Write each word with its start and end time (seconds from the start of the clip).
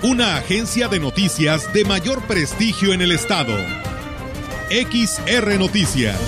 Una 0.00 0.36
agencia 0.36 0.86
de 0.86 1.00
noticias 1.00 1.72
de 1.72 1.84
mayor 1.84 2.22
prestigio 2.28 2.92
en 2.92 3.02
el 3.02 3.10
estado. 3.10 3.52
XR 4.70 5.58
Noticias. 5.58 6.20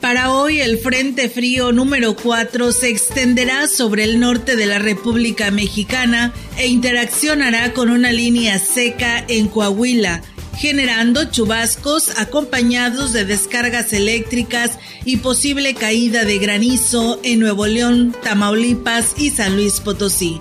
Para 0.00 0.32
hoy 0.32 0.60
el 0.60 0.78
Frente 0.78 1.28
Frío 1.28 1.70
número 1.70 2.16
4 2.16 2.72
se 2.72 2.88
extenderá 2.88 3.68
sobre 3.68 4.02
el 4.02 4.18
norte 4.18 4.56
de 4.56 4.66
la 4.66 4.80
República 4.80 5.52
Mexicana 5.52 6.32
e 6.58 6.66
interaccionará 6.66 7.72
con 7.72 7.90
una 7.90 8.10
línea 8.10 8.58
seca 8.58 9.24
en 9.28 9.46
Coahuila, 9.46 10.20
generando 10.56 11.24
chubascos 11.24 12.18
acompañados 12.18 13.12
de 13.12 13.24
descargas 13.24 13.92
eléctricas 13.92 14.78
y 15.04 15.18
posible 15.18 15.74
caída 15.74 16.24
de 16.24 16.38
granizo 16.38 17.20
en 17.22 17.40
Nuevo 17.40 17.66
León, 17.66 18.14
Tamaulipas 18.22 19.14
y 19.16 19.30
San 19.30 19.56
Luis 19.56 19.80
Potosí. 19.80 20.40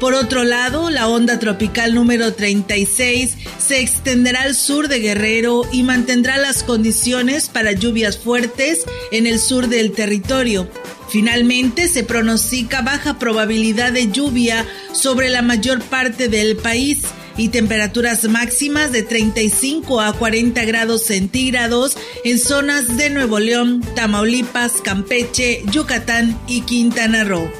Por 0.00 0.12
otro 0.12 0.44
lado, 0.44 0.90
la 0.90 1.08
onda 1.08 1.38
tropical 1.38 1.94
número 1.94 2.34
36 2.34 3.34
se 3.58 3.80
extenderá 3.80 4.42
al 4.42 4.54
sur 4.54 4.88
de 4.88 5.00
Guerrero 5.00 5.62
y 5.72 5.82
mantendrá 5.84 6.36
las 6.36 6.62
condiciones 6.62 7.48
para 7.48 7.72
lluvias 7.72 8.18
fuertes 8.18 8.84
en 9.10 9.26
el 9.26 9.40
sur 9.40 9.68
del 9.68 9.92
territorio. 9.92 10.68
Finalmente, 11.08 11.88
se 11.88 12.02
pronostica 12.02 12.82
baja 12.82 13.18
probabilidad 13.18 13.92
de 13.92 14.10
lluvia 14.10 14.66
sobre 14.92 15.30
la 15.30 15.40
mayor 15.40 15.82
parte 15.82 16.28
del 16.28 16.56
país 16.56 17.04
y 17.36 17.48
temperaturas 17.48 18.24
máximas 18.24 18.92
de 18.92 19.02
35 19.02 20.00
a 20.00 20.12
40 20.12 20.64
grados 20.64 21.04
centígrados 21.04 21.96
en 22.24 22.38
zonas 22.38 22.96
de 22.96 23.10
Nuevo 23.10 23.38
León, 23.38 23.82
Tamaulipas, 23.94 24.80
Campeche, 24.82 25.62
Yucatán 25.70 26.38
y 26.46 26.62
Quintana 26.62 27.24
Roo. 27.24 27.50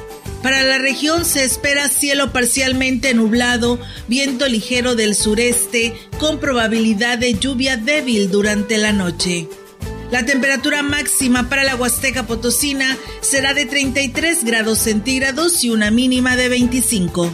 Para 0.43 0.63
la 0.63 0.77
región 0.77 1.25
se 1.25 1.43
espera 1.43 1.89
cielo 1.89 2.31
parcialmente 2.31 3.13
nublado, 3.13 3.79
viento 4.07 4.47
ligero 4.47 4.95
del 4.95 5.15
sureste, 5.15 5.93
con 6.19 6.39
probabilidad 6.39 7.17
de 7.17 7.33
lluvia 7.33 7.75
débil 7.75 8.29
durante 8.29 8.77
la 8.77 8.93
noche. 8.93 9.47
La 10.11 10.25
temperatura 10.25 10.83
máxima 10.83 11.49
para 11.49 11.65
la 11.65 11.75
Huasteca 11.75 12.25
Potosina 12.27 12.97
será 13.19 13.53
de 13.53 13.65
33 13.65 14.45
grados 14.45 14.77
centígrados 14.77 15.63
y 15.65 15.69
una 15.69 15.91
mínima 15.91 16.37
de 16.37 16.47
25. 16.47 17.29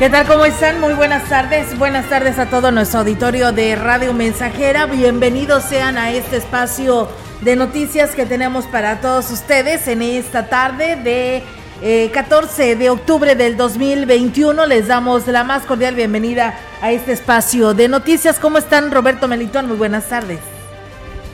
¿Qué 0.00 0.08
tal? 0.08 0.26
¿Cómo 0.26 0.46
están? 0.46 0.80
Muy 0.80 0.94
buenas 0.94 1.28
tardes. 1.28 1.78
Buenas 1.78 2.08
tardes 2.08 2.38
a 2.38 2.46
todo 2.46 2.72
nuestro 2.72 3.00
auditorio 3.00 3.52
de 3.52 3.76
Radio 3.76 4.14
Mensajera. 4.14 4.86
Bienvenidos 4.86 5.64
sean 5.64 5.98
a 5.98 6.10
este 6.10 6.38
espacio 6.38 7.06
de 7.42 7.54
noticias 7.54 8.12
que 8.12 8.24
tenemos 8.24 8.64
para 8.64 9.02
todos 9.02 9.30
ustedes 9.30 9.86
en 9.88 10.00
esta 10.00 10.48
tarde 10.48 10.96
de 10.96 11.42
eh, 11.82 12.10
14 12.14 12.76
de 12.76 12.88
octubre 12.88 13.34
del 13.34 13.58
2021. 13.58 14.64
Les 14.64 14.86
damos 14.88 15.26
la 15.26 15.44
más 15.44 15.66
cordial 15.66 15.94
bienvenida 15.94 16.58
a 16.80 16.92
este 16.92 17.12
espacio 17.12 17.74
de 17.74 17.88
noticias. 17.88 18.38
¿Cómo 18.38 18.56
están, 18.56 18.90
Roberto 18.92 19.28
Melitón? 19.28 19.68
Muy 19.68 19.76
buenas 19.76 20.08
tardes. 20.08 20.40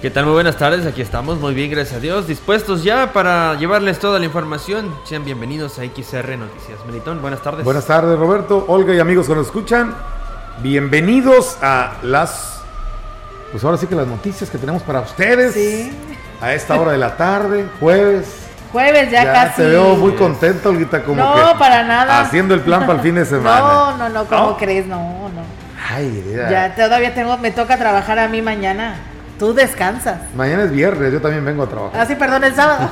¿Qué 0.03 0.11
tal? 0.11 0.25
Muy 0.27 0.35
buenas 0.35 0.57
tardes, 0.57 0.87
aquí 0.87 1.01
estamos, 1.01 1.39
muy 1.41 1.55
bien, 1.55 1.71
gracias 1.71 1.97
a 1.97 2.01
Dios, 2.01 2.27
dispuestos 2.27 2.85
ya 2.85 3.13
para 3.13 3.55
llevarles 3.55 3.99
toda 3.99 4.19
la 4.19 4.27
información. 4.27 4.95
Sean 5.05 5.25
bienvenidos 5.25 5.79
a 5.79 5.83
XR 5.85 6.37
Noticias. 6.37 6.79
Melitón, 6.87 7.23
buenas 7.23 7.41
tardes. 7.43 7.65
Buenas 7.65 7.87
tardes, 7.87 8.19
Roberto, 8.19 8.65
Olga 8.69 8.95
y 8.95 9.01
amigos 9.01 9.27
que 9.27 9.35
nos 9.35 9.47
escuchan. 9.47 9.95
Bienvenidos 10.59 11.57
a 11.63 11.95
las, 12.03 12.61
pues 13.51 13.65
ahora 13.65 13.79
sí 13.79 13.87
que 13.87 13.95
las 13.95 14.07
noticias 14.07 14.51
que 14.51 14.59
tenemos 14.59 14.83
para 14.83 15.01
ustedes. 15.01 15.55
Sí. 15.55 15.91
A 16.43 16.53
esta 16.53 16.79
hora 16.79 16.93
de 16.93 16.99
la 16.99 17.17
tarde, 17.17 17.65
jueves. 17.81 18.27
Jueves 18.73 19.11
ya, 19.11 19.33
casi. 19.33 19.63
Te 19.63 19.69
veo 19.71 19.97
muy 19.97 20.13
contento, 20.13 20.69
Olguita, 20.69 21.03
como 21.03 21.23
No, 21.25 21.35
que 21.53 21.59
para 21.59 21.83
nada. 21.83 22.21
haciendo 22.21 22.53
el 22.55 22.61
plan 22.61 22.81
para 22.83 22.99
el 22.99 23.01
fin 23.01 23.15
de 23.15 23.25
semana. 23.25 23.61
No, 23.61 23.97
no, 23.97 24.09
no, 24.11 24.25
¿cómo 24.27 24.51
¿No? 24.51 24.57
crees? 24.59 24.87
No, 24.87 24.99
no. 24.99 25.43
Ay, 25.91 26.23
mira. 26.27 26.51
Ya 26.51 26.75
todavía 26.75 27.15
tengo, 27.15 27.39
me 27.39 27.51
toca 27.51 27.79
trabajar 27.79 28.19
a 28.19 28.29
mí 28.29 28.43
mañana. 28.43 28.97
Tú 29.39 29.53
descansas. 29.53 30.19
Mañana 30.35 30.65
es 30.65 30.71
viernes, 30.73 31.13
yo 31.13 31.21
también 31.21 31.45
vengo 31.45 31.65
a 31.65 31.69
trabajar. 31.69 32.01
Ah, 32.01 32.07
sí, 32.07 32.15
perdón, 32.15 32.45
el 32.45 32.55
sábado. 32.55 32.89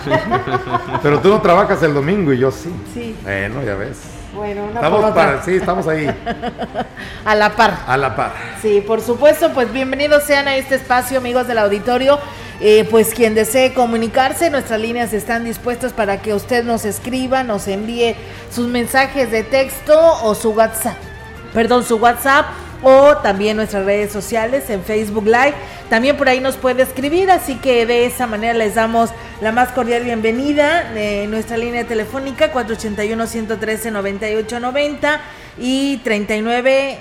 Pero 1.02 1.20
tú 1.20 1.28
no 1.30 1.40
trabajas 1.40 1.82
el 1.82 1.94
domingo 1.94 2.32
y 2.34 2.38
yo 2.38 2.50
sí. 2.50 2.70
Sí. 2.92 3.16
Bueno, 3.22 3.62
ya 3.62 3.74
ves. 3.74 3.98
Bueno, 4.34 4.64
una 4.64 4.74
Estamos 4.74 5.00
por 5.00 5.14
para, 5.14 5.42
sí, 5.42 5.54
estamos 5.54 5.86
ahí, 5.86 6.06
A 7.24 7.34
la 7.36 7.50
par. 7.50 7.78
a 7.86 7.96
la 7.96 8.16
par. 8.16 8.32
Sí, 8.60 8.82
por 8.84 9.00
supuesto, 9.00 9.52
pues 9.54 9.72
bienvenidos 9.72 10.24
sean 10.24 10.48
a 10.48 10.56
este 10.56 10.74
espacio, 10.74 11.18
amigos 11.18 11.46
del 11.46 11.58
auditorio. 11.58 12.18
Eh, 12.60 12.86
pues 12.90 13.14
quien 13.14 13.34
desee 13.34 13.72
comunicarse, 13.74 14.50
nuestras 14.50 14.80
líneas 14.80 15.12
están 15.12 15.44
dispuestas 15.44 15.92
para 15.92 16.20
que 16.20 16.34
usted 16.34 16.64
nos 16.64 16.84
escriba, 16.84 17.42
nos 17.44 17.68
envíe 17.68 18.16
sus 18.50 18.66
mensajes 18.68 19.30
de 19.30 19.44
texto 19.44 19.94
o 20.22 20.34
su 20.34 20.50
WhatsApp. 20.50 20.96
Perdón, 21.52 21.84
su 21.84 21.96
WhatsApp 21.96 22.46
o 22.84 23.16
también 23.16 23.56
nuestras 23.56 23.84
redes 23.84 24.12
sociales 24.12 24.70
en 24.70 24.82
Facebook 24.82 25.24
Live. 25.24 25.54
También 25.88 26.16
por 26.16 26.28
ahí 26.28 26.38
nos 26.40 26.56
puede 26.56 26.82
escribir, 26.82 27.30
así 27.30 27.54
que 27.56 27.86
de 27.86 28.06
esa 28.06 28.26
manera 28.26 28.54
les 28.54 28.74
damos 28.74 29.10
la 29.40 29.52
más 29.52 29.68
cordial 29.70 30.02
bienvenida. 30.04 30.92
Eh, 30.94 31.26
nuestra 31.28 31.56
línea 31.56 31.86
telefónica 31.86 32.52
481-113-9890 32.52 35.20
y 35.58 35.98
39... 35.98 36.98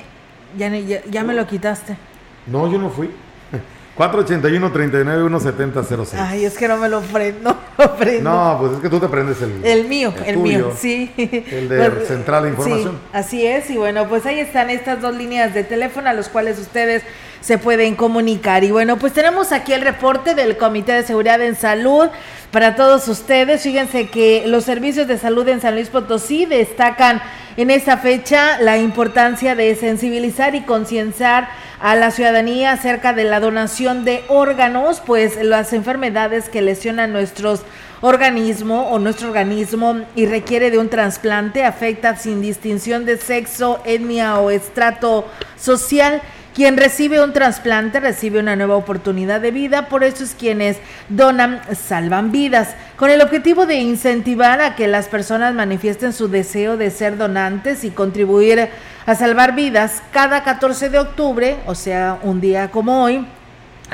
Ya, 0.58 0.70
ya, 0.70 1.02
ya 1.10 1.24
me 1.24 1.34
lo 1.34 1.48
quitaste. 1.48 1.98
No, 2.46 2.72
yo 2.72 2.78
no 2.78 2.92
fui. 2.92 3.10
481-39-1706. 3.98 6.14
Ay, 6.18 6.46
es 6.46 6.58
que 6.58 6.68
no 6.68 6.78
me 6.78 6.90
lo 6.90 7.02
prendo. 7.02 7.56
No, 7.76 7.86
lo 7.86 7.96
prendo. 7.96 8.30
No, 8.30 8.58
pues 8.60 8.74
es 8.74 8.80
que 8.80 8.90
tú 8.90 9.00
te 9.00 9.08
prendes 9.08 9.42
el. 9.42 9.66
El 9.66 9.88
mío, 9.88 10.14
el, 10.26 10.38
mío, 10.38 10.66
tuyo. 10.66 10.76
sí. 10.80 11.12
El 11.18 11.70
de 11.70 12.06
Central 12.06 12.44
de 12.44 12.50
sí, 12.50 12.56
Información. 12.56 13.00
así 13.12 13.48
es, 13.48 13.72
y 13.72 13.78
bueno, 13.78 14.08
pues 14.08 14.28
ahí 14.28 14.40
están 14.40 14.70
estas 14.70 15.02
dos 15.02 15.16
líneas 15.16 15.56
de 15.56 15.64
teléfono 15.64 16.08
a 16.08 16.14
los 16.14 16.30
cuales 16.30 16.60
ustedes 16.60 17.02
se 17.44 17.58
pueden 17.58 17.96
comunicar. 17.96 18.64
Y 18.64 18.72
bueno, 18.72 18.98
pues 18.98 19.12
tenemos 19.12 19.52
aquí 19.52 19.74
el 19.74 19.82
reporte 19.82 20.34
del 20.34 20.56
Comité 20.56 20.94
de 20.94 21.04
Seguridad 21.04 21.42
en 21.42 21.56
Salud 21.56 22.08
para 22.52 22.76
todos 22.76 23.08
ustedes. 23.10 23.64
Fíjense 23.64 24.08
que 24.08 24.46
los 24.48 24.64
servicios 24.64 25.08
de 25.08 25.18
salud 25.18 25.48
en 25.50 25.60
San 25.60 25.76
Luis 25.76 25.90
Potosí 25.90 26.46
destacan 26.46 27.22
en 27.58 27.70
esta 27.70 27.98
fecha 27.98 28.62
la 28.62 28.78
importancia 28.78 29.56
de 29.56 29.76
sensibilizar 29.76 30.56
y 30.56 30.62
concienciar 30.62 31.50
a 31.84 31.96
la 31.96 32.12
ciudadanía 32.12 32.72
acerca 32.72 33.12
de 33.12 33.26
la 33.26 33.42
donación 33.42 34.06
de 34.06 34.24
órganos, 34.30 35.02
pues 35.06 35.36
las 35.44 35.74
enfermedades 35.74 36.48
que 36.48 36.62
lesionan 36.62 37.12
nuestros 37.12 37.64
organismo 38.00 38.90
o 38.90 39.00
nuestro 39.00 39.28
organismo 39.28 40.00
y 40.16 40.26
requiere 40.26 40.72
de 40.72 40.78
un 40.78 40.88
trasplante 40.88 41.66
afecta 41.66 42.16
sin 42.16 42.42
distinción 42.42 43.04
de 43.04 43.18
sexo, 43.18 43.82
etnia 43.84 44.40
o 44.40 44.50
estrato 44.50 45.26
social 45.58 46.22
Quien 46.54 46.78
recibe 46.78 47.24
un 47.24 47.34
trasplante 47.34 48.00
recibe 48.00 48.40
una 48.40 48.56
nueva 48.56 48.76
oportunidad 48.76 49.42
de 49.42 49.50
vida, 49.50 49.88
por 49.90 50.04
eso 50.04 50.24
es 50.24 50.36
quienes 50.36 50.78
donan 51.10 51.62
salvan 51.76 52.32
vidas, 52.32 52.76
con 52.96 53.10
el 53.10 53.22
objetivo 53.22 53.66
de 53.66 53.78
incentivar 53.78 54.62
a 54.62 54.76
que 54.76 54.88
las 54.88 55.08
personas 55.08 55.56
manifiesten 55.56 56.14
su 56.14 56.28
deseo 56.28 56.78
de 56.78 56.92
ser 56.92 57.18
donantes 57.18 57.84
y 57.84 57.90
contribuir 57.90 58.70
a 59.08 59.16
salvar 59.16 59.56
vidas. 59.56 60.04
Cada 60.12 60.44
14 60.44 60.90
de 60.92 61.00
octubre, 61.00 61.58
o 61.66 61.74
sea, 61.74 62.20
un 62.22 62.40
día 62.40 62.70
como 62.70 63.02
hoy, 63.02 63.26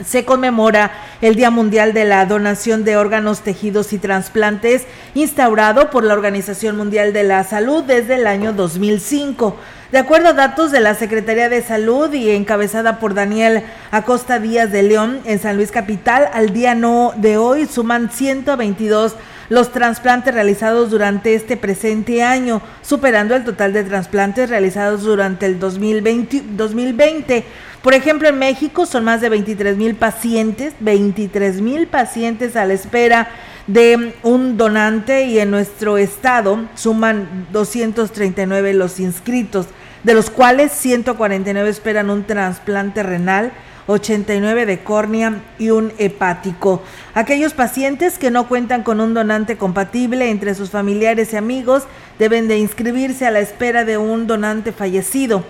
se 0.06 0.26
conmemora 0.26 0.92
el 1.22 1.36
Día 1.36 1.52
Mundial 1.52 1.94
de 1.94 2.06
la 2.06 2.26
Donación 2.26 2.84
de 2.84 2.98
Órganos, 2.98 3.42
Tejidos 3.42 3.94
y 3.94 4.00
Trasplantes, 4.00 4.86
instaurado 5.16 5.90
por 5.90 6.04
la 6.04 6.14
Organización 6.14 6.76
Mundial 6.78 7.14
de 7.14 7.24
la 7.24 7.44
Salud 7.44 7.84
desde 7.84 8.16
el 8.16 8.28
año 8.28 8.52
2005. 8.52 9.58
De 9.92 9.98
acuerdo 9.98 10.30
a 10.30 10.34
datos 10.34 10.72
de 10.72 10.82
la 10.82 10.94
Secretaría 10.94 11.50
de 11.50 11.64
Salud 11.64 12.14
y 12.14 12.30
encabezada 12.30 13.00
por 13.00 13.16
Daniel 13.16 13.64
Acosta 13.90 14.38
Díaz 14.38 14.72
de 14.72 14.84
León 14.84 15.20
en 15.26 15.40
San 15.40 15.56
Luis 15.56 15.72
Capital, 15.72 16.30
al 16.32 16.54
día 16.54 16.76
no 16.76 17.12
de 17.18 17.38
hoy 17.38 17.66
suman 17.66 18.12
122 18.12 19.16
los 19.50 19.72
trasplantes 19.72 20.32
realizados 20.32 20.92
durante 20.92 21.34
este 21.34 21.58
presente 21.58 22.22
año, 22.22 22.62
superando 22.84 23.36
el 23.36 23.44
total 23.44 23.74
de 23.74 23.84
trasplantes 23.84 24.52
realizados 24.52 25.02
durante 25.02 25.48
el 25.48 25.60
2020. 25.60 26.44
2020. 26.52 27.44
Por 27.82 27.96
ejemplo, 27.96 28.28
en 28.28 28.38
México 28.38 28.86
son 28.86 29.06
más 29.06 29.22
de 29.22 29.30
23 29.30 29.76
mil 29.76 29.96
pacientes, 29.96 30.76
23 30.82 31.62
mil 31.62 31.88
pacientes 31.88 32.56
a 32.56 32.66
la 32.66 32.74
espera 32.74 33.30
de 33.66 34.14
un 34.24 34.58
donante 34.58 35.26
y 35.26 35.40
en 35.40 35.50
nuestro 35.52 35.98
estado 35.98 36.66
suman 36.76 37.48
239 37.52 38.74
los 38.74 39.00
inscritos, 39.00 39.68
de 40.04 40.14
los 40.14 40.30
cuales 40.30 40.72
149 40.72 41.70
esperan 41.70 42.10
un 42.10 42.24
trasplante 42.24 43.04
renal, 43.04 43.52
89 43.88 44.66
de 44.66 44.80
córnea 44.84 45.42
y 45.58 45.72
un 45.72 45.92
hepático. 45.98 46.84
Aquellos 47.16 47.54
pacientes 47.54 48.20
que 48.20 48.30
no 48.30 48.48
cuentan 48.48 48.84
con 48.84 49.02
un 49.02 49.14
donante 49.14 49.58
compatible 49.58 50.30
entre 50.30 50.54
sus 50.54 50.70
familiares 50.70 51.34
y 51.34 51.38
amigos 51.38 51.84
deben 52.20 52.48
de 52.48 52.60
inscribirse 52.60 53.26
a 53.26 53.32
la 53.32 53.40
espera 53.40 53.86
de 53.86 53.98
un 53.98 54.28
donante 54.28 54.72
fallecido. 54.72 55.44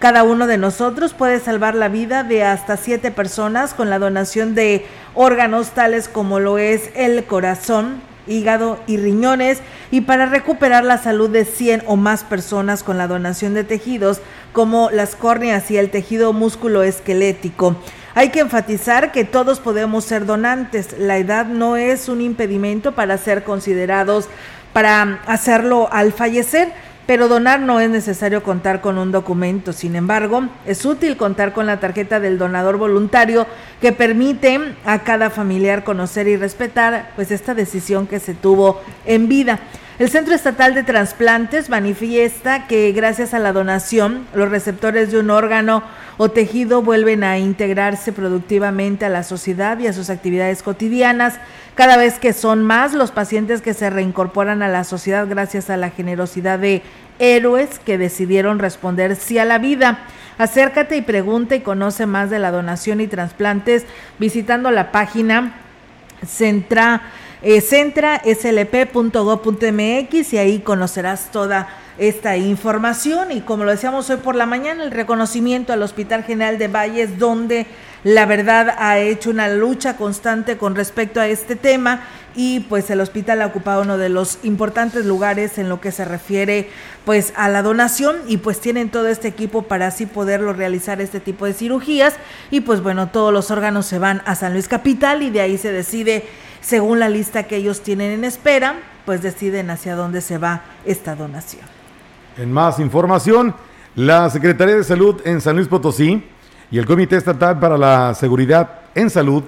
Cada 0.00 0.24
uno 0.24 0.46
de 0.46 0.58
nosotros 0.58 1.14
puede 1.14 1.38
salvar 1.38 1.76
la 1.76 1.88
vida 1.88 2.24
de 2.24 2.42
hasta 2.42 2.76
siete 2.76 3.10
personas 3.10 3.74
con 3.74 3.90
la 3.90 4.00
donación 4.00 4.54
de 4.54 4.84
órganos 5.14 5.70
tales 5.70 6.08
como 6.08 6.40
lo 6.40 6.58
es 6.58 6.90
el 6.94 7.24
corazón, 7.24 8.02
hígado 8.26 8.78
y 8.86 8.96
riñones 8.96 9.60
y 9.90 10.02
para 10.02 10.26
recuperar 10.26 10.84
la 10.84 10.98
salud 10.98 11.30
de 11.30 11.44
100 11.44 11.84
o 11.86 11.96
más 11.96 12.24
personas 12.24 12.82
con 12.82 12.98
la 12.98 13.06
donación 13.06 13.54
de 13.54 13.64
tejidos 13.64 14.20
como 14.52 14.90
las 14.90 15.16
córneas 15.16 15.70
y 15.70 15.76
el 15.76 15.90
tejido 15.90 16.32
músculo 16.32 16.82
esquelético. 16.82 17.76
Hay 18.14 18.28
que 18.30 18.40
enfatizar 18.40 19.10
que 19.10 19.24
todos 19.24 19.58
podemos 19.58 20.04
ser 20.04 20.24
donantes. 20.24 20.96
La 20.98 21.18
edad 21.18 21.46
no 21.46 21.76
es 21.76 22.08
un 22.08 22.20
impedimento 22.20 22.94
para 22.94 23.18
ser 23.18 23.42
considerados 23.42 24.28
para 24.74 25.20
hacerlo 25.26 25.88
al 25.90 26.12
fallecer 26.12 26.72
pero 27.06 27.28
donar 27.28 27.60
no 27.60 27.80
es 27.80 27.90
necesario 27.90 28.42
contar 28.42 28.80
con 28.80 28.98
un 28.98 29.12
documento. 29.12 29.72
Sin 29.72 29.96
embargo, 29.96 30.44
es 30.66 30.84
útil 30.84 31.16
contar 31.16 31.52
con 31.52 31.66
la 31.66 31.80
tarjeta 31.80 32.20
del 32.20 32.38
donador 32.38 32.78
voluntario 32.78 33.46
que 33.80 33.92
permite 33.92 34.74
a 34.84 35.00
cada 35.00 35.30
familiar 35.30 35.84
conocer 35.84 36.28
y 36.28 36.36
respetar 36.36 37.12
pues 37.16 37.30
esta 37.30 37.54
decisión 37.54 38.06
que 38.06 38.20
se 38.20 38.34
tuvo 38.34 38.80
en 39.04 39.28
vida. 39.28 39.60
El 39.96 40.10
Centro 40.10 40.34
Estatal 40.34 40.74
de 40.74 40.82
Transplantes 40.82 41.68
manifiesta 41.68 42.66
que 42.66 42.90
gracias 42.90 43.32
a 43.32 43.38
la 43.38 43.52
donación, 43.52 44.26
los 44.34 44.48
receptores 44.48 45.12
de 45.12 45.20
un 45.20 45.30
órgano 45.30 45.84
o 46.16 46.30
tejido 46.30 46.82
vuelven 46.82 47.22
a 47.22 47.38
integrarse 47.38 48.12
productivamente 48.12 49.04
a 49.04 49.08
la 49.08 49.22
sociedad 49.22 49.78
y 49.78 49.86
a 49.86 49.92
sus 49.92 50.10
actividades 50.10 50.64
cotidianas, 50.64 51.34
cada 51.74 51.96
vez 51.96 52.18
que 52.18 52.32
son 52.32 52.62
más 52.62 52.94
los 52.94 53.10
pacientes 53.10 53.60
que 53.60 53.74
se 53.74 53.90
reincorporan 53.90 54.62
a 54.62 54.68
la 54.68 54.84
sociedad 54.84 55.26
gracias 55.28 55.70
a 55.70 55.76
la 55.76 55.90
generosidad 55.90 56.58
de 56.58 56.82
héroes 57.18 57.78
que 57.78 57.98
decidieron 57.98 58.58
responder 58.58 59.16
sí 59.16 59.38
a 59.38 59.44
la 59.44 59.58
vida. 59.58 60.00
Acércate 60.38 60.96
y 60.96 61.02
pregunta 61.02 61.54
y 61.54 61.60
conoce 61.60 62.06
más 62.06 62.30
de 62.30 62.38
la 62.38 62.50
donación 62.50 63.00
y 63.00 63.06
trasplantes 63.06 63.84
visitando 64.18 64.70
la 64.70 64.92
página 64.92 65.60
Centra 66.26 67.02
eh, 67.46 67.60
centraslp.gov.mx 67.60 70.32
y 70.32 70.38
ahí 70.38 70.60
conocerás 70.60 71.30
toda 71.30 71.68
esta 71.98 72.38
información 72.38 73.32
y 73.32 73.42
como 73.42 73.64
lo 73.64 73.70
decíamos 73.70 74.08
hoy 74.08 74.16
por 74.16 74.34
la 74.34 74.46
mañana, 74.46 74.82
el 74.82 74.90
reconocimiento 74.90 75.74
al 75.74 75.82
Hospital 75.82 76.24
General 76.24 76.56
de 76.56 76.68
Valles, 76.68 77.18
donde 77.18 77.66
la 78.04 78.26
verdad 78.26 78.76
ha 78.78 78.98
hecho 78.98 79.30
una 79.30 79.48
lucha 79.48 79.96
constante 79.96 80.58
con 80.58 80.74
respecto 80.74 81.20
a 81.20 81.26
este 81.26 81.56
tema 81.56 82.02
y 82.36 82.60
pues 82.60 82.90
el 82.90 83.00
hospital 83.00 83.40
ha 83.40 83.46
ocupado 83.46 83.82
uno 83.82 83.96
de 83.96 84.10
los 84.10 84.38
importantes 84.42 85.06
lugares 85.06 85.56
en 85.56 85.70
lo 85.70 85.80
que 85.80 85.90
se 85.90 86.04
refiere 86.04 86.68
pues 87.06 87.32
a 87.36 87.48
la 87.48 87.62
donación 87.62 88.16
y 88.28 88.36
pues 88.36 88.60
tienen 88.60 88.90
todo 88.90 89.08
este 89.08 89.28
equipo 89.28 89.62
para 89.62 89.86
así 89.86 90.04
poderlo 90.04 90.52
realizar 90.52 91.00
este 91.00 91.18
tipo 91.18 91.46
de 91.46 91.54
cirugías 91.54 92.14
y 92.50 92.60
pues 92.60 92.82
bueno, 92.82 93.08
todos 93.08 93.32
los 93.32 93.50
órganos 93.50 93.86
se 93.86 93.98
van 93.98 94.22
a 94.26 94.34
San 94.34 94.52
Luis 94.52 94.68
Capital 94.68 95.22
y 95.22 95.30
de 95.30 95.40
ahí 95.40 95.56
se 95.56 95.72
decide 95.72 96.26
según 96.60 96.98
la 96.98 97.08
lista 97.08 97.44
que 97.44 97.56
ellos 97.56 97.82
tienen 97.82 98.10
en 98.10 98.24
espera, 98.24 98.80
pues 99.06 99.22
deciden 99.22 99.70
hacia 99.70 99.96
dónde 99.96 100.20
se 100.20 100.38
va 100.38 100.62
esta 100.84 101.14
donación. 101.14 101.62
En 102.36 102.52
más 102.52 102.80
información, 102.80 103.54
la 103.94 104.28
Secretaría 104.28 104.74
de 104.74 104.84
Salud 104.84 105.20
en 105.24 105.40
San 105.40 105.56
Luis 105.56 105.68
Potosí 105.68 106.22
y 106.74 106.78
el 106.78 106.86
Comité 106.86 107.14
Estatal 107.14 107.60
para 107.60 107.78
la 107.78 108.12
Seguridad 108.14 108.68
en 108.96 109.08
Salud 109.08 109.44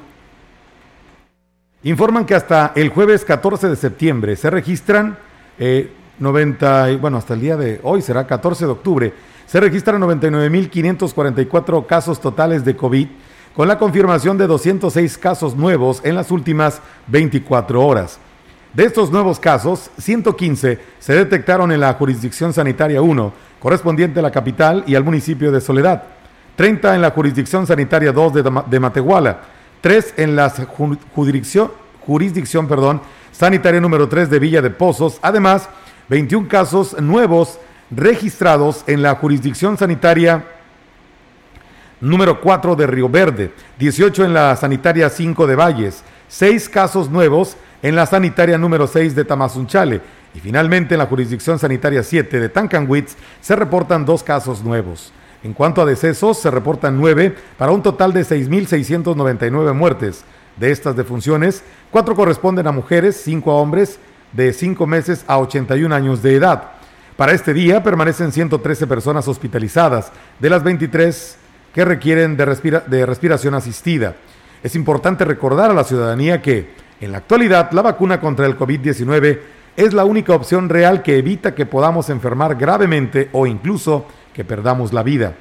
informan 1.83 2.25
que 2.25 2.37
hasta 2.37 2.71
el 2.77 2.91
jueves 2.91 3.25
14 3.25 3.69
de 3.69 3.75
septiembre 3.75 4.37
se 4.37 4.49
registran 4.49 5.19
90, 6.21 6.89
eh, 6.89 6.97
bueno, 6.99 7.19
hasta 7.19 7.35
el 7.35 7.41
día 7.41 7.57
de 7.57 7.81
hoy 7.83 8.01
será 8.01 8.29
14 8.29 8.67
de 8.67 8.71
octubre, 8.71 9.13
se 9.45 9.59
registran 9.59 10.01
99.544 10.03 11.85
casos 11.87 12.21
totales 12.21 12.65
de 12.65 12.77
COVID 12.77 13.09
con 13.57 13.67
la 13.67 13.77
confirmación 13.77 14.39
de 14.39 14.47
206 14.47 15.19
casos 15.19 15.57
nuevos 15.57 16.03
en 16.05 16.15
las 16.15 16.31
últimas 16.31 16.81
24 17.09 17.85
horas. 17.85 18.21
De 18.73 18.85
estos 18.85 19.11
nuevos 19.11 19.41
casos, 19.41 19.91
115 19.99 20.79
se 21.01 21.13
detectaron 21.13 21.73
en 21.73 21.81
la 21.81 21.93
jurisdicción 21.95 22.53
sanitaria 22.53 23.03
1, 23.03 23.33
correspondiente 23.59 24.21
a 24.21 24.23
la 24.23 24.31
capital 24.31 24.85
y 24.87 24.95
al 24.95 25.03
municipio 25.03 25.51
de 25.51 25.61
Soledad, 25.61 26.05
30 26.57 26.95
en 26.95 27.03
la 27.03 27.11
jurisdicción 27.11 27.67
sanitaria 27.67 28.13
2 28.13 28.33
de, 28.69 28.81
Matehuala, 28.81 29.41
3 29.81 30.15
en 30.17 30.37
la 30.37 30.51
jurisdicción, 31.15 31.71
jurisdicción 32.01 32.67
perdón, 32.67 33.03
sanitaria 33.31 33.81
número 33.81 34.09
3 34.09 34.31
de 34.31 34.39
Villa 34.39 34.63
de 34.63 34.71
Pozos, 34.71 35.19
además 35.23 35.69
21 36.09 36.49
casos 36.49 36.99
nuevos 37.01 37.59
registrados 37.91 38.85
en 38.87 39.03
la 39.03 39.15
jurisdicción 39.17 39.77
sanitaria 39.77 40.45
número 42.01 42.41
4 42.41 42.75
de 42.75 42.87
Río 42.87 43.09
Verde, 43.09 43.53
18 43.79 44.25
en 44.25 44.35
la 44.35 44.57
sanitaria 44.57 45.11
5 45.11 45.47
de 45.47 45.55
Valles, 45.55 46.03
6 46.29 46.69
casos 46.69 47.11
nuevos 47.11 47.57
en 47.83 47.97
la 47.97 48.07
sanitaria 48.07 48.59
número 48.59 48.87
6 48.87 49.15
de 49.15 49.25
Tamazunchale. 49.25 50.01
Y 50.35 50.41
finalmente 50.41 50.95
en 50.95 50.99
la 50.99 51.07
jurisdicción 51.07 51.59
sanitaria 51.59 52.03
7 52.03 52.41
de 52.41 52.49
Tancanwitz 52.49 53.17
se 53.41 53.57
reportan 53.57 54.05
dos 54.05 54.23
casos 54.23 54.63
nuevos. 54.63 55.13
En 55.47 55.53
cuanto 55.53 55.81
a 55.81 55.87
decesos, 55.87 56.41
se 56.41 56.51
reportan 56.51 56.99
9 57.01 57.33
para 57.57 57.71
un 57.71 57.81
total 57.81 58.13
de 58.13 58.23
6.699 58.23 59.75
muertes. 59.75 60.25
De 60.57 60.73
estas 60.73 60.97
defunciones, 60.97 61.63
4 61.93 62.17
corresponden 62.17 62.67
a 62.67 62.73
mujeres, 62.73 63.21
5 63.23 63.53
a 63.53 63.55
hombres 63.55 64.01
de 64.33 64.53
5 64.53 64.85
meses 64.89 65.25
a 65.29 65.39
81 65.39 65.95
años 65.95 66.21
de 66.21 66.35
edad. 66.35 66.73
Para 67.17 67.31
este 67.31 67.55
día 67.55 67.85
permanecen 67.85 68.33
113 68.33 68.89
personas 68.89 69.29
hospitalizadas, 69.29 70.11
de 70.41 70.51
las 70.51 70.65
23 70.65 71.37
que 71.73 71.85
requieren 71.85 72.37
de, 72.37 72.83
de 72.89 73.07
respiración 73.07 73.55
asistida. 73.55 74.17
Es 74.65 74.75
importante 74.75 75.25
recordar 75.25 75.71
a 75.71 75.75
la 75.75 75.85
ciudadanía 75.85 76.43
que, 76.43 76.75
en 77.01 77.13
la 77.13 77.19
actualidad, 77.19 77.71
la 77.71 77.83
vacuna 77.83 78.21
contra 78.21 78.47
el 78.47 78.59
COVID-19 78.59 79.39
es 79.77 79.93
la 79.93 80.05
única 80.05 80.35
opción 80.35 80.69
real 80.69 81.03
que 81.05 81.19
evita 81.19 81.55
que 81.55 81.67
podamos 81.67 82.11
enfermar 82.11 82.57
gravemente 82.57 83.29
o 83.31 83.47
incluso 83.47 84.07
que 84.37 84.45
perdamos 84.45 84.93
la 84.93 85.03
vida. 85.03 85.33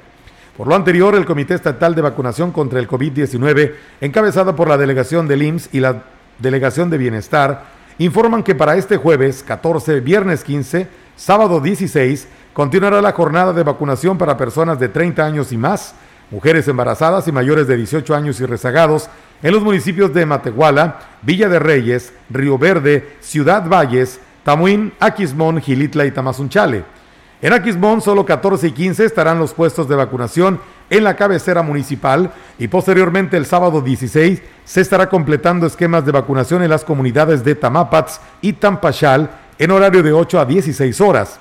Por 0.56 0.68
lo 0.68 0.74
anterior, 0.74 1.14
el 1.14 1.26
Comité 1.26 1.52
Estatal 1.52 1.94
de 1.94 2.00
Vacunación 2.00 2.50
contra 2.50 2.80
el 2.80 2.88
COVID-19, 2.88 3.74
encabezado 4.00 4.56
por 4.56 4.68
la 4.68 4.78
delegación 4.78 5.28
del 5.28 5.42
IMSS 5.42 5.68
y 5.74 5.80
la 5.80 6.04
delegación 6.38 6.88
de 6.88 6.96
Bienestar, 6.96 7.64
informan 7.98 8.42
que 8.42 8.54
para 8.54 8.74
este 8.76 8.96
jueves 8.96 9.44
14, 9.46 10.00
viernes 10.00 10.42
15, 10.44 10.88
sábado 11.14 11.60
16, 11.60 12.26
continuará 12.54 13.02
la 13.02 13.12
jornada 13.12 13.52
de 13.52 13.64
vacunación 13.64 14.16
para 14.16 14.38
personas 14.38 14.80
de 14.80 14.88
30 14.88 15.26
años 15.26 15.52
y 15.52 15.58
más 15.58 15.94
mujeres 16.30 16.66
embarazadas 16.66 17.28
y 17.28 17.32
mayores 17.32 17.66
de 17.66 17.76
18 17.76 18.14
años 18.14 18.40
y 18.40 18.46
rezagados 18.46 19.10
en 19.42 19.52
los 19.52 19.62
municipios 19.62 20.14
de 20.14 20.24
Matehuala, 20.24 21.00
Villa 21.20 21.50
de 21.50 21.58
Reyes, 21.58 22.14
Río 22.30 22.56
Verde, 22.56 23.16
Ciudad 23.20 23.68
Valles, 23.68 24.20
Tamuín, 24.42 24.94
Aquismón, 25.00 25.60
Gilitla 25.60 26.06
y 26.06 26.12
Tamazunchale. 26.12 26.96
En 27.42 27.52
Aquismón 27.52 28.00
solo 28.00 28.24
14 28.24 28.68
y 28.68 28.72
15 28.72 29.04
estarán 29.04 29.38
los 29.38 29.52
puestos 29.52 29.86
de 29.88 29.94
vacunación 29.94 30.58
en 30.88 31.04
la 31.04 31.16
cabecera 31.16 31.60
municipal 31.60 32.32
y 32.58 32.68
posteriormente 32.68 33.36
el 33.36 33.44
sábado 33.44 33.82
16 33.82 34.40
se 34.64 34.80
estará 34.80 35.10
completando 35.10 35.66
esquemas 35.66 36.06
de 36.06 36.12
vacunación 36.12 36.62
en 36.62 36.70
las 36.70 36.82
comunidades 36.82 37.44
de 37.44 37.54
Tamapats 37.54 38.22
y 38.40 38.54
Tampachal 38.54 39.30
en 39.58 39.70
horario 39.70 40.02
de 40.02 40.14
8 40.14 40.40
a 40.40 40.46
16 40.46 40.98
horas. 41.02 41.38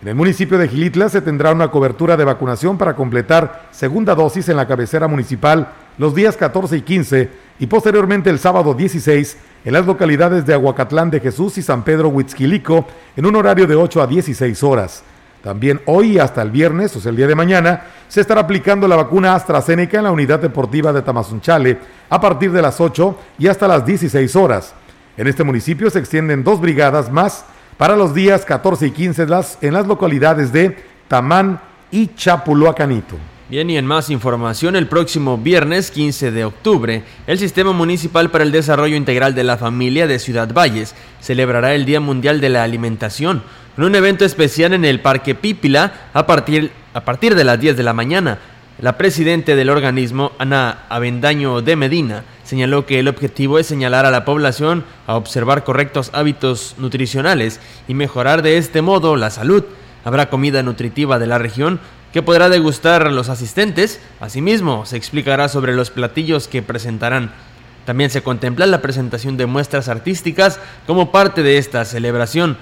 En 0.00 0.08
el 0.08 0.14
municipio 0.14 0.58
de 0.58 0.68
Gilitla 0.68 1.08
se 1.08 1.20
tendrá 1.20 1.50
una 1.50 1.72
cobertura 1.72 2.16
de 2.16 2.24
vacunación 2.24 2.78
para 2.78 2.94
completar 2.94 3.66
segunda 3.72 4.14
dosis 4.14 4.48
en 4.48 4.56
la 4.56 4.68
cabecera 4.68 5.08
municipal 5.08 5.72
los 5.98 6.14
días 6.14 6.36
14 6.36 6.76
y 6.76 6.82
15 6.82 7.30
y 7.58 7.66
posteriormente 7.66 8.30
el 8.30 8.38
sábado 8.38 8.74
16 8.74 9.36
en 9.64 9.72
las 9.72 9.86
localidades 9.86 10.46
de 10.46 10.54
Aguacatlán 10.54 11.10
de 11.10 11.18
Jesús 11.18 11.58
y 11.58 11.62
San 11.62 11.82
Pedro 11.82 12.10
Huitzquilico 12.10 12.86
en 13.16 13.26
un 13.26 13.34
horario 13.34 13.66
de 13.66 13.74
8 13.74 14.02
a 14.02 14.06
16 14.06 14.62
horas. 14.62 15.02
También 15.42 15.80
hoy 15.86 16.18
hasta 16.18 16.40
el 16.42 16.50
viernes, 16.50 16.94
o 16.96 17.00
sea 17.00 17.10
el 17.10 17.16
día 17.16 17.26
de 17.26 17.34
mañana, 17.34 17.82
se 18.08 18.20
estará 18.20 18.42
aplicando 18.42 18.86
la 18.86 18.96
vacuna 18.96 19.34
AstraZeneca 19.34 19.98
en 19.98 20.04
la 20.04 20.12
unidad 20.12 20.38
deportiva 20.38 20.92
de 20.92 21.02
Tamazunchale 21.02 21.78
a 22.08 22.20
partir 22.20 22.52
de 22.52 22.62
las 22.62 22.80
8 22.80 23.18
y 23.38 23.48
hasta 23.48 23.66
las 23.66 23.84
16 23.84 24.36
horas. 24.36 24.74
En 25.16 25.26
este 25.26 25.44
municipio 25.44 25.90
se 25.90 25.98
extienden 25.98 26.44
dos 26.44 26.60
brigadas 26.60 27.10
más 27.10 27.44
para 27.76 27.96
los 27.96 28.14
días 28.14 28.44
14 28.44 28.86
y 28.86 28.90
15 28.92 29.26
en 29.60 29.74
las 29.74 29.86
localidades 29.86 30.52
de 30.52 30.76
Tamán 31.08 31.60
y 31.90 32.14
Chapuluacanito. 32.14 33.16
Bien, 33.52 33.68
y 33.68 33.76
en 33.76 33.84
más 33.84 34.08
información, 34.08 34.76
el 34.76 34.86
próximo 34.86 35.36
viernes 35.36 35.90
15 35.90 36.30
de 36.30 36.46
octubre, 36.46 37.02
el 37.26 37.38
Sistema 37.38 37.72
Municipal 37.72 38.30
para 38.30 38.44
el 38.44 38.52
Desarrollo 38.52 38.96
Integral 38.96 39.34
de 39.34 39.44
la 39.44 39.58
Familia 39.58 40.06
de 40.06 40.18
Ciudad 40.18 40.54
Valles 40.54 40.94
celebrará 41.20 41.74
el 41.74 41.84
Día 41.84 42.00
Mundial 42.00 42.40
de 42.40 42.48
la 42.48 42.62
Alimentación, 42.62 43.42
con 43.74 43.84
un 43.84 43.94
evento 43.94 44.24
especial 44.24 44.72
en 44.72 44.84
el 44.84 45.00
Parque 45.00 45.34
Pípila 45.34 45.92
a 46.12 46.26
partir, 46.26 46.72
a 46.94 47.04
partir 47.04 47.34
de 47.34 47.44
las 47.44 47.58
10 47.58 47.76
de 47.76 47.82
la 47.82 47.92
mañana. 47.92 48.38
La 48.78 48.98
presidenta 48.98 49.54
del 49.54 49.70
organismo, 49.70 50.32
Ana 50.38 50.86
Avendaño 50.88 51.62
de 51.62 51.76
Medina, 51.76 52.24
señaló 52.42 52.84
que 52.84 52.98
el 52.98 53.08
objetivo 53.08 53.58
es 53.58 53.66
señalar 53.66 54.06
a 54.06 54.10
la 54.10 54.24
población 54.24 54.84
a 55.06 55.16
observar 55.16 55.64
correctos 55.64 56.10
hábitos 56.12 56.74
nutricionales 56.78 57.60
y 57.86 57.94
mejorar 57.94 58.42
de 58.42 58.58
este 58.58 58.82
modo 58.82 59.16
la 59.16 59.30
salud. 59.30 59.64
Habrá 60.04 60.28
comida 60.28 60.62
nutritiva 60.62 61.18
de 61.18 61.26
la 61.26 61.38
región 61.38 61.80
que 62.12 62.22
podrá 62.22 62.48
degustar 62.48 63.10
los 63.10 63.28
asistentes. 63.28 64.00
Asimismo, 64.20 64.84
se 64.84 64.96
explicará 64.96 65.48
sobre 65.48 65.74
los 65.74 65.90
platillos 65.90 66.48
que 66.48 66.62
presentarán. 66.62 67.30
También 67.84 68.10
se 68.10 68.22
contempla 68.22 68.66
la 68.66 68.82
presentación 68.82 69.36
de 69.36 69.46
muestras 69.46 69.88
artísticas 69.88 70.60
como 70.86 71.10
parte 71.10 71.42
de 71.42 71.58
esta 71.58 71.84
celebración. 71.84 72.56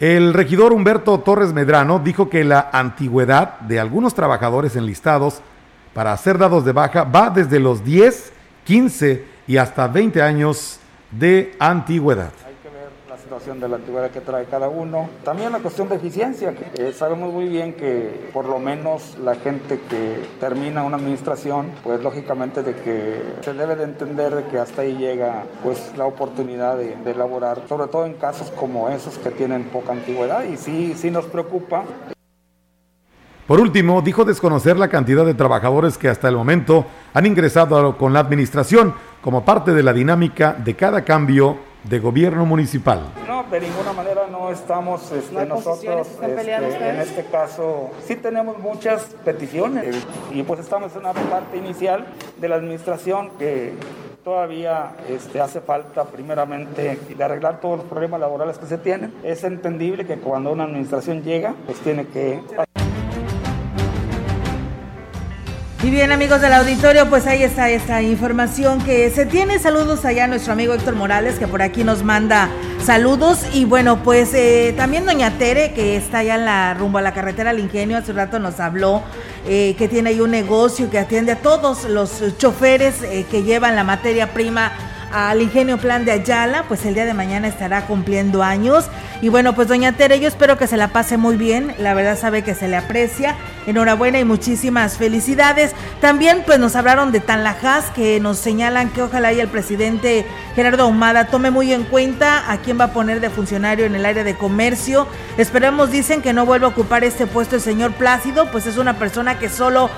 El 0.00 0.32
regidor 0.32 0.72
Humberto 0.72 1.18
Torres 1.20 1.52
Medrano 1.52 1.98
dijo 1.98 2.28
que 2.28 2.44
la 2.44 2.70
antigüedad 2.72 3.58
de 3.60 3.80
algunos 3.80 4.14
trabajadores 4.14 4.76
enlistados 4.76 5.40
para 5.94 6.16
ser 6.16 6.38
dados 6.38 6.64
de 6.64 6.72
baja 6.72 7.04
va 7.04 7.30
desde 7.30 7.58
los 7.58 7.84
10, 7.84 8.32
15 8.64 9.24
y 9.46 9.56
hasta 9.56 9.88
20 9.88 10.22
años 10.22 10.78
de 11.10 11.56
antigüedad 11.58 12.32
de 13.28 13.68
la 13.68 13.76
antigüedad 13.76 14.10
que 14.10 14.22
trae 14.22 14.46
cada 14.46 14.68
uno. 14.68 15.08
También 15.22 15.52
la 15.52 15.58
cuestión 15.58 15.88
de 15.88 15.96
eficiencia, 15.96 16.54
eh, 16.78 16.92
sabemos 16.96 17.32
muy 17.32 17.46
bien 17.46 17.74
que 17.74 18.30
por 18.32 18.46
lo 18.46 18.58
menos 18.58 19.18
la 19.22 19.34
gente 19.34 19.78
que 19.88 20.16
termina 20.40 20.82
una 20.82 20.96
administración, 20.96 21.70
pues 21.84 22.02
lógicamente 22.02 22.62
de 22.62 22.74
que 22.74 23.22
se 23.42 23.52
debe 23.52 23.76
de 23.76 23.84
entender 23.84 24.34
de 24.34 24.44
que 24.44 24.58
hasta 24.58 24.82
ahí 24.82 24.96
llega 24.96 25.44
pues 25.62 25.92
la 25.98 26.06
oportunidad 26.06 26.78
de, 26.78 26.96
de 26.96 27.10
elaborar, 27.10 27.60
sobre 27.68 27.88
todo 27.88 28.06
en 28.06 28.14
casos 28.14 28.50
como 28.50 28.88
esos 28.88 29.18
que 29.18 29.30
tienen 29.30 29.64
poca 29.64 29.92
antigüedad 29.92 30.44
y 30.44 30.56
sí, 30.56 30.94
sí 30.96 31.10
nos 31.10 31.26
preocupa. 31.26 31.84
Por 33.46 33.60
último, 33.60 34.02
dijo 34.02 34.24
desconocer 34.24 34.78
la 34.78 34.88
cantidad 34.88 35.24
de 35.24 35.34
trabajadores 35.34 35.98
que 35.98 36.08
hasta 36.08 36.28
el 36.28 36.36
momento 36.36 36.86
han 37.14 37.26
ingresado 37.26 37.96
con 37.96 38.12
la 38.12 38.20
administración 38.20 38.94
como 39.20 39.44
parte 39.44 39.72
de 39.72 39.82
la 39.82 39.92
dinámica 39.92 40.54
de 40.54 40.74
cada 40.74 41.04
cambio 41.04 41.67
de 41.84 41.98
gobierno 41.98 42.44
municipal. 42.44 43.00
No, 43.26 43.44
de 43.44 43.60
ninguna 43.60 43.92
manera 43.92 44.26
no 44.30 44.50
estamos 44.50 45.10
este, 45.12 45.46
nosotros, 45.46 46.08
este, 46.22 46.54
en 46.54 47.00
este 47.00 47.24
caso, 47.24 47.90
sí 48.06 48.16
tenemos 48.16 48.58
muchas 48.58 49.02
peticiones 49.24 49.96
y 50.32 50.42
pues 50.42 50.60
estamos 50.60 50.92
en 50.92 51.00
una 51.00 51.12
parte 51.12 51.56
inicial 51.56 52.06
de 52.38 52.48
la 52.48 52.56
administración 52.56 53.30
que 53.38 53.74
todavía 54.24 54.92
este, 55.08 55.40
hace 55.40 55.60
falta 55.60 56.04
primeramente 56.04 56.98
de 57.16 57.24
arreglar 57.24 57.60
todos 57.60 57.78
los 57.78 57.86
problemas 57.86 58.20
laborales 58.20 58.58
que 58.58 58.66
se 58.66 58.76
tienen. 58.76 59.14
Es 59.22 59.44
entendible 59.44 60.04
que 60.04 60.16
cuando 60.16 60.52
una 60.52 60.64
administración 60.64 61.22
llega, 61.22 61.54
pues 61.64 61.78
tiene 61.78 62.06
que... 62.06 62.40
Y 65.80 65.90
bien 65.90 66.10
amigos 66.10 66.40
del 66.40 66.52
auditorio, 66.54 67.08
pues 67.08 67.28
ahí 67.28 67.44
está 67.44 67.70
esta 67.70 68.02
información 68.02 68.82
que 68.82 69.10
se 69.10 69.26
tiene. 69.26 69.60
Saludos 69.60 70.04
allá 70.04 70.24
a 70.24 70.26
nuestro 70.26 70.52
amigo 70.52 70.74
Héctor 70.74 70.96
Morales 70.96 71.38
que 71.38 71.46
por 71.46 71.62
aquí 71.62 71.84
nos 71.84 72.02
manda 72.02 72.50
saludos. 72.84 73.46
Y 73.54 73.64
bueno, 73.64 74.02
pues 74.02 74.34
eh, 74.34 74.74
también 74.76 75.06
doña 75.06 75.38
Tere 75.38 75.72
que 75.74 75.94
está 75.96 76.18
allá 76.18 76.34
en 76.34 76.46
la 76.46 76.74
rumbo 76.74 76.98
a 76.98 77.02
la 77.02 77.14
carretera 77.14 77.50
al 77.50 77.60
ingenio, 77.60 77.96
hace 77.96 78.12
rato 78.12 78.40
nos 78.40 78.58
habló 78.58 79.04
eh, 79.46 79.76
que 79.78 79.86
tiene 79.86 80.10
ahí 80.10 80.20
un 80.20 80.32
negocio 80.32 80.90
que 80.90 80.98
atiende 80.98 81.30
a 81.30 81.36
todos 81.36 81.84
los 81.84 82.36
choferes 82.38 83.02
eh, 83.02 83.24
que 83.30 83.44
llevan 83.44 83.76
la 83.76 83.84
materia 83.84 84.34
prima 84.34 84.72
al 85.12 85.40
Ingenio 85.40 85.78
Plan 85.78 86.04
de 86.04 86.12
Ayala, 86.12 86.64
pues 86.68 86.84
el 86.84 86.94
día 86.94 87.04
de 87.04 87.14
mañana 87.14 87.48
estará 87.48 87.86
cumpliendo 87.86 88.42
años. 88.42 88.86
Y 89.20 89.30
bueno, 89.30 89.54
pues 89.54 89.68
doña 89.68 89.92
Tere, 89.92 90.20
yo 90.20 90.28
espero 90.28 90.56
que 90.58 90.66
se 90.66 90.76
la 90.76 90.88
pase 90.88 91.16
muy 91.16 91.36
bien, 91.36 91.74
la 91.78 91.94
verdad 91.94 92.18
sabe 92.18 92.42
que 92.42 92.54
se 92.54 92.68
le 92.68 92.76
aprecia. 92.76 93.36
Enhorabuena 93.66 94.18
y 94.18 94.24
muchísimas 94.24 94.96
felicidades. 94.96 95.72
También 96.00 96.42
pues 96.46 96.58
nos 96.58 96.76
hablaron 96.76 97.12
de 97.12 97.20
Tanlajas, 97.20 97.86
que 97.94 98.20
nos 98.20 98.38
señalan 98.38 98.90
que 98.90 99.02
ojalá 99.02 99.32
y 99.32 99.40
el 99.40 99.48
presidente 99.48 100.24
Gerardo 100.54 100.84
Ahumada 100.84 101.26
tome 101.26 101.50
muy 101.50 101.72
en 101.72 101.84
cuenta 101.84 102.50
a 102.50 102.58
quién 102.58 102.78
va 102.78 102.84
a 102.84 102.92
poner 102.92 103.20
de 103.20 103.30
funcionario 103.30 103.86
en 103.86 103.94
el 103.94 104.06
área 104.06 104.24
de 104.24 104.36
comercio. 104.36 105.06
Esperemos, 105.36 105.90
dicen 105.90 106.22
que 106.22 106.32
no 106.32 106.46
vuelva 106.46 106.68
a 106.68 106.70
ocupar 106.70 107.04
este 107.04 107.26
puesto 107.26 107.56
el 107.56 107.62
señor 107.62 107.92
Plácido, 107.92 108.50
pues 108.50 108.66
es 108.66 108.78
una 108.78 108.98
persona 108.98 109.38
que 109.38 109.48
solo 109.48 109.90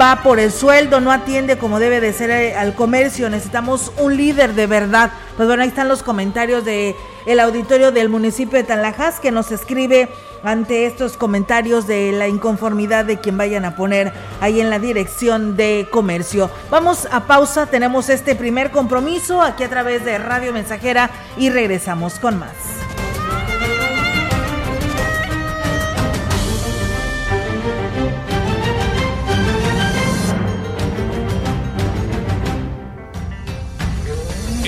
va 0.00 0.22
por 0.22 0.38
el 0.38 0.52
sueldo, 0.52 1.00
no 1.00 1.10
atiende 1.10 1.58
como 1.58 1.78
debe 1.78 2.00
de 2.00 2.12
ser 2.12 2.30
eh, 2.30 2.54
al 2.54 2.74
comercio, 2.74 3.30
necesitamos 3.30 3.92
un 3.98 4.16
líder 4.16 4.54
de 4.54 4.66
verdad. 4.66 5.10
Pues 5.36 5.48
bueno, 5.48 5.62
ahí 5.62 5.68
están 5.68 5.88
los 5.88 6.02
comentarios 6.02 6.64
de 6.64 6.96
el 7.26 7.40
auditorio 7.40 7.92
del 7.92 8.08
municipio 8.08 8.58
de 8.58 8.64
Tanlajas 8.64 9.20
que 9.20 9.30
nos 9.30 9.52
escribe 9.52 10.08
ante 10.42 10.86
estos 10.86 11.16
comentarios 11.16 11.86
de 11.86 12.12
la 12.12 12.28
inconformidad 12.28 13.04
de 13.04 13.18
quien 13.18 13.36
vayan 13.36 13.64
a 13.64 13.76
poner 13.76 14.12
ahí 14.40 14.60
en 14.60 14.70
la 14.70 14.78
dirección 14.78 15.56
de 15.56 15.86
comercio. 15.90 16.50
Vamos 16.70 17.06
a 17.10 17.26
pausa, 17.26 17.66
tenemos 17.66 18.08
este 18.08 18.34
primer 18.34 18.70
compromiso 18.70 19.42
aquí 19.42 19.64
a 19.64 19.68
través 19.68 20.04
de 20.04 20.18
Radio 20.18 20.52
Mensajera 20.52 21.10
y 21.36 21.50
regresamos 21.50 22.18
con 22.18 22.38
más. 22.38 22.54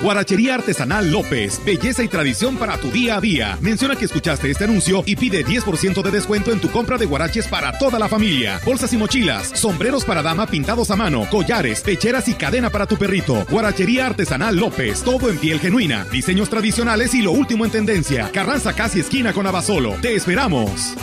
Guarachería 0.00 0.54
Artesanal 0.54 1.10
López, 1.10 1.60
belleza 1.64 2.04
y 2.04 2.08
tradición 2.08 2.56
para 2.56 2.78
tu 2.78 2.90
día 2.90 3.16
a 3.16 3.20
día. 3.20 3.58
Menciona 3.60 3.96
que 3.96 4.04
escuchaste 4.04 4.50
este 4.50 4.64
anuncio 4.64 5.02
y 5.06 5.16
pide 5.16 5.44
10% 5.44 6.02
de 6.02 6.10
descuento 6.10 6.52
en 6.52 6.60
tu 6.60 6.70
compra 6.70 6.98
de 6.98 7.06
guaraches 7.06 7.48
para 7.48 7.76
toda 7.78 7.98
la 7.98 8.08
familia. 8.08 8.60
Bolsas 8.64 8.92
y 8.92 8.96
mochilas, 8.96 9.48
sombreros 9.58 10.04
para 10.04 10.22
dama 10.22 10.46
pintados 10.46 10.92
a 10.92 10.96
mano, 10.96 11.26
collares, 11.30 11.80
pecheras 11.80 12.28
y 12.28 12.34
cadena 12.34 12.70
para 12.70 12.86
tu 12.86 12.96
perrito. 12.96 13.44
Guarachería 13.50 14.06
Artesanal 14.06 14.56
López, 14.56 15.02
todo 15.02 15.30
en 15.30 15.38
piel 15.38 15.58
genuina, 15.58 16.06
diseños 16.12 16.48
tradicionales 16.48 17.12
y 17.14 17.22
lo 17.22 17.32
último 17.32 17.64
en 17.64 17.72
tendencia. 17.72 18.30
Carranza 18.32 18.74
casi 18.74 19.00
esquina 19.00 19.32
con 19.32 19.46
Abasolo. 19.48 19.94
Te 20.00 20.14
esperamos. 20.14 20.94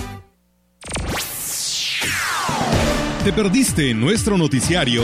¿Te 3.25 3.33
perdiste 3.33 3.93
nuestro 3.93 4.37
noticiario? 4.37 5.03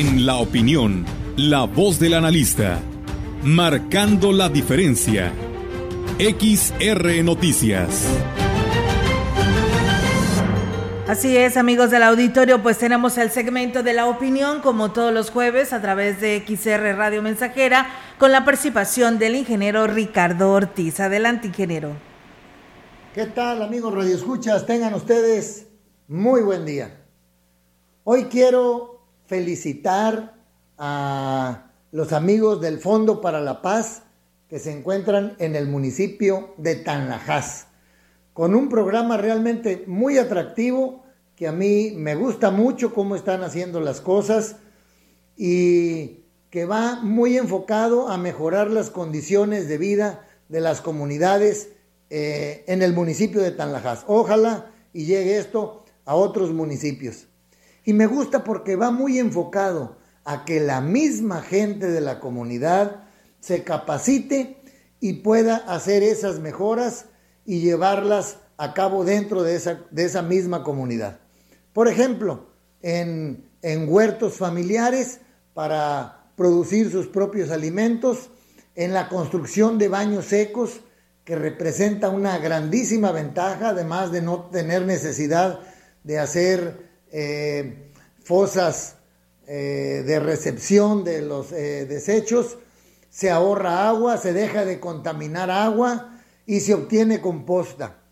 En 0.00 0.26
la 0.26 0.36
opinión, 0.36 1.04
la 1.36 1.64
voz 1.64 1.98
del 1.98 2.14
analista, 2.14 2.78
marcando 3.42 4.30
la 4.30 4.48
diferencia. 4.48 5.32
XR 6.20 7.24
Noticias. 7.24 8.06
Así 11.08 11.36
es, 11.36 11.56
amigos 11.56 11.90
del 11.90 12.04
auditorio, 12.04 12.62
pues 12.62 12.78
tenemos 12.78 13.18
el 13.18 13.32
segmento 13.32 13.82
de 13.82 13.92
la 13.92 14.06
opinión, 14.06 14.60
como 14.60 14.92
todos 14.92 15.12
los 15.12 15.30
jueves, 15.30 15.72
a 15.72 15.82
través 15.82 16.20
de 16.20 16.44
XR 16.46 16.94
Radio 16.96 17.20
Mensajera, 17.20 17.88
con 18.20 18.30
la 18.30 18.44
participación 18.44 19.18
del 19.18 19.34
ingeniero 19.34 19.88
Ricardo 19.88 20.52
Ortiz. 20.52 21.00
Adelante, 21.00 21.48
ingeniero. 21.48 21.96
¿Qué 23.16 23.26
tal, 23.26 23.64
amigos 23.64 23.92
Radio 23.92 24.14
Escuchas? 24.14 24.64
Tengan 24.64 24.94
ustedes 24.94 25.66
muy 26.06 26.42
buen 26.42 26.64
día. 26.64 27.04
Hoy 28.04 28.26
quiero 28.26 28.97
felicitar 29.28 30.34
a 30.78 31.70
los 31.92 32.12
amigos 32.12 32.60
del 32.60 32.80
Fondo 32.80 33.20
para 33.20 33.40
la 33.40 33.62
Paz 33.62 34.02
que 34.48 34.58
se 34.58 34.72
encuentran 34.72 35.36
en 35.38 35.54
el 35.54 35.68
municipio 35.68 36.54
de 36.56 36.74
Tanlajas 36.74 37.68
con 38.38 38.54
un 38.54 38.68
programa 38.68 39.16
realmente 39.16 39.82
muy 39.88 40.16
atractivo 40.16 41.02
que 41.34 41.48
a 41.48 41.52
mí 41.52 41.92
me 41.96 42.14
gusta 42.14 42.52
mucho 42.52 42.94
cómo 42.94 43.16
están 43.16 43.42
haciendo 43.42 43.80
las 43.80 44.00
cosas 44.00 44.56
y 45.36 46.24
que 46.48 46.64
va 46.64 47.00
muy 47.02 47.36
enfocado 47.36 48.08
a 48.08 48.16
mejorar 48.16 48.70
las 48.70 48.90
condiciones 48.90 49.68
de 49.68 49.76
vida 49.78 50.24
de 50.48 50.60
las 50.60 50.80
comunidades 50.80 51.70
eh, 52.10 52.64
en 52.68 52.80
el 52.80 52.92
municipio 52.92 53.42
de 53.42 53.50
Tanlajas. 53.50 54.04
Ojalá 54.06 54.70
y 54.92 55.04
llegue 55.04 55.36
esto 55.36 55.84
a 56.04 56.14
otros 56.14 56.52
municipios. 56.52 57.26
Y 57.88 57.94
me 57.94 58.06
gusta 58.06 58.44
porque 58.44 58.76
va 58.76 58.90
muy 58.90 59.18
enfocado 59.18 59.96
a 60.26 60.44
que 60.44 60.60
la 60.60 60.82
misma 60.82 61.40
gente 61.40 61.86
de 61.86 62.02
la 62.02 62.20
comunidad 62.20 63.04
se 63.40 63.64
capacite 63.64 64.62
y 65.00 65.14
pueda 65.14 65.56
hacer 65.56 66.02
esas 66.02 66.38
mejoras 66.38 67.06
y 67.46 67.60
llevarlas 67.60 68.40
a 68.58 68.74
cabo 68.74 69.06
dentro 69.06 69.42
de 69.42 69.56
esa, 69.56 69.86
de 69.90 70.04
esa 70.04 70.20
misma 70.20 70.64
comunidad. 70.64 71.20
Por 71.72 71.88
ejemplo, 71.88 72.50
en, 72.82 73.48
en 73.62 73.90
huertos 73.90 74.34
familiares 74.34 75.20
para 75.54 76.26
producir 76.36 76.92
sus 76.92 77.06
propios 77.06 77.50
alimentos, 77.50 78.28
en 78.74 78.92
la 78.92 79.08
construcción 79.08 79.78
de 79.78 79.88
baños 79.88 80.26
secos, 80.26 80.82
que 81.24 81.36
representa 81.36 82.10
una 82.10 82.36
grandísima 82.36 83.12
ventaja, 83.12 83.70
además 83.70 84.12
de 84.12 84.20
no 84.20 84.50
tener 84.50 84.84
necesidad 84.84 85.60
de 86.04 86.18
hacer 86.18 86.87
eh, 87.12 87.90
fosas 88.22 88.96
eh, 89.46 90.02
de 90.06 90.20
recepción 90.20 91.04
de 91.04 91.22
los 91.22 91.52
eh, 91.52 91.86
desechos, 91.86 92.58
se 93.08 93.30
ahorra 93.30 93.88
agua, 93.88 94.18
se 94.18 94.32
deja 94.32 94.64
de 94.64 94.78
contaminar 94.80 95.50
agua 95.50 96.20
y 96.44 96.60
se 96.60 96.74
obtiene 96.74 97.20
composta. 97.20 98.02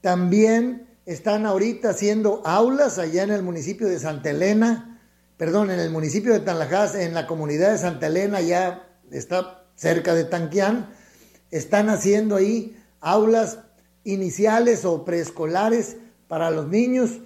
También 0.00 0.88
están 1.06 1.46
ahorita 1.46 1.90
haciendo 1.90 2.42
aulas 2.44 2.98
allá 2.98 3.22
en 3.22 3.30
el 3.30 3.42
municipio 3.42 3.86
de 3.86 3.98
Santa 3.98 4.30
Elena, 4.30 5.00
perdón, 5.36 5.70
en 5.70 5.78
el 5.78 5.90
municipio 5.90 6.32
de 6.32 6.40
Tanlajas, 6.40 6.94
en 6.94 7.14
la 7.14 7.26
comunidad 7.26 7.72
de 7.72 7.78
Santa 7.78 8.08
Elena, 8.08 8.40
ya 8.40 8.88
está 9.10 9.66
cerca 9.76 10.14
de 10.14 10.24
Tanquián, 10.24 10.92
están 11.50 11.88
haciendo 11.88 12.36
ahí 12.36 12.76
aulas 13.00 13.60
iniciales 14.04 14.84
o 14.84 15.04
preescolares 15.04 15.96
para 16.28 16.50
los 16.50 16.66
niños 16.66 17.20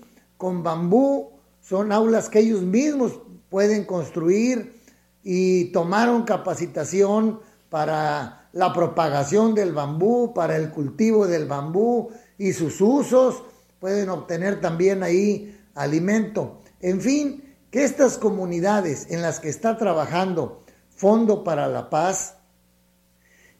con 0.44 0.62
bambú, 0.62 1.30
son 1.62 1.90
aulas 1.90 2.28
que 2.28 2.40
ellos 2.40 2.60
mismos 2.60 3.18
pueden 3.48 3.86
construir 3.86 4.78
y 5.22 5.72
tomaron 5.72 6.24
capacitación 6.24 7.40
para 7.70 8.50
la 8.52 8.74
propagación 8.74 9.54
del 9.54 9.72
bambú, 9.72 10.34
para 10.34 10.56
el 10.56 10.68
cultivo 10.68 11.26
del 11.26 11.46
bambú 11.46 12.10
y 12.36 12.52
sus 12.52 12.78
usos, 12.82 13.42
pueden 13.80 14.10
obtener 14.10 14.60
también 14.60 15.02
ahí 15.02 15.58
alimento. 15.74 16.60
En 16.82 17.00
fin, 17.00 17.54
que 17.70 17.84
estas 17.84 18.18
comunidades 18.18 19.10
en 19.10 19.22
las 19.22 19.40
que 19.40 19.48
está 19.48 19.78
trabajando 19.78 20.62
Fondo 20.90 21.42
para 21.42 21.68
la 21.68 21.88
Paz, 21.88 22.34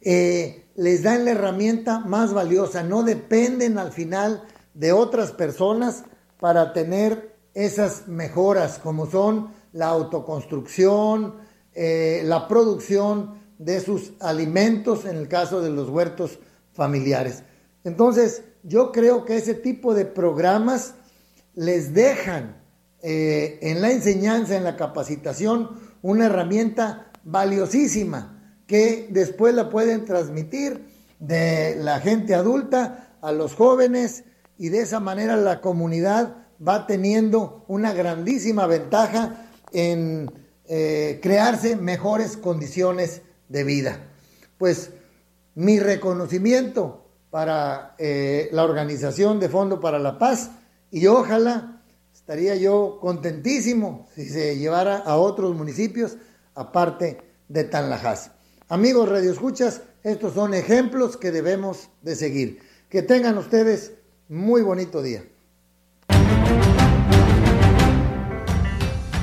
eh, 0.01 0.67
les 0.75 1.01
dan 1.01 1.25
la 1.25 1.31
herramienta 1.31 2.01
más 2.01 2.31
valiosa, 2.31 2.83
no 2.83 3.01
dependen 3.01 3.79
al 3.79 3.91
final 3.91 4.43
de 4.75 4.91
otras 4.91 5.31
personas 5.31 6.03
para 6.45 6.73
tener 6.73 7.35
esas 7.55 8.07
mejoras 8.07 8.77
como 8.77 9.09
son 9.09 9.49
la 9.73 9.87
autoconstrucción, 9.87 11.37
eh, 11.73 12.21
la 12.23 12.47
producción 12.47 13.39
de 13.57 13.79
sus 13.79 14.13
alimentos 14.19 15.05
en 15.05 15.17
el 15.17 15.27
caso 15.27 15.59
de 15.59 15.71
los 15.71 15.89
huertos 15.89 16.37
familiares. 16.71 17.41
Entonces, 17.83 18.43
yo 18.61 18.91
creo 18.91 19.25
que 19.25 19.37
ese 19.37 19.55
tipo 19.55 19.95
de 19.95 20.05
programas 20.05 20.93
les 21.55 21.95
dejan 21.95 22.61
eh, 23.01 23.57
en 23.63 23.81
la 23.81 23.89
enseñanza, 23.89 24.55
en 24.55 24.65
la 24.65 24.77
capacitación, 24.77 25.71
una 26.03 26.27
herramienta 26.27 27.11
valiosísima 27.23 28.53
que 28.67 29.07
después 29.09 29.55
la 29.55 29.71
pueden 29.71 30.05
transmitir 30.05 30.85
de 31.17 31.75
la 31.79 31.99
gente 32.01 32.35
adulta 32.35 33.17
a 33.19 33.31
los 33.31 33.55
jóvenes 33.55 34.25
y 34.57 34.69
de 34.69 34.81
esa 34.81 34.99
manera 34.99 35.35
la 35.35 35.61
comunidad 35.61 36.35
va 36.65 36.87
teniendo 36.87 37.65
una 37.67 37.93
grandísima 37.93 38.67
ventaja 38.67 39.49
en 39.71 40.31
eh, 40.67 41.19
crearse 41.21 41.75
mejores 41.75 42.37
condiciones 42.37 43.21
de 43.49 43.63
vida. 43.63 43.99
Pues 44.57 44.91
mi 45.55 45.79
reconocimiento 45.79 47.05
para 47.29 47.95
eh, 47.97 48.49
la 48.51 48.63
organización 48.63 49.39
de 49.39 49.49
Fondo 49.49 49.79
para 49.79 49.99
la 49.99 50.17
Paz 50.17 50.51
y 50.91 51.07
ojalá 51.07 51.81
estaría 52.13 52.55
yo 52.55 52.99
contentísimo 53.01 54.07
si 54.15 54.29
se 54.29 54.57
llevara 54.57 54.97
a 54.97 55.17
otros 55.17 55.53
municipios 55.55 56.17
aparte 56.53 57.17
de 57.49 57.65
Tanlajas. 57.65 58.31
Amigos 58.69 59.09
Radio 59.09 59.31
Escuchas, 59.31 59.81
estos 60.03 60.33
son 60.33 60.53
ejemplos 60.53 61.17
que 61.17 61.31
debemos 61.31 61.89
de 62.01 62.15
seguir. 62.15 62.59
Que 62.89 63.01
tengan 63.01 63.37
ustedes 63.37 63.94
muy 64.29 64.61
bonito 64.61 65.01
día. 65.01 65.23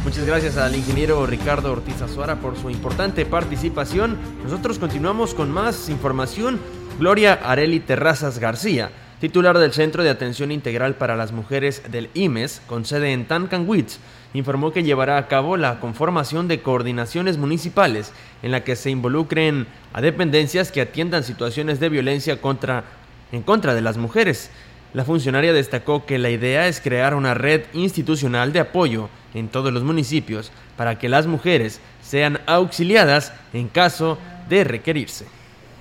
Muchas 0.04 0.26
gracias 0.26 0.56
al 0.56 0.76
ingeniero 0.76 1.24
Ricardo 1.26 1.72
Ortiz 1.72 2.00
Azuara 2.02 2.36
por 2.36 2.56
su 2.56 2.70
importante 2.70 3.24
participación. 3.24 4.18
Nosotros 4.44 4.78
continuamos 4.78 5.34
con 5.34 5.50
más 5.50 5.88
información. 5.88 6.60
Gloria 6.98 7.32
Areli 7.32 7.80
Terrazas 7.80 8.38
García, 8.38 8.90
titular 9.20 9.58
del 9.58 9.72
Centro 9.72 10.02
de 10.02 10.10
Atención 10.10 10.52
Integral 10.52 10.96
para 10.96 11.16
las 11.16 11.32
Mujeres 11.32 11.82
del 11.90 12.10
IMES, 12.14 12.60
con 12.66 12.84
sede 12.84 13.12
en 13.12 13.26
Tancanwitz, 13.26 13.98
informó 14.34 14.72
que 14.72 14.82
llevará 14.82 15.16
a 15.16 15.28
cabo 15.28 15.56
la 15.56 15.80
conformación 15.80 16.46
de 16.46 16.60
coordinaciones 16.60 17.38
municipales 17.38 18.12
en 18.42 18.50
la 18.50 18.64
que 18.64 18.76
se 18.76 18.90
involucren 18.90 19.66
a 19.92 20.00
dependencias 20.02 20.70
que 20.70 20.82
atiendan 20.82 21.24
situaciones 21.24 21.80
de 21.80 21.88
violencia 21.88 22.40
contra, 22.40 22.84
en 23.32 23.42
contra 23.42 23.74
de 23.74 23.80
las 23.80 23.96
mujeres. 23.96 24.50
La 24.94 25.04
funcionaria 25.06 25.54
destacó 25.54 26.04
que 26.04 26.18
la 26.18 26.28
idea 26.28 26.68
es 26.68 26.80
crear 26.80 27.14
una 27.14 27.32
red 27.32 27.62
institucional 27.72 28.52
de 28.52 28.60
apoyo 28.60 29.08
en 29.32 29.48
todos 29.48 29.72
los 29.72 29.84
municipios 29.84 30.52
para 30.76 30.98
que 30.98 31.08
las 31.08 31.26
mujeres 31.26 31.80
sean 32.02 32.40
auxiliadas 32.46 33.32
en 33.54 33.68
caso 33.68 34.18
de 34.50 34.64
requerirse. 34.64 35.24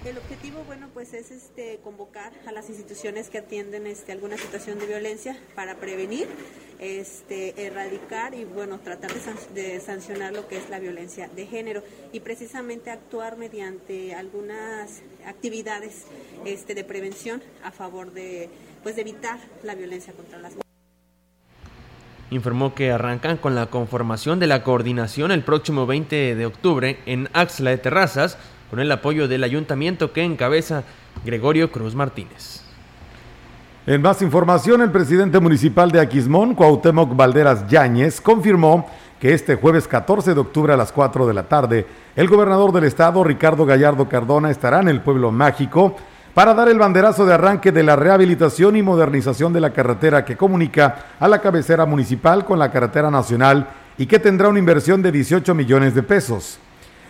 El 0.06 0.18
objetivo, 0.18 0.64
bueno, 0.66 0.88
pues 0.94 1.14
es 1.14 1.30
este, 1.30 1.82
convocar 1.84 2.31
a 2.48 2.52
las 2.52 2.70
instituciones 2.70 3.30
que 3.30 3.40
atienden 3.40 3.88
este, 3.88 4.12
alguna 4.12 4.38
situación 4.38 4.80
de 4.80 4.86
violencia 4.86 5.38
para 5.56 5.76
prevenir, 5.76 6.28
este, 6.80 7.66
erradicar 7.68 8.34
y, 8.34 8.46
bueno, 8.46 8.80
tratar 8.80 9.12
de, 9.54 9.80
sancionar 9.80 10.34
lo 10.34 10.48
que 10.48 10.58
es 10.58 10.70
la 10.70 10.80
violencia 10.80 11.30
de 11.36 11.46
género 11.46 11.84
y 12.12 12.22
precisamente 12.22 12.90
actuar 12.90 13.38
mediante 13.38 14.16
algunas 14.16 15.02
actividades 15.26 16.06
este, 16.46 16.74
de 16.74 16.84
prevención 16.84 17.42
a 17.64 17.72
favor 17.72 18.12
de, 18.12 18.50
pues, 18.84 18.96
de 18.96 19.02
evitar 19.02 19.40
la 19.64 19.76
violencia 19.76 20.14
contra 20.14 20.40
las 20.40 20.52
mujeres. 20.52 20.62
Informó 22.32 22.74
que 22.74 22.92
arrancan 22.92 23.38
con 23.38 23.56
la 23.56 23.68
conformación 23.68 24.40
de 24.40 24.48
la 24.48 24.64
coordinación 24.64 25.32
el 25.32 25.44
próximo 25.44 25.86
20 25.86 26.36
de 26.36 26.46
octubre 26.46 27.00
en 27.06 27.30
Axla 27.34 27.72
de 27.72 27.78
Terrazas, 27.78 28.38
con 28.72 28.80
el 28.80 28.90
apoyo 28.90 29.28
del 29.28 29.44
ayuntamiento 29.44 30.14
que 30.14 30.24
encabeza 30.24 30.86
Gregorio 31.26 31.74
Cruz 31.74 31.94
Martínez. 31.94 32.62
En 33.86 34.02
más 34.02 34.22
información, 34.22 34.82
el 34.82 34.92
presidente 34.92 35.42
municipal 35.42 35.92
de 35.92 36.00
Aquismón, 36.00 36.56
Cuauhtémoc 36.56 37.14
Valderas 37.14 37.68
Yáñez, 37.68 38.22
confirmó 38.22 38.90
que 39.20 39.34
este 39.34 39.56
jueves 39.56 39.90
14 39.90 40.34
de 40.34 40.40
octubre 40.40 40.72
a 40.72 40.78
las 40.78 40.94
4 40.94 41.28
de 41.28 41.34
la 41.34 41.50
tarde, 41.50 41.86
el 42.16 42.30
gobernador 42.30 42.72
del 42.72 42.86
estado, 42.86 43.26
Ricardo 43.26 43.66
Gallardo 43.66 44.08
Cardona, 44.08 44.50
estará 44.50 44.80
en 44.80 44.88
el 44.88 45.02
pueblo 45.02 45.34
mágico 45.34 45.98
para 46.34 46.54
dar 46.54 46.70
el 46.70 46.80
banderazo 46.80 47.26
de 47.26 47.34
arranque 47.34 47.74
de 47.74 47.84
la 47.84 47.98
rehabilitación 47.98 48.78
y 48.78 48.82
modernización 48.82 49.52
de 49.52 49.60
la 49.60 49.74
carretera 49.74 50.24
que 50.24 50.38
comunica 50.38 51.08
a 51.20 51.28
la 51.28 51.42
cabecera 51.42 51.86
municipal 51.86 52.46
con 52.46 52.58
la 52.58 52.72
carretera 52.72 53.12
nacional 53.12 53.68
y 53.98 54.06
que 54.06 54.18
tendrá 54.18 54.48
una 54.48 54.60
inversión 54.60 55.02
de 55.02 55.12
18 55.12 55.54
millones 55.56 55.94
de 55.94 56.04
pesos. 56.04 56.58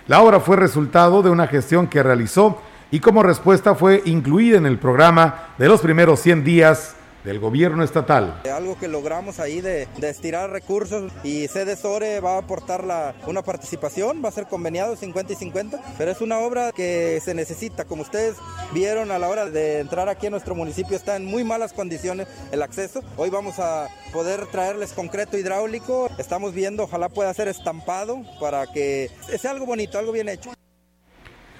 La 0.08 0.22
obra 0.22 0.40
fue 0.40 0.56
resultado 0.56 1.22
de 1.22 1.30
una 1.30 1.48
gestión 1.48 1.88
que 1.88 2.04
realizó 2.04 2.62
y 2.90 3.00
como 3.00 3.24
respuesta 3.24 3.76
fue 3.76 4.02
incluida 4.06 4.58
en 4.58 4.66
el 4.66 4.78
programa 4.78 5.50
de 5.58 5.68
los 5.68 5.82
primeros 5.82 6.20
100 6.20 6.44
días 6.44 6.96
del 7.24 7.40
gobierno 7.40 7.84
estatal. 7.84 8.42
Algo 8.52 8.78
que 8.78 8.88
logramos 8.88 9.40
ahí 9.40 9.62
de, 9.62 9.88
estirar 10.02 10.50
recursos 10.50 11.12
y 11.24 11.48
CDSORE 11.48 12.20
va 12.20 12.36
a 12.36 12.40
aportar 12.40 12.84
la, 12.84 13.14
una 13.28 13.42
participación, 13.42 14.22
va 14.24 14.30
a 14.30 14.32
ser 14.32 14.48
conveniado 14.48 14.96
50 14.96 15.34
y 15.34 15.36
50, 15.36 15.80
pero 15.98 16.12
es 16.12 16.22
una 16.22 16.40
obra 16.40 16.72
que 16.72 17.20
se 17.24 17.34
necesita. 17.34 17.86
Como 17.86 18.02
ustedes 18.02 18.36
vieron 18.74 19.12
a 19.12 19.20
la 19.20 19.30
hora 19.30 19.46
de 19.46 19.80
entrar 19.80 20.10
aquí 20.10 20.28
a 20.28 20.30
nuestro 20.30 20.56
municipio, 20.56 20.96
está 20.96 21.16
en 21.16 21.26
muy 21.26 21.44
malas 21.44 21.74
condiciones 21.74 22.28
el 22.52 22.62
acceso. 22.62 23.02
Hoy 23.18 23.30
vamos 23.30 23.60
a 23.60 23.88
poder 24.12 24.48
traerles 24.48 24.94
concreto 24.94 25.38
hidráulico. 25.38 26.10
Estamos 26.18 26.54
viendo, 26.54 26.84
ojalá 26.84 27.10
pueda 27.10 27.34
ser 27.34 27.48
estampado 27.48 28.22
para 28.40 28.68
que 28.68 29.10
sea 29.40 29.52
algo 29.52 29.66
bonito, 29.66 29.98
algo 29.98 30.12
bien 30.12 30.30
hecho. 30.30 30.52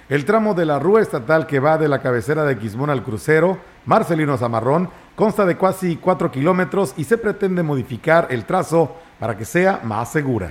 El 0.08 0.24
tramo 0.26 0.52
de 0.54 0.66
la 0.66 0.78
rúa 0.78 1.00
estatal 1.00 1.46
que 1.46 1.58
va 1.58 1.78
de 1.78 1.88
la 1.88 2.02
cabecera 2.02 2.44
de 2.44 2.58
Quismón 2.58 2.90
al 2.90 3.02
crucero, 3.02 3.58
Marcelino 3.86 4.36
Zamarrón, 4.36 4.88
consta 5.16 5.44
de 5.44 5.56
casi 5.56 5.96
4 5.96 6.30
kilómetros 6.30 6.94
y 6.96 7.04
se 7.04 7.18
pretende 7.18 7.62
modificar 7.62 8.28
el 8.30 8.44
trazo 8.44 8.96
para 9.18 9.36
que 9.36 9.44
sea 9.44 9.80
más 9.82 10.12
segura. 10.12 10.50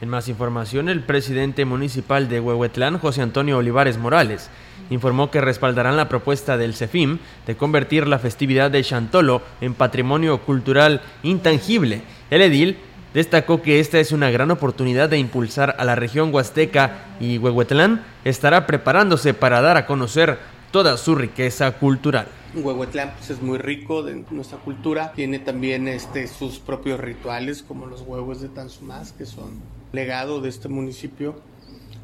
En 0.00 0.08
más 0.08 0.28
información, 0.28 0.88
el 0.88 1.02
presidente 1.02 1.64
municipal 1.64 2.28
de 2.28 2.38
Huehuetlán, 2.38 2.98
José 2.98 3.20
Antonio 3.20 3.58
Olivares 3.58 3.98
Morales, 3.98 4.48
informó 4.90 5.30
que 5.30 5.40
respaldarán 5.40 5.96
la 5.96 6.08
propuesta 6.08 6.56
del 6.56 6.74
CEFIM 6.74 7.18
de 7.46 7.56
convertir 7.56 8.06
la 8.06 8.20
festividad 8.20 8.70
de 8.70 8.84
Chantolo 8.84 9.42
en 9.60 9.74
patrimonio 9.74 10.38
cultural 10.42 11.02
intangible. 11.24 12.02
El 12.30 12.42
edil 12.42 12.78
destacó 13.12 13.60
que 13.60 13.80
esta 13.80 13.98
es 13.98 14.12
una 14.12 14.30
gran 14.30 14.52
oportunidad 14.52 15.08
de 15.08 15.18
impulsar 15.18 15.74
a 15.78 15.84
la 15.84 15.96
región 15.96 16.32
huasteca 16.32 17.06
y 17.18 17.38
Huehuetlán 17.38 18.04
estará 18.24 18.66
preparándose 18.68 19.34
para 19.34 19.60
dar 19.60 19.76
a 19.76 19.86
conocer 19.86 20.38
toda 20.70 20.96
su 20.96 21.14
riqueza 21.14 21.72
cultural. 21.72 22.28
Huehuetlán 22.54 23.14
pues, 23.16 23.30
es 23.30 23.42
muy 23.42 23.58
rico 23.58 24.02
de 24.02 24.24
nuestra 24.30 24.58
cultura, 24.58 25.12
tiene 25.12 25.38
también 25.38 25.88
este, 25.88 26.26
sus 26.26 26.58
propios 26.58 27.00
rituales 27.00 27.62
como 27.62 27.86
los 27.86 28.02
huevos 28.02 28.40
de 28.40 28.48
Tanzumás, 28.48 29.12
que 29.12 29.26
son 29.26 29.60
legado 29.92 30.40
de 30.40 30.48
este 30.48 30.68
municipio. 30.68 31.36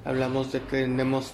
Hablamos 0.04 0.52
de 0.52 0.60
que 0.60 0.82
tenemos 0.82 1.32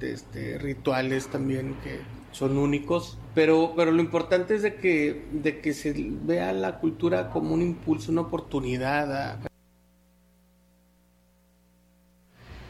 este, 0.00 0.58
rituales 0.58 1.28
también 1.28 1.74
que 1.82 2.00
son 2.30 2.56
únicos, 2.56 3.18
pero, 3.34 3.72
pero 3.76 3.90
lo 3.90 4.00
importante 4.00 4.54
es 4.54 4.62
de 4.62 4.76
que, 4.76 5.24
de 5.32 5.60
que 5.60 5.72
se 5.72 5.94
vea 5.96 6.52
la 6.52 6.78
cultura 6.78 7.30
como 7.30 7.54
un 7.54 7.62
impulso, 7.62 8.12
una 8.12 8.22
oportunidad. 8.22 9.40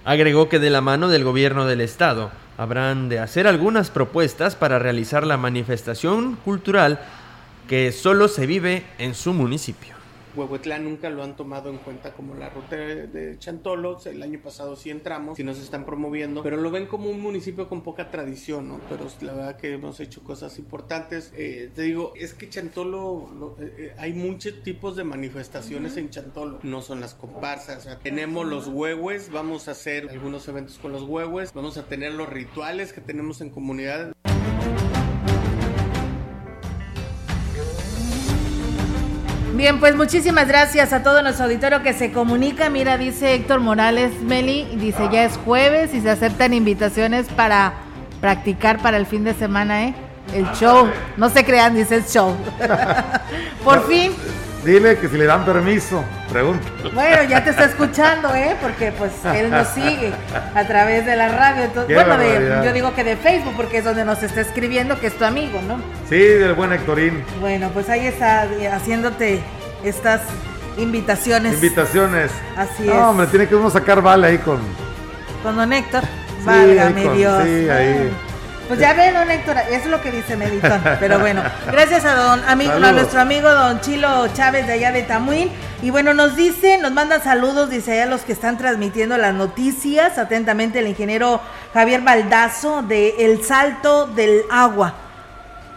Agregó 0.04 0.48
que 0.48 0.58
de 0.58 0.70
la 0.70 0.80
mano 0.80 1.08
del 1.08 1.24
gobierno 1.24 1.66
del 1.66 1.80
estado 1.82 2.30
habrán 2.56 3.08
de 3.08 3.18
hacer 3.18 3.46
algunas 3.46 3.90
propuestas 3.90 4.56
para 4.56 4.78
realizar 4.78 5.26
la 5.26 5.36
manifestación 5.36 6.36
cultural 6.36 7.00
que 7.68 7.92
solo 7.92 8.28
se 8.28 8.46
vive 8.46 8.84
en 8.98 9.14
su 9.14 9.32
municipio. 9.32 9.93
Huehuetlán 10.36 10.84
nunca 10.84 11.10
lo 11.10 11.22
han 11.22 11.36
tomado 11.36 11.70
en 11.70 11.78
cuenta 11.78 12.12
como 12.12 12.34
la 12.34 12.50
ruta 12.50 12.76
de 12.76 13.38
Chantolos. 13.38 14.06
El 14.06 14.22
año 14.22 14.40
pasado 14.42 14.76
sí 14.76 14.90
entramos, 14.90 15.36
sí 15.36 15.44
nos 15.44 15.58
están 15.58 15.84
promoviendo, 15.84 16.42
pero 16.42 16.56
lo 16.56 16.70
ven 16.70 16.86
como 16.86 17.10
un 17.10 17.20
municipio 17.20 17.68
con 17.68 17.82
poca 17.82 18.10
tradición, 18.10 18.68
¿no? 18.68 18.80
Pero 18.88 19.06
la 19.20 19.32
verdad 19.32 19.56
que 19.56 19.72
hemos 19.72 20.00
hecho 20.00 20.22
cosas 20.22 20.58
importantes. 20.58 21.32
Eh, 21.36 21.70
te 21.74 21.82
digo, 21.82 22.12
es 22.16 22.34
que 22.34 22.48
Chantolo, 22.48 23.56
eh, 23.60 23.74
eh, 23.78 23.94
hay 23.98 24.12
muchos 24.12 24.62
tipos 24.62 24.96
de 24.96 25.04
manifestaciones 25.04 25.96
en 25.96 26.10
Chantolo. 26.10 26.58
No 26.62 26.82
son 26.82 27.00
las 27.00 27.14
comparsas. 27.14 27.98
tenemos 28.02 28.46
los 28.46 28.68
huehues, 28.68 29.30
vamos 29.30 29.68
a 29.68 29.72
hacer 29.72 30.08
algunos 30.10 30.48
eventos 30.48 30.78
con 30.78 30.92
los 30.92 31.02
huehues, 31.02 31.52
vamos 31.52 31.76
a 31.76 31.84
tener 31.84 32.12
los 32.12 32.28
rituales 32.28 32.92
que 32.92 33.00
tenemos 33.00 33.40
en 33.40 33.50
comunidad. 33.50 34.14
Bien, 39.54 39.78
pues 39.78 39.94
muchísimas 39.94 40.48
gracias 40.48 40.92
a 40.92 41.04
todo 41.04 41.22
nuestro 41.22 41.44
auditorio 41.44 41.80
que 41.80 41.92
se 41.92 42.10
comunica. 42.10 42.70
Mira, 42.70 42.98
dice 42.98 43.34
Héctor 43.34 43.60
Morales 43.60 44.20
Meli, 44.20 44.64
dice 44.80 45.08
ya 45.12 45.22
es 45.22 45.36
jueves 45.44 45.94
y 45.94 46.00
se 46.00 46.10
aceptan 46.10 46.52
invitaciones 46.52 47.28
para 47.28 47.74
practicar 48.20 48.82
para 48.82 48.96
el 48.96 49.06
fin 49.06 49.22
de 49.22 49.32
semana, 49.32 49.84
¿eh? 49.84 49.94
El 50.34 50.50
show. 50.54 50.88
No 51.16 51.28
se 51.28 51.44
crean, 51.44 51.76
dice 51.76 51.94
el 51.94 52.04
show. 52.04 52.34
Por 53.64 53.86
fin. 53.86 54.10
Dile 54.64 54.98
que 54.98 55.09
si 55.09 55.18
le 55.18 55.27
dan 55.27 55.44
permiso, 55.44 56.03
pregunta. 56.33 56.66
Bueno, 56.94 57.22
ya 57.24 57.44
te 57.44 57.50
está 57.50 57.66
escuchando, 57.66 58.35
¿eh? 58.35 58.57
Porque 58.62 58.92
pues 58.92 59.12
él 59.35 59.50
nos 59.50 59.68
sigue 59.74 60.12
a 60.55 60.66
través 60.66 61.05
de 61.05 61.16
la 61.16 61.29
radio. 61.29 61.70
bueno, 61.87 62.64
yo 62.64 62.72
digo 62.72 62.94
que 62.94 63.05
de 63.05 63.16
Facebook, 63.16 63.53
porque 63.57 63.79
es 63.79 63.85
donde 63.85 64.07
nos 64.07 64.22
está 64.22 64.40
escribiendo, 64.40 64.98
que 64.98 65.09
es 65.09 65.18
tu 65.18 65.24
amigo, 65.24 65.61
¿no? 65.68 65.77
Sí, 66.09 66.16
del 66.16 66.55
buen 66.55 66.72
Héctorín. 66.72 67.22
Bueno, 67.40 67.70
pues 67.74 67.90
ahí 67.90 68.07
está 68.07 68.46
eh, 68.46 68.68
haciéndote 68.68 69.42
estas 69.85 70.22
invitaciones. 70.79 71.55
Invitaciones. 71.55 72.31
Así 72.57 72.88
es. 72.88 72.94
No, 72.94 73.11
hombre, 73.11 73.27
tiene 73.27 73.46
que 73.46 73.55
uno 73.55 73.68
sacar 73.68 74.00
vale 74.00 74.29
ahí 74.29 74.38
con... 74.38 74.61
Con 75.42 75.57
don 75.57 75.72
Héctor. 75.74 76.05
Válgame 76.42 77.11
Dios. 77.11 77.42
Sí, 77.44 77.68
ahí. 77.68 78.11
Pues 78.68 78.81
ya 78.81 78.94
ven, 78.94 79.14
don 79.14 79.31
Héctor, 79.31 79.57
es 79.70 79.85
lo 79.87 80.00
que 80.00 80.11
dice 80.11 80.37
Melitón. 80.37 80.81
Pero 81.00 81.18
bueno, 81.18 81.42
gracias 81.66 82.05
a 82.05 82.14
don 82.14 82.42
amigo, 82.48 82.72
a 82.72 82.92
nuestro 82.92 83.20
amigo 83.20 83.50
don 83.50 83.81
Chilo 83.81 84.29
Chávez 84.29 84.66
de 84.66 84.74
allá 84.74 84.92
de 84.92 85.03
Tamuín. 85.03 85.50
Y 85.83 85.90
bueno, 85.90 86.14
nos 86.14 86.35
dice, 86.35 86.79
nos 86.79 86.92
manda 86.92 87.20
saludos, 87.20 87.68
dice 87.68 87.92
allá 87.92 88.07
los 88.07 88.22
que 88.22 88.33
están 88.33 88.57
transmitiendo 88.57 89.18
las 89.18 89.35
noticias. 89.35 90.16
Atentamente 90.16 90.79
el 90.79 90.88
ingeniero 90.88 91.40
Javier 91.74 92.00
Baldazo 92.00 92.83
de 92.83 93.16
El 93.18 93.44
Salto 93.44 94.07
del 94.07 94.42
Agua. 94.50 94.94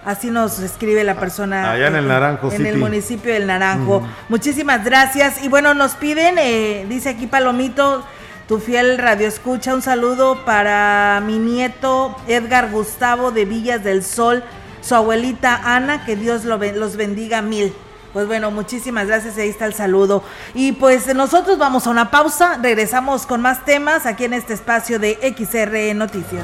Así 0.06 0.32
nos 0.32 0.60
escribe 0.60 1.04
la 1.04 1.15
persona. 1.15 1.69
Allá 1.69 1.88
en 1.88 1.97
el 1.97 2.08
Naranjo, 2.08 2.50
En 2.54 2.65
el 2.65 2.78
municipio 2.78 3.34
del 3.34 3.45
Naranjo. 3.45 4.08
Muchísimas 4.30 4.86
gracias. 4.86 5.43
Y 5.43 5.50
bueno, 5.50 5.73
nos 5.73 5.95
piden, 5.95 6.38
eh, 6.38 6.86
dice 6.88 7.10
aquí 7.10 7.28
Palomito 7.28 8.06
tu 8.47 8.60
fiel 8.60 8.97
radio 8.97 9.27
escucha. 9.27 9.73
Un 9.73 9.81
saludo 9.81 10.45
para 10.45 11.21
mi 11.25 11.38
nieto 11.38 12.15
Edgar 12.27 12.71
Gustavo 12.71 13.31
de 13.31 13.45
Villas 13.45 13.83
del 13.83 14.03
Sol, 14.03 14.43
su 14.81 14.95
abuelita 14.95 15.75
Ana, 15.75 16.05
que 16.05 16.15
Dios 16.15 16.45
los 16.45 16.95
bendiga 16.95 17.41
mil. 17.41 17.73
Pues 18.13 18.25
bueno, 18.25 18.49
muchísimas 18.51 19.07
gracias, 19.07 19.38
ahí 19.38 19.49
está 19.49 19.65
el 19.65 19.73
saludo. 19.73 20.23
Y 20.53 20.71
pues 20.71 21.13
nosotros 21.13 21.57
vamos 21.57 21.86
a 21.86 21.89
una 21.89 22.10
pausa, 22.10 22.57
regresamos 22.62 23.25
con 23.25 23.41
más 23.41 23.65
temas 23.65 24.05
aquí 24.05 24.23
en 24.23 24.33
este 24.33 24.53
espacio 24.53 24.97
de 24.97 25.19
XR 25.38 25.93
Noticias. 25.95 26.43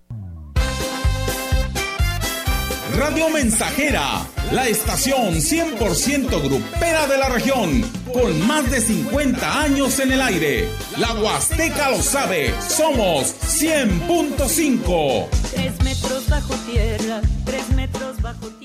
Radio 2.98 3.30
Mensajera, 3.30 4.26
la 4.54 4.70
estación 4.70 5.36
100% 5.36 6.42
grupera 6.42 7.08
de 7.08 7.18
la 7.18 7.28
región, 7.28 7.84
con 8.14 8.48
más 8.48 8.72
de 8.72 8.80
50 8.80 9.62
años 9.62 10.00
en 10.00 10.14
el 10.14 10.22
aire. 10.22 10.70
La 10.98 11.14
Huasteca 11.14 11.92
lo 11.92 12.02
sabe, 12.02 12.54
somos 12.62 13.36
100.5. 13.44 15.28
Tres 15.54 15.84
metros 15.84 16.30
bajo 16.30 16.54
tierra, 16.72 17.22
tres 17.44 17.70
metros 17.76 18.22
bajo 18.22 18.48
tierra. 18.48 18.64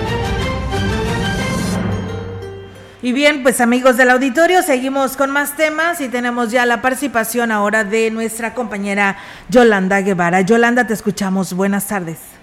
Y 3.03 3.13
bien, 3.13 3.41
pues 3.41 3.61
amigos 3.61 3.97
del 3.97 4.11
auditorio, 4.11 4.61
seguimos 4.61 5.17
con 5.17 5.31
más 5.31 5.57
temas 5.57 5.99
y 6.01 6.09
tenemos 6.09 6.51
ya 6.51 6.67
la 6.67 6.83
participación 6.83 7.51
ahora 7.51 7.83
de 7.83 8.11
nuestra 8.11 8.53
compañera 8.53 9.17
Yolanda 9.49 10.01
Guevara. 10.01 10.41
Yolanda, 10.41 10.85
te 10.85 10.93
escuchamos. 10.93 11.55
Buenas 11.55 11.87
tardes. 11.87 12.37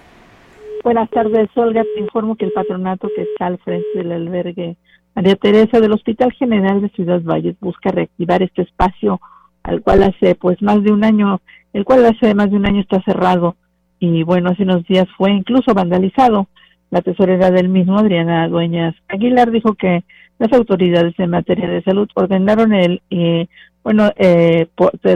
Buenas 0.83 1.09
tardes, 1.11 1.49
Olga. 1.55 1.83
Te 1.83 2.01
informo 2.01 2.35
que 2.35 2.43
el 2.43 2.51
patronato 2.51 3.07
que 3.15 3.21
está 3.21 3.45
al 3.45 3.57
frente 3.59 3.87
del 3.95 4.11
albergue 4.11 4.75
María 5.15 5.37
Teresa 5.37 5.79
del 5.79 5.93
Hospital 5.93 6.33
General 6.33 6.81
de 6.81 6.89
Ciudad 6.89 7.21
Valles 7.21 7.55
busca 7.61 7.91
reactivar 7.91 8.43
este 8.43 8.63
espacio 8.63 9.21
al 9.63 9.81
cual 9.81 10.03
hace 10.03 10.35
pues 10.35 10.61
más 10.61 10.83
de 10.83 10.91
un 10.91 11.05
año, 11.05 11.41
el 11.71 11.85
cual 11.85 12.05
hace 12.05 12.35
más 12.35 12.51
de 12.51 12.57
un 12.57 12.65
año 12.65 12.81
está 12.81 13.01
cerrado 13.03 13.55
y 13.99 14.23
bueno, 14.23 14.49
hace 14.49 14.63
unos 14.63 14.85
días 14.87 15.07
fue 15.17 15.31
incluso 15.31 15.73
vandalizado. 15.73 16.47
La 16.91 17.01
tesorera 17.01 17.51
del 17.51 17.69
mismo, 17.69 17.99
Adriana 17.99 18.47
Dueñas 18.47 18.95
Aguilar, 19.07 19.51
dijo 19.51 19.75
que 19.75 20.03
las 20.39 20.51
autoridades 20.53 21.13
en 21.19 21.29
materia 21.29 21.69
de 21.69 21.83
salud 21.83 22.09
ordenaron 22.15 22.73
el 22.73 23.01
eh, 23.09 23.47
bueno 23.83 24.11
eh, 24.15 24.67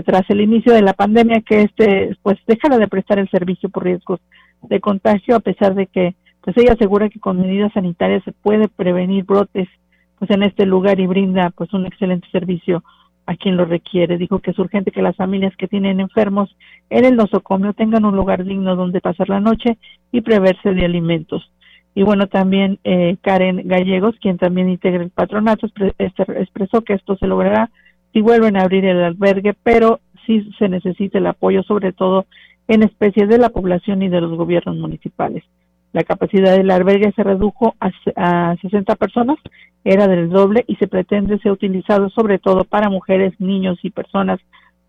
tras 0.05 0.29
el 0.29 0.41
inicio 0.41 0.73
de 0.73 0.81
la 0.81 0.93
pandemia 0.93 1.41
que 1.41 1.61
este 1.63 2.15
pues 2.21 2.37
dejara 2.45 2.77
de 2.77 2.87
prestar 2.87 3.19
el 3.19 3.29
servicio 3.29 3.69
por 3.69 3.83
riesgos 3.83 4.19
de 4.61 4.79
contagio 4.79 5.35
a 5.35 5.39
pesar 5.39 5.73
de 5.75 5.87
que 5.87 6.15
pues 6.41 6.57
ella 6.57 6.73
asegura 6.73 7.09
que 7.09 7.19
con 7.19 7.39
medidas 7.39 7.71
sanitarias 7.73 8.23
se 8.23 8.33
puede 8.33 8.67
prevenir 8.67 9.23
brotes 9.23 9.67
pues 10.19 10.29
en 10.29 10.43
este 10.43 10.65
lugar 10.65 10.99
y 10.99 11.07
brinda 11.07 11.51
pues 11.55 11.73
un 11.73 11.85
excelente 11.85 12.27
servicio 12.31 12.83
a 13.25 13.35
quien 13.35 13.55
lo 13.55 13.65
requiere. 13.65 14.17
Dijo 14.17 14.39
que 14.39 14.51
es 14.51 14.59
urgente 14.59 14.91
que 14.91 15.01
las 15.01 15.15
familias 15.15 15.55
que 15.57 15.67
tienen 15.67 15.99
enfermos 15.99 16.55
en 16.89 17.05
el 17.05 17.15
nosocomio 17.15 17.73
tengan 17.73 18.05
un 18.05 18.15
lugar 18.15 18.43
digno 18.43 18.75
donde 18.75 19.01
pasar 19.01 19.29
la 19.29 19.39
noche 19.39 19.77
y 20.11 20.21
preverse 20.21 20.73
de 20.73 20.85
alimentos. 20.85 21.49
Y 21.95 22.03
bueno, 22.03 22.27
también 22.27 22.79
eh, 22.83 23.17
Karen 23.21 23.61
Gallegos, 23.65 24.15
quien 24.19 24.37
también 24.37 24.69
integra 24.69 25.03
el 25.03 25.11
patronato, 25.11 25.67
este, 25.97 26.23
expresó 26.41 26.81
que 26.81 26.93
esto 26.93 27.15
se 27.17 27.27
logrará 27.27 27.69
si 28.13 28.21
vuelven 28.21 28.57
a 28.57 28.61
abrir 28.61 28.85
el 28.85 29.03
albergue, 29.03 29.53
pero 29.63 29.99
sí 30.25 30.49
se 30.57 30.69
necesita 30.69 31.17
el 31.17 31.27
apoyo, 31.27 31.63
sobre 31.63 31.93
todo 31.93 32.25
en 32.67 32.83
especies 32.83 33.29
de 33.29 33.37
la 33.37 33.49
población 33.49 34.01
y 34.01 34.09
de 34.09 34.21
los 34.21 34.35
gobiernos 34.35 34.77
municipales. 34.77 35.43
La 35.91 36.03
capacidad 36.03 36.57
del 36.57 36.71
albergue 36.71 37.11
se 37.15 37.23
redujo 37.23 37.75
a, 37.79 37.91
a 38.15 38.55
60 38.61 38.95
personas, 38.95 39.37
era 39.83 40.07
del 40.07 40.29
doble 40.29 40.63
y 40.67 40.75
se 40.77 40.87
pretende 40.87 41.37
ser 41.39 41.51
utilizado 41.51 42.09
sobre 42.09 42.39
todo 42.39 42.63
para 42.63 42.89
mujeres, 42.89 43.33
niños 43.39 43.77
y 43.83 43.91
personas 43.91 44.39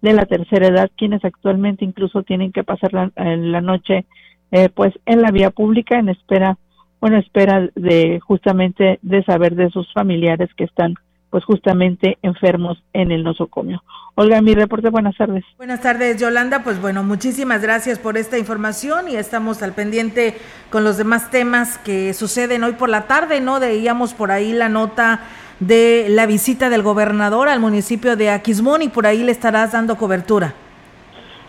de 0.01 0.13
la 0.13 0.25
tercera 0.25 0.69
edad, 0.69 0.91
quienes 0.97 1.25
actualmente 1.25 1.85
incluso 1.85 2.23
tienen 2.23 2.53
que 2.53 2.65
pasar 2.65 2.93
la, 2.93 3.11
la 3.17 3.61
noche 3.61 4.07
eh, 4.51 4.69
pues 4.69 4.95
en 5.07 5.23
la 5.23 5.31
vía 5.31 5.51
pública 5.51 5.99
en 5.99 6.11
espera 6.11 6.59
bueno, 7.01 7.19
espera 7.19 7.69
de 7.75 8.21
justamente 8.21 8.99
de 9.03 9.23
saber 9.25 9.55
de 9.55 9.71
sus 9.71 9.93
familiares 9.93 10.49
que 10.57 10.65
están 10.65 10.95
pues 11.35 11.45
justamente 11.45 12.17
enfermos 12.23 12.81
en 12.93 13.11
el 13.11 13.25
nosocomio. 13.25 13.83
Olga, 14.15 14.41
mi 14.41 14.55
reporte, 14.55 14.89
buenas 14.89 15.17
tardes. 15.17 15.45
Buenas 15.57 15.81
tardes, 15.81 16.21
Yolanda. 16.21 16.63
Pues 16.63 16.81
bueno, 16.81 17.03
muchísimas 17.03 17.61
gracias 17.61 17.99
por 17.99 18.17
esta 18.17 18.39
información 18.39 19.09
y 19.09 19.17
estamos 19.17 19.61
al 19.65 19.73
pendiente 19.73 20.37
con 20.71 20.85
los 20.85 20.97
demás 20.97 21.33
temas 21.33 21.79
que 21.79 22.15
suceden 22.15 22.63
hoy 22.63 22.75
por 22.75 22.89
la 22.89 23.09
tarde, 23.09 23.41
¿no? 23.41 23.59
Veíamos 23.59 24.15
por 24.15 24.31
ahí 24.31 24.53
la 24.53 24.69
nota 24.69 25.23
de 25.59 26.07
la 26.09 26.27
visita 26.27 26.71
del 26.71 26.83
gobernador 26.83 27.49
al 27.49 27.59
municipio 27.59 28.15
de 28.15 28.31
Aquismón 28.31 28.83
y 28.83 28.89
por 28.89 29.09
ahí 29.09 29.25
le 29.25 29.33
estarás 29.33 29.73
dando 29.73 29.97
cobertura. 29.97 30.55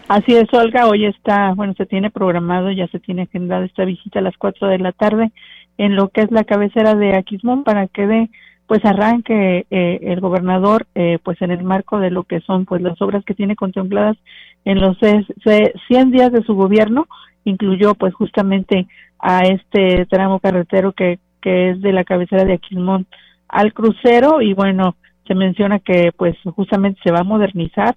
Así 0.08 0.36
es, 0.36 0.54
Olga, 0.54 0.88
hoy 0.88 1.06
está, 1.06 1.54
bueno, 1.56 1.74
se 1.76 1.88
tiene 1.88 2.12
programado, 2.12 2.72
ya 2.72 2.88
se 2.88 3.00
tiene 3.00 3.24
agendada 3.24 3.66
esta 3.66 3.86
visita 3.86 4.20
a 4.20 4.22
las 4.22 4.38
4 4.38 4.68
de 4.68 4.78
la 4.78 4.92
tarde 4.92 5.32
en 5.80 5.96
lo 5.96 6.10
que 6.10 6.22
es 6.22 6.32
la 6.32 6.44
cabecera 6.44 6.94
de 6.94 7.16
Aquismón 7.16 7.64
para 7.64 7.88
que 7.88 8.06
dé 8.06 8.30
pues 8.68 8.86
arranque 8.86 9.66
eh, 9.70 10.00
el 10.04 10.20
gobernador 10.20 10.86
eh, 10.94 11.18
pues 11.24 11.42
en 11.42 11.50
el 11.50 11.64
marco 11.64 12.00
de 12.00 12.12
lo 12.12 12.24
que 12.24 12.40
son 12.42 12.66
pues 12.66 12.84
las 12.84 13.02
obras 13.02 13.24
que 13.26 13.34
tiene 13.34 13.56
contempladas 13.56 14.16
en 14.64 14.80
los 14.80 14.98
100 15.00 16.12
días 16.12 16.32
de 16.32 16.44
su 16.44 16.54
gobierno. 16.54 17.08
Incluyó 17.44 17.96
pues 17.96 18.14
justamente 18.14 18.88
a 19.20 19.42
este 19.42 20.06
tramo 20.06 20.40
carretero 20.40 20.94
que, 20.94 21.20
que 21.42 21.72
es 21.72 21.82
de 21.82 21.94
la 21.94 22.04
cabecera 22.04 22.44
de 22.44 22.54
Aquismón 22.54 23.08
al 23.48 23.74
crucero 23.74 24.42
y 24.42 24.54
bueno 24.54 24.96
se 25.28 25.36
menciona 25.36 25.80
que 25.80 26.12
pues 26.16 26.36
justamente 26.56 27.00
se 27.04 27.12
va 27.12 27.20
a 27.20 27.24
modernizar 27.24 27.96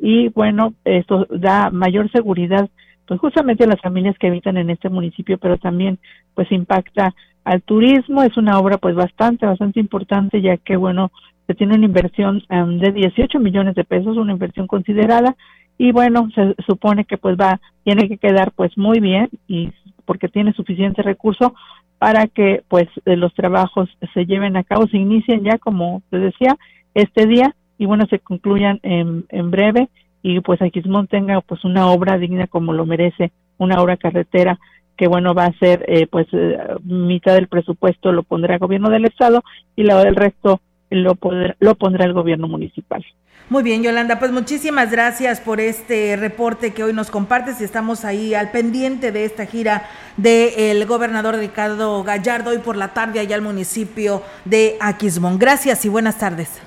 y 0.00 0.28
bueno, 0.30 0.72
esto 0.84 1.26
da 1.30 1.70
mayor 1.70 2.10
seguridad 2.10 2.68
pues 3.06 3.20
justamente 3.20 3.64
a 3.64 3.66
las 3.66 3.80
familias 3.80 4.16
que 4.18 4.28
habitan 4.28 4.56
en 4.56 4.70
este 4.70 4.88
municipio, 4.88 5.36
pero 5.36 5.58
también 5.58 5.98
pues 6.34 6.50
impacta 6.52 7.12
al 7.44 7.60
turismo, 7.62 8.22
es 8.22 8.36
una 8.36 8.58
obra 8.58 8.78
pues 8.78 8.94
bastante, 8.94 9.46
bastante 9.46 9.80
importante 9.80 10.40
ya 10.40 10.56
que 10.56 10.76
bueno, 10.76 11.10
se 11.46 11.54
tiene 11.54 11.74
una 11.74 11.86
inversión 11.86 12.42
um, 12.50 12.78
de 12.78 12.92
18 12.92 13.40
millones 13.40 13.74
de 13.74 13.84
pesos, 13.84 14.16
una 14.16 14.32
inversión 14.32 14.68
considerada 14.68 15.36
y 15.76 15.92
bueno, 15.92 16.28
se 16.34 16.54
supone 16.66 17.04
que 17.04 17.18
pues 17.18 17.36
va, 17.36 17.60
tiene 17.82 18.08
que 18.08 18.16
quedar 18.16 18.52
pues 18.52 18.78
muy 18.78 19.00
bien 19.00 19.28
y 19.48 19.72
porque 20.04 20.28
tiene 20.28 20.52
suficiente 20.52 21.02
recurso 21.02 21.54
para 21.98 22.28
que 22.28 22.62
pues 22.68 22.88
los 23.04 23.34
trabajos 23.34 23.90
se 24.14 24.24
lleven 24.24 24.56
a 24.56 24.62
cabo, 24.62 24.86
se 24.86 24.98
inicien 24.98 25.42
ya 25.42 25.58
como 25.58 26.02
les 26.10 26.22
decía 26.22 26.56
este 26.94 27.26
día 27.26 27.54
y 27.80 27.86
bueno, 27.86 28.04
se 28.10 28.18
concluyan 28.18 28.78
en, 28.82 29.24
en 29.30 29.50
breve 29.50 29.88
y 30.22 30.38
pues 30.40 30.60
Aquismón 30.60 31.06
tenga 31.06 31.40
pues 31.40 31.64
una 31.64 31.86
obra 31.86 32.18
digna 32.18 32.46
como 32.46 32.74
lo 32.74 32.84
merece, 32.84 33.32
una 33.56 33.80
obra 33.80 33.96
carretera 33.96 34.58
que 34.98 35.08
bueno 35.08 35.32
va 35.32 35.46
a 35.46 35.58
ser 35.58 35.82
eh, 35.88 36.06
pues 36.06 36.26
eh, 36.32 36.58
mitad 36.84 37.32
del 37.32 37.48
presupuesto 37.48 38.12
lo 38.12 38.22
pondrá 38.22 38.52
el 38.52 38.60
gobierno 38.60 38.90
del 38.90 39.06
estado 39.06 39.42
y 39.76 39.84
la 39.84 39.98
del 40.04 40.14
resto 40.14 40.60
lo, 40.90 41.16
lo 41.58 41.74
pondrá 41.74 42.04
el 42.04 42.12
gobierno 42.12 42.48
municipal. 42.48 43.02
Muy 43.48 43.62
bien, 43.62 43.82
Yolanda, 43.82 44.18
pues 44.18 44.30
muchísimas 44.30 44.90
gracias 44.90 45.40
por 45.40 45.58
este 45.58 46.16
reporte 46.16 46.74
que 46.74 46.84
hoy 46.84 46.92
nos 46.92 47.10
compartes 47.10 47.62
y 47.62 47.64
estamos 47.64 48.04
ahí 48.04 48.34
al 48.34 48.50
pendiente 48.50 49.10
de 49.10 49.24
esta 49.24 49.46
gira 49.46 49.88
del 50.18 50.84
gobernador 50.84 51.36
Ricardo 51.36 52.04
Gallardo 52.04 52.50
hoy 52.50 52.58
por 52.58 52.76
la 52.76 52.88
tarde 52.92 53.20
allá 53.20 53.36
al 53.36 53.42
municipio 53.42 54.22
de 54.44 54.76
Aquismón. 54.80 55.38
Gracias 55.38 55.86
y 55.86 55.88
buenas 55.88 56.18
tardes. 56.18 56.60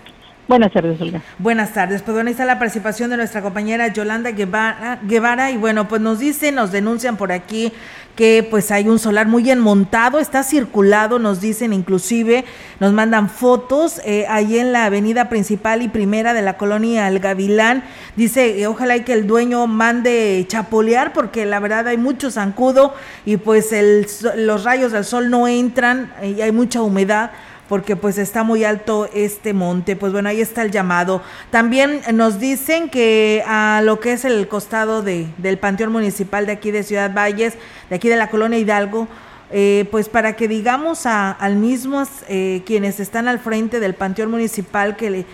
Buenas 0.46 0.74
tardes, 0.74 1.00
Olga. 1.00 1.22
Buenas 1.40 1.74
tardes. 1.74 2.02
Pues 2.02 2.14
bueno, 2.14 2.28
ahí 2.28 2.34
está 2.34 2.44
la 2.44 2.60
participación 2.60 3.10
de 3.10 3.16
nuestra 3.16 3.42
compañera 3.42 3.88
Yolanda 3.88 4.32
Guevara, 4.32 5.00
Guevara 5.04 5.52
y 5.52 5.58
bueno, 5.58 5.88
pues 5.88 6.02
nos 6.02 6.20
dicen, 6.20 6.56
nos 6.56 6.72
denuncian 6.72 7.16
por 7.16 7.32
aquí 7.32 7.72
que 8.18 8.46
pues 8.50 8.70
hay 8.70 8.90
un 8.90 9.00
solar 9.00 9.28
muy 9.28 9.50
enmontado, 9.50 10.20
está 10.20 10.44
circulado, 10.44 11.18
nos 11.18 11.40
dicen 11.40 11.72
inclusive, 11.72 12.44
nos 12.82 12.92
mandan 12.92 13.30
fotos 13.30 14.02
eh, 14.06 14.26
ahí 14.30 14.60
en 14.60 14.72
la 14.74 14.86
avenida 14.86 15.30
principal 15.30 15.82
y 15.82 15.88
primera 15.88 16.34
de 16.34 16.42
la 16.42 16.58
colonia 16.58 17.08
El 17.08 17.20
Gavilán. 17.20 17.84
Dice, 18.18 18.60
eh, 18.60 18.68
ojalá 18.68 18.98
y 18.98 19.04
que 19.04 19.14
el 19.14 19.26
dueño 19.26 19.66
mande 19.66 20.44
chapolear 20.48 21.14
porque 21.14 21.46
la 21.46 21.62
verdad 21.62 21.88
hay 21.88 21.98
mucho 21.98 22.30
zancudo 22.30 22.94
y 23.26 23.38
pues 23.38 23.72
el, 23.72 24.06
los 24.36 24.66
rayos 24.66 24.92
del 24.92 25.06
sol 25.06 25.30
no 25.30 25.48
entran 25.48 26.12
y 26.22 26.42
hay 26.42 26.52
mucha 26.52 26.82
humedad 26.82 27.32
porque 27.74 27.96
pues 27.96 28.20
está 28.20 28.44
muy 28.44 28.64
alto 28.64 29.10
este 29.16 29.52
monte. 29.52 29.96
Pues 29.96 30.14
bueno, 30.14 30.30
ahí 30.30 30.42
está 30.42 30.62
el 30.62 30.70
llamado. 30.70 31.24
También 31.50 32.02
nos 32.14 32.40
dicen 32.40 32.88
que 32.88 33.44
a 33.48 33.82
lo 33.84 34.00
que 34.00 34.12
es 34.12 34.26
el 34.26 34.48
costado 34.48 35.02
de, 35.02 35.26
del 35.40 35.58
Panteón 35.58 35.92
Municipal 35.92 36.46
de 36.46 36.52
aquí 36.52 36.70
de 36.70 36.84
Ciudad 36.84 37.12
Valles, 37.12 37.56
de 37.90 37.96
aquí 37.96 38.10
de 38.10 38.16
la 38.16 38.30
colonia 38.30 38.60
Hidalgo, 38.60 39.08
eh, 39.52 39.88
pues 39.90 40.08
para 40.08 40.36
que 40.36 40.48
digamos 40.48 41.08
a, 41.08 41.32
al 41.32 41.56
mismo 41.56 42.04
eh, 42.30 42.62
quienes 42.64 43.00
están 43.00 43.28
al 43.28 43.40
frente 43.40 43.80
del 43.80 43.96
Panteón 43.96 44.30
Municipal 44.30 44.96
que 44.96 45.10
le 45.10 45.26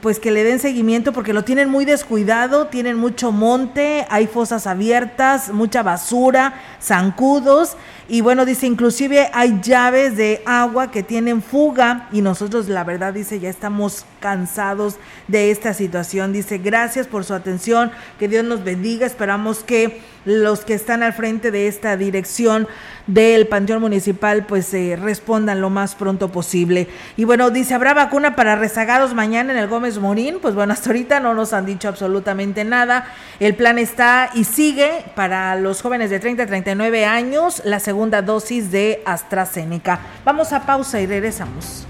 pues 0.00 0.20
que 0.20 0.30
le 0.30 0.44
den 0.44 0.60
seguimiento 0.60 1.12
porque 1.12 1.32
lo 1.32 1.44
tienen 1.44 1.68
muy 1.68 1.84
descuidado, 1.84 2.68
tienen 2.68 2.96
mucho 2.96 3.32
monte, 3.32 4.06
hay 4.08 4.26
fosas 4.26 4.66
abiertas, 4.66 5.52
mucha 5.52 5.82
basura, 5.82 6.54
zancudos 6.80 7.76
y 8.08 8.20
bueno, 8.20 8.44
dice, 8.44 8.66
inclusive 8.66 9.30
hay 9.32 9.60
llaves 9.62 10.16
de 10.16 10.42
agua 10.46 10.90
que 10.90 11.02
tienen 11.02 11.42
fuga 11.42 12.08
y 12.12 12.22
nosotros 12.22 12.68
la 12.68 12.84
verdad 12.84 13.14
dice, 13.14 13.40
ya 13.40 13.48
estamos 13.48 14.04
cansados 14.20 14.96
de 15.28 15.50
esta 15.50 15.74
situación. 15.74 16.32
Dice, 16.32 16.58
gracias 16.58 17.06
por 17.06 17.24
su 17.24 17.34
atención, 17.34 17.90
que 18.18 18.28
Dios 18.28 18.44
nos 18.44 18.62
bendiga, 18.62 19.06
esperamos 19.06 19.64
que 19.64 20.00
los 20.24 20.60
que 20.60 20.74
están 20.74 21.02
al 21.02 21.12
frente 21.12 21.50
de 21.50 21.66
esta 21.66 21.96
dirección 21.96 22.68
del 23.06 23.48
Panteón 23.48 23.80
Municipal 23.80 24.44
pues 24.46 24.72
eh, 24.74 24.96
respondan 25.00 25.60
lo 25.60 25.70
más 25.70 25.94
pronto 25.94 26.30
posible. 26.30 26.88
Y 27.16 27.24
bueno, 27.24 27.50
dice, 27.50 27.74
¿habrá 27.74 27.94
vacuna 27.94 28.36
para 28.36 28.56
rezagados 28.56 29.14
mañana 29.14 29.52
en 29.52 29.58
el 29.58 29.68
Gómez 29.68 29.98
Morín? 29.98 30.38
Pues 30.40 30.54
bueno, 30.54 30.72
hasta 30.72 30.90
ahorita 30.90 31.20
no 31.20 31.34
nos 31.34 31.52
han 31.52 31.66
dicho 31.66 31.88
absolutamente 31.88 32.64
nada. 32.64 33.06
El 33.40 33.54
plan 33.54 33.78
está 33.78 34.30
y 34.34 34.44
sigue 34.44 35.04
para 35.14 35.56
los 35.56 35.82
jóvenes 35.82 36.10
de 36.10 36.20
30 36.20 36.42
a 36.42 36.46
39 36.46 37.06
años, 37.06 37.62
la 37.64 37.80
segunda 37.80 38.22
dosis 38.22 38.70
de 38.70 39.02
AstraZeneca. 39.04 40.00
Vamos 40.24 40.52
a 40.52 40.66
pausa 40.66 41.00
y 41.00 41.06
regresamos. 41.06 41.89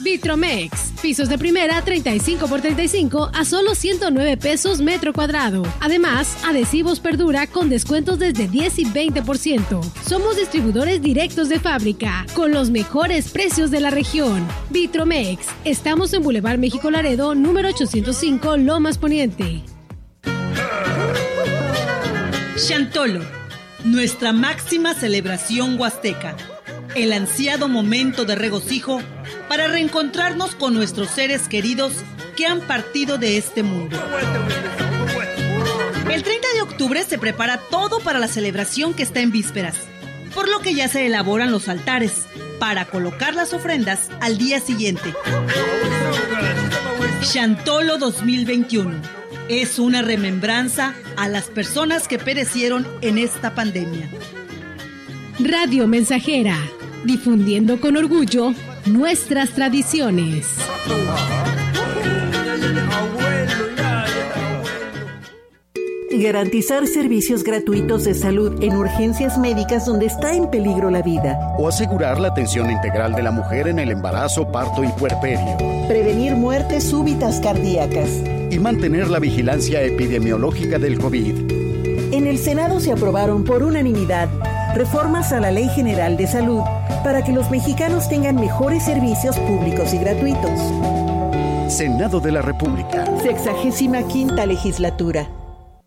Vitromex. 0.00 0.92
Pisos 1.00 1.28
de 1.28 1.38
primera 1.38 1.82
35 1.82 2.46
por 2.48 2.60
35 2.60 3.30
a 3.32 3.44
solo 3.44 3.74
109 3.74 4.36
pesos 4.36 4.80
metro 4.80 5.12
cuadrado. 5.12 5.62
Además, 5.80 6.36
adhesivos 6.44 7.00
perdura 7.00 7.46
con 7.46 7.68
descuentos 7.68 8.18
desde 8.18 8.48
10 8.48 8.78
y 8.78 8.84
20%. 8.86 9.82
Somos 10.06 10.36
distribuidores 10.36 11.00
directos 11.00 11.48
de 11.48 11.60
fábrica 11.60 12.26
con 12.34 12.52
los 12.52 12.70
mejores 12.70 13.30
precios 13.30 13.70
de 13.70 13.80
la 13.80 13.90
región. 13.90 14.46
Vitromex. 14.70 15.46
Estamos 15.64 16.12
en 16.12 16.22
Boulevard 16.22 16.58
México 16.58 16.90
Laredo, 16.90 17.34
número 17.34 17.68
805, 17.68 18.56
Lomas 18.58 18.98
Poniente. 18.98 19.62
Chantolo. 22.56 23.20
Nuestra 23.84 24.32
máxima 24.32 24.94
celebración 24.94 25.78
huasteca. 25.78 26.36
El 26.94 27.12
ansiado 27.12 27.68
momento 27.68 28.24
de 28.24 28.34
regocijo 28.34 29.00
para 29.48 29.68
reencontrarnos 29.68 30.54
con 30.54 30.74
nuestros 30.74 31.10
seres 31.10 31.48
queridos 31.48 31.92
que 32.36 32.46
han 32.46 32.60
partido 32.60 33.18
de 33.18 33.36
este 33.36 33.62
mundo. 33.62 33.98
El 36.10 36.22
30 36.22 36.48
de 36.54 36.62
octubre 36.62 37.02
se 37.04 37.18
prepara 37.18 37.60
todo 37.70 38.00
para 38.00 38.18
la 38.18 38.28
celebración 38.28 38.94
que 38.94 39.02
está 39.02 39.20
en 39.20 39.32
vísperas, 39.32 39.76
por 40.34 40.48
lo 40.48 40.60
que 40.60 40.74
ya 40.74 40.88
se 40.88 41.06
elaboran 41.06 41.50
los 41.50 41.68
altares 41.68 42.26
para 42.58 42.86
colocar 42.86 43.34
las 43.34 43.52
ofrendas 43.52 44.08
al 44.20 44.38
día 44.38 44.60
siguiente. 44.60 45.14
Chantolo 47.22 47.98
2021 47.98 49.00
es 49.48 49.78
una 49.78 50.02
remembranza 50.02 50.94
a 51.16 51.28
las 51.28 51.44
personas 51.44 52.08
que 52.08 52.18
perecieron 52.18 52.86
en 53.00 53.18
esta 53.18 53.54
pandemia. 53.54 54.08
Radio 55.38 55.86
Mensajera, 55.86 56.56
difundiendo 57.04 57.80
con 57.80 57.96
orgullo 57.96 58.54
nuestras 58.86 59.50
tradiciones. 59.50 60.46
Garantizar 66.12 66.86
servicios 66.86 67.44
gratuitos 67.44 68.04
de 68.04 68.14
salud 68.14 68.62
en 68.62 68.74
urgencias 68.76 69.36
médicas 69.38 69.84
donde 69.84 70.06
está 70.06 70.34
en 70.34 70.50
peligro 70.50 70.90
la 70.90 71.02
vida. 71.02 71.38
O 71.58 71.68
asegurar 71.68 72.18
la 72.18 72.28
atención 72.28 72.70
integral 72.70 73.14
de 73.14 73.22
la 73.22 73.30
mujer 73.30 73.68
en 73.68 73.78
el 73.78 73.90
embarazo, 73.90 74.50
parto 74.50 74.82
y 74.82 74.88
puerperio. 74.88 75.58
Prevenir 75.88 76.34
muertes 76.34 76.84
súbitas 76.84 77.40
cardíacas. 77.40 78.08
Y 78.50 78.58
mantener 78.58 79.08
la 79.08 79.18
vigilancia 79.18 79.82
epidemiológica 79.82 80.78
del 80.78 80.98
COVID. 80.98 81.34
En 82.12 82.26
el 82.26 82.38
Senado 82.38 82.80
se 82.80 82.92
aprobaron 82.92 83.44
por 83.44 83.62
unanimidad 83.62 84.28
reformas 84.76 85.32
a 85.32 85.40
la 85.40 85.50
Ley 85.50 85.68
General 85.70 86.16
de 86.16 86.26
Salud 86.26 86.60
para 87.02 87.24
que 87.24 87.32
los 87.32 87.50
mexicanos 87.50 88.08
tengan 88.08 88.36
mejores 88.36 88.84
servicios 88.84 89.36
públicos 89.38 89.92
y 89.94 89.98
gratuitos. 89.98 90.60
Senado 91.72 92.20
de 92.20 92.32
la 92.32 92.42
República. 92.42 93.06
Sexagésima 93.22 94.06
quinta 94.06 94.46
legislatura. 94.46 95.28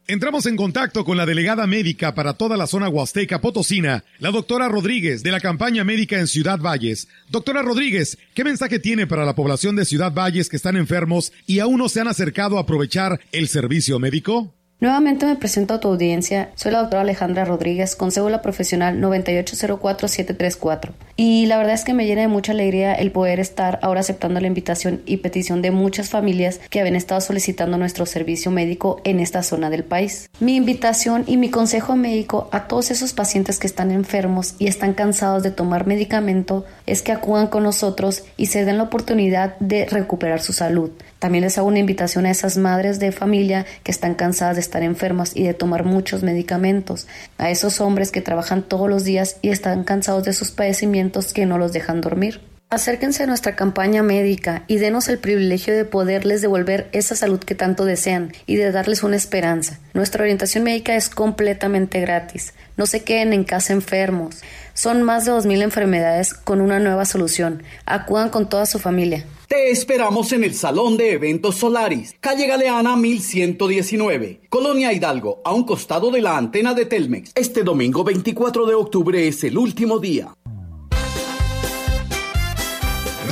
Entramos 0.08 0.48
en 0.48 0.56
contacto 0.56 1.06
con 1.06 1.18
la 1.18 1.28
delegada 1.28 1.68
médica 1.68 2.16
para 2.16 2.34
toda 2.34 2.58
la 2.58 2.66
zona 2.66 2.90
huasteca 2.90 3.42
potosina, 3.42 4.04
la 4.18 4.32
doctora 4.32 4.68
Rodríguez, 4.68 5.22
de 5.22 5.30
la 5.30 5.40
campaña 5.40 5.84
médica 5.84 6.18
en 6.18 6.26
Ciudad 6.26 6.58
Valles. 6.58 7.08
Doctora 7.30 7.62
Rodríguez, 7.62 8.18
¿qué 8.34 8.44
mensaje 8.44 8.80
tiene 8.80 9.06
para 9.06 9.24
la 9.24 9.36
población 9.36 9.76
de 9.76 9.86
Ciudad 9.86 10.12
Valles 10.12 10.50
que 10.50 10.56
están 10.56 10.78
enfermos 10.78 11.32
y 11.46 11.60
aún 11.60 11.78
no 11.78 11.90
se 11.90 12.02
han 12.02 12.08
acercado 12.08 12.58
a 12.58 12.62
aprovechar 12.62 13.20
el 13.32 13.48
servicio 13.50 14.00
médico? 14.00 14.56
Nuevamente 14.82 15.26
me 15.26 15.36
presento 15.36 15.74
a 15.74 15.82
tu 15.82 15.90
audiencia. 15.90 16.52
Soy 16.56 16.72
la 16.72 16.80
doctora 16.80 17.02
Alejandra 17.02 17.44
Rodríguez, 17.44 17.98
con 17.98 18.14
cédula 18.14 18.42
profesional 18.42 19.02
9804734. 19.02 20.92
Y 21.18 21.48
la 21.48 21.58
verdad 21.58 21.74
es 21.74 21.84
que 21.84 21.94
me 21.94 22.06
llena 22.06 22.22
de 22.22 22.30
mucha 22.30 22.54
alegría 22.54 22.94
el 22.94 23.12
poder 23.12 23.42
estar 23.42 23.80
ahora 23.82 24.00
aceptando 24.00 24.40
la 24.40 24.48
invitación 24.48 25.02
y 25.06 25.18
petición 25.18 25.62
de 25.62 25.72
muchas 25.72 26.08
familias 26.08 26.62
que 26.70 26.80
habían 26.80 26.96
estado 26.96 27.20
solicitando 27.20 27.78
nuestro 27.78 28.06
servicio 28.06 28.52
médico 28.52 29.02
en 29.04 29.20
esta 29.20 29.44
zona 29.44 29.70
del 29.70 29.84
país. 29.84 30.30
Mi 30.40 30.56
invitación 30.56 31.26
y 31.28 31.36
mi 31.36 31.50
consejo 31.50 31.98
médico 31.98 32.48
a 32.54 32.70
todos 32.70 32.90
esos 32.90 33.12
pacientes 33.12 33.60
que 33.60 33.68
están 33.68 33.92
enfermos 33.92 34.56
y 34.60 34.68
están 34.68 34.94
cansados 34.94 35.44
de 35.44 35.52
tomar 35.52 35.88
medicamento 35.88 36.64
es 36.86 37.02
que 37.02 37.12
acudan 37.12 37.48
con 37.48 37.64
nosotros 37.64 38.24
y 38.38 38.46
se 38.46 38.64
den 38.64 38.78
la 38.78 38.84
oportunidad 38.84 39.58
de 39.60 39.88
recuperar 39.88 40.40
su 40.40 40.54
salud 40.54 40.92
También 41.20 41.44
les 41.44 41.58
hago 41.58 41.68
una 41.68 41.80
invitación 41.80 42.26
a 42.26 42.32
esas 42.32 42.58
madres 42.58 43.00
de 43.00 43.12
familia 43.12 43.66
que 43.84 43.92
están 43.92 44.16
cansadas 44.16 44.56
de 44.56 44.62
estar 44.62 44.84
enfermas 44.84 45.36
y 45.36 45.44
de 45.44 45.54
tomar 45.54 45.84
muchos 45.84 46.24
medicamentos, 46.24 47.08
a 47.38 47.50
esos 47.52 47.82
hombres 47.82 48.12
que 48.12 48.22
trabajan 48.22 48.64
todos 48.64 48.90
los 48.90 49.04
días 49.04 49.38
y 49.42 49.50
están 49.50 49.84
cansados 49.84 50.24
de 50.24 50.34
sus 50.34 50.52
padecimientos 50.52 51.34
que 51.34 51.46
no 51.46 51.58
los 51.58 51.74
dejan 51.74 52.02
dormir. 52.02 52.42
Acérquense 52.72 53.24
a 53.24 53.26
nuestra 53.26 53.56
campaña 53.56 54.04
médica 54.04 54.64
y 54.68 54.78
denos 54.78 55.10
el 55.10 55.18
privilegio 55.18 55.76
de 55.76 55.86
poderles 55.86 56.44
devolver 56.44 56.88
esa 56.92 57.16
salud 57.16 57.40
que 57.40 57.56
tanto 57.56 57.84
desean 57.84 58.32
y 58.46 58.58
de 58.58 58.72
darles 58.72 59.02
una 59.02 59.16
esperanza. 59.16 59.80
Nuestra 59.96 60.22
orientación 60.22 60.66
médica 60.66 60.96
es 60.96 61.10
completamente 61.10 62.00
gratis. 62.00 62.54
No 62.78 62.86
se 62.86 63.04
queden 63.04 63.34
en 63.34 63.44
casa 63.44 63.74
enfermos. 63.74 64.44
Son 64.76 65.02
más 65.02 65.26
de 65.26 65.32
2.000 65.32 65.64
enfermedades 65.64 66.36
con 66.36 66.62
una 66.62 66.80
nueva 66.80 67.06
solución. 67.06 67.64
Acudan 67.88 68.30
con 68.30 68.48
toda 68.50 68.68
su 68.68 68.78
familia. 68.78 69.26
Te 69.50 69.72
esperamos 69.72 70.32
en 70.32 70.44
el 70.44 70.54
Salón 70.54 70.96
de 70.96 71.14
Eventos 71.14 71.56
Solaris, 71.56 72.14
calle 72.20 72.46
Galeana 72.46 72.96
1119, 72.96 74.42
Colonia 74.48 74.94
Hidalgo, 74.94 75.42
a 75.44 75.54
un 75.54 75.64
costado 75.64 76.12
de 76.12 76.22
la 76.22 76.38
antena 76.38 76.76
de 76.76 76.86
Telmex. 76.86 77.32
Este 77.34 77.64
domingo 77.64 78.04
24 78.04 78.68
de 78.68 78.76
octubre 78.76 79.28
es 79.28 79.44
el 79.44 79.58
último 79.58 79.98
día. 79.98 80.36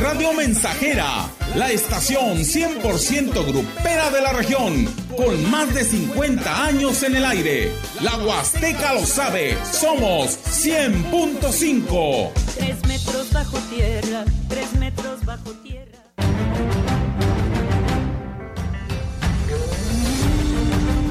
Radio 0.01 0.33
Mensajera, 0.33 1.29
la 1.55 1.69
estación 1.69 2.39
100% 2.39 3.45
grupera 3.45 4.09
de 4.09 4.21
la 4.21 4.33
región, 4.33 4.87
con 5.15 5.51
más 5.51 5.71
de 5.75 5.83
50 5.83 6.65
años 6.65 7.03
en 7.03 7.15
el 7.15 7.25
aire. 7.25 7.71
La 8.01 8.17
Huasteca 8.17 8.95
lo 8.95 9.05
sabe, 9.05 9.55
somos 9.71 10.39
100.5. 10.65 12.31
Tres 12.55 12.87
metros 12.87 13.31
bajo 13.31 13.57
tierra, 13.69 14.25
tres 14.49 14.73
metros 14.79 15.23
bajo 15.23 15.51
tierra. 15.51 15.66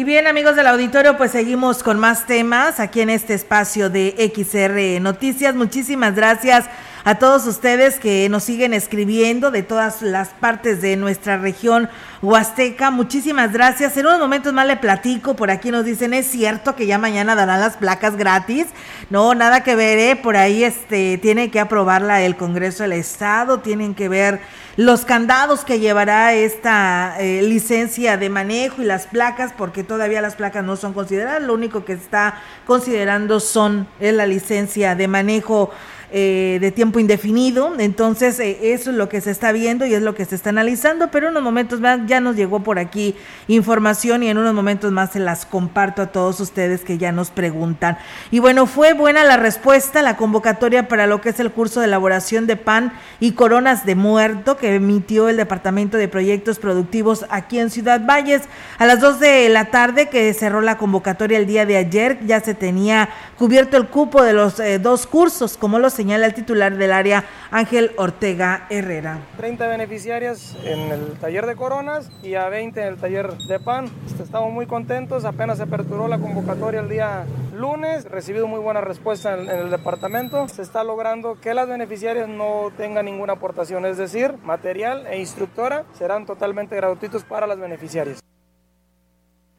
Y 0.00 0.04
bien, 0.04 0.26
amigos 0.26 0.56
del 0.56 0.66
auditorio, 0.66 1.18
pues 1.18 1.32
seguimos 1.32 1.82
con 1.82 2.00
más 2.00 2.26
temas 2.26 2.80
aquí 2.80 3.02
en 3.02 3.10
este 3.10 3.34
espacio 3.34 3.90
de 3.90 4.14
XR 4.34 4.98
Noticias. 5.02 5.54
Muchísimas 5.54 6.14
gracias 6.14 6.64
a 7.04 7.16
todos 7.16 7.46
ustedes 7.46 7.98
que 7.98 8.28
nos 8.28 8.44
siguen 8.44 8.74
escribiendo 8.74 9.50
de 9.50 9.62
todas 9.62 10.02
las 10.02 10.28
partes 10.28 10.82
de 10.82 10.96
nuestra 10.96 11.38
región 11.38 11.88
huasteca. 12.22 12.90
Muchísimas 12.90 13.52
gracias. 13.52 13.96
En 13.96 14.06
unos 14.06 14.18
momentos 14.18 14.52
más 14.52 14.66
le 14.66 14.76
platico. 14.76 15.34
Por 15.34 15.50
aquí 15.50 15.70
nos 15.70 15.84
dicen, 15.84 16.12
es 16.12 16.26
cierto 16.26 16.76
que 16.76 16.86
ya 16.86 16.98
mañana 16.98 17.34
darán 17.34 17.60
las 17.60 17.76
placas 17.76 18.16
gratis. 18.16 18.66
No, 19.08 19.34
nada 19.34 19.62
que 19.62 19.76
ver, 19.76 19.98
¿eh? 19.98 20.16
Por 20.16 20.36
ahí 20.36 20.64
este, 20.64 21.18
tiene 21.18 21.50
que 21.50 21.60
aprobarla 21.60 22.22
el 22.22 22.36
Congreso 22.36 22.82
del 22.82 22.92
Estado. 22.92 23.60
Tienen 23.60 23.94
que 23.94 24.08
ver 24.08 24.40
los 24.76 25.04
candados 25.04 25.64
que 25.64 25.80
llevará 25.80 26.34
esta 26.34 27.16
eh, 27.18 27.42
licencia 27.42 28.16
de 28.16 28.28
manejo 28.28 28.82
y 28.82 28.84
las 28.84 29.06
placas, 29.06 29.52
porque 29.56 29.84
todavía 29.84 30.20
las 30.20 30.36
placas 30.36 30.64
no 30.64 30.76
son 30.76 30.92
consideradas. 30.92 31.42
Lo 31.42 31.54
único 31.54 31.84
que 31.84 31.94
está 31.94 32.40
considerando 32.66 33.40
son 33.40 33.88
es 33.98 34.14
la 34.14 34.26
licencia 34.26 34.94
de 34.94 35.08
manejo 35.08 35.70
eh, 36.12 36.58
de 36.60 36.72
tiempo 36.72 36.98
indefinido. 36.98 37.74
Entonces, 37.78 38.40
eh, 38.40 38.72
eso 38.72 38.90
es 38.90 38.96
lo 38.96 39.08
que 39.08 39.20
se 39.20 39.30
está 39.30 39.52
viendo 39.52 39.86
y 39.86 39.94
es 39.94 40.02
lo 40.02 40.14
que 40.14 40.24
se 40.24 40.34
está 40.34 40.50
analizando, 40.50 41.10
pero 41.12 41.26
en 41.26 41.32
unos 41.32 41.44
momentos 41.44 41.80
más 41.80 42.00
ya 42.06 42.20
nos 42.20 42.34
llegó 42.34 42.60
por 42.60 42.80
aquí 42.80 43.14
información 43.46 44.24
y 44.24 44.28
en 44.28 44.36
unos 44.36 44.52
momentos 44.52 44.90
más 44.90 45.12
se 45.12 45.20
las 45.20 45.46
comparto 45.46 46.02
a 46.02 46.06
todos 46.06 46.40
ustedes 46.40 46.80
que 46.80 46.98
ya 46.98 47.12
nos 47.12 47.30
preguntan. 47.30 47.96
Y 48.32 48.40
bueno, 48.40 48.66
fue 48.66 48.92
buena 48.92 49.22
la 49.22 49.36
respuesta, 49.36 50.02
la 50.02 50.16
convocatoria 50.16 50.88
para 50.88 51.06
lo 51.06 51.20
que 51.20 51.28
es 51.28 51.38
el 51.38 51.52
curso 51.52 51.78
de 51.78 51.86
elaboración 51.86 52.48
de 52.48 52.56
pan 52.56 52.92
y 53.20 53.32
coronas 53.32 53.86
de 53.86 53.94
muerto 53.94 54.56
que 54.56 54.74
emitió 54.74 55.28
el 55.28 55.36
Departamento 55.36 55.96
de 55.96 56.08
Proyectos 56.08 56.58
Productivos 56.58 57.24
aquí 57.30 57.58
en 57.58 57.70
Ciudad 57.70 58.04
Valles. 58.04 58.42
A 58.78 58.86
las 58.86 59.00
2 59.00 59.20
de 59.20 59.48
la 59.48 59.66
tarde 59.66 60.08
que 60.08 60.34
cerró 60.34 60.60
la 60.60 60.76
convocatoria 60.76 61.38
el 61.38 61.46
día 61.46 61.66
de 61.66 61.76
ayer, 61.76 62.18
ya 62.26 62.40
se 62.40 62.54
tenía 62.54 63.10
cubierto 63.38 63.76
el 63.76 63.86
cupo 63.86 64.22
de 64.22 64.32
los 64.32 64.58
eh, 64.58 64.78
dos 64.78 65.06
cursos, 65.06 65.56
como 65.56 65.78
los 65.78 65.99
señala 66.00 66.24
el 66.24 66.32
titular 66.32 66.78
del 66.78 66.92
área, 66.92 67.26
Ángel 67.50 67.92
Ortega 67.98 68.66
Herrera. 68.70 69.18
30 69.36 69.66
beneficiarias 69.66 70.56
en 70.64 70.90
el 70.90 71.18
taller 71.18 71.44
de 71.44 71.56
coronas 71.56 72.10
y 72.22 72.36
a 72.36 72.48
20 72.48 72.80
en 72.80 72.88
el 72.88 72.96
taller 72.96 73.36
de 73.36 73.60
pan. 73.60 73.90
Este, 74.06 74.22
estamos 74.22 74.50
muy 74.50 74.64
contentos, 74.64 75.26
apenas 75.26 75.58
se 75.58 75.64
aperturó 75.64 76.08
la 76.08 76.16
convocatoria 76.16 76.80
el 76.80 76.88
día 76.88 77.26
lunes, 77.54 78.06
recibido 78.06 78.46
muy 78.46 78.60
buena 78.60 78.80
respuesta 78.80 79.34
en, 79.34 79.40
en 79.40 79.58
el 79.58 79.70
departamento. 79.70 80.48
Se 80.48 80.62
está 80.62 80.84
logrando 80.84 81.38
que 81.38 81.52
las 81.52 81.68
beneficiarias 81.68 82.26
no 82.30 82.72
tengan 82.78 83.04
ninguna 83.04 83.34
aportación, 83.34 83.84
es 83.84 83.98
decir, 83.98 84.36
material 84.42 85.06
e 85.06 85.18
instructora 85.18 85.84
serán 85.98 86.24
totalmente 86.24 86.76
gratuitos 86.76 87.24
para 87.24 87.46
las 87.46 87.58
beneficiarias. 87.58 88.20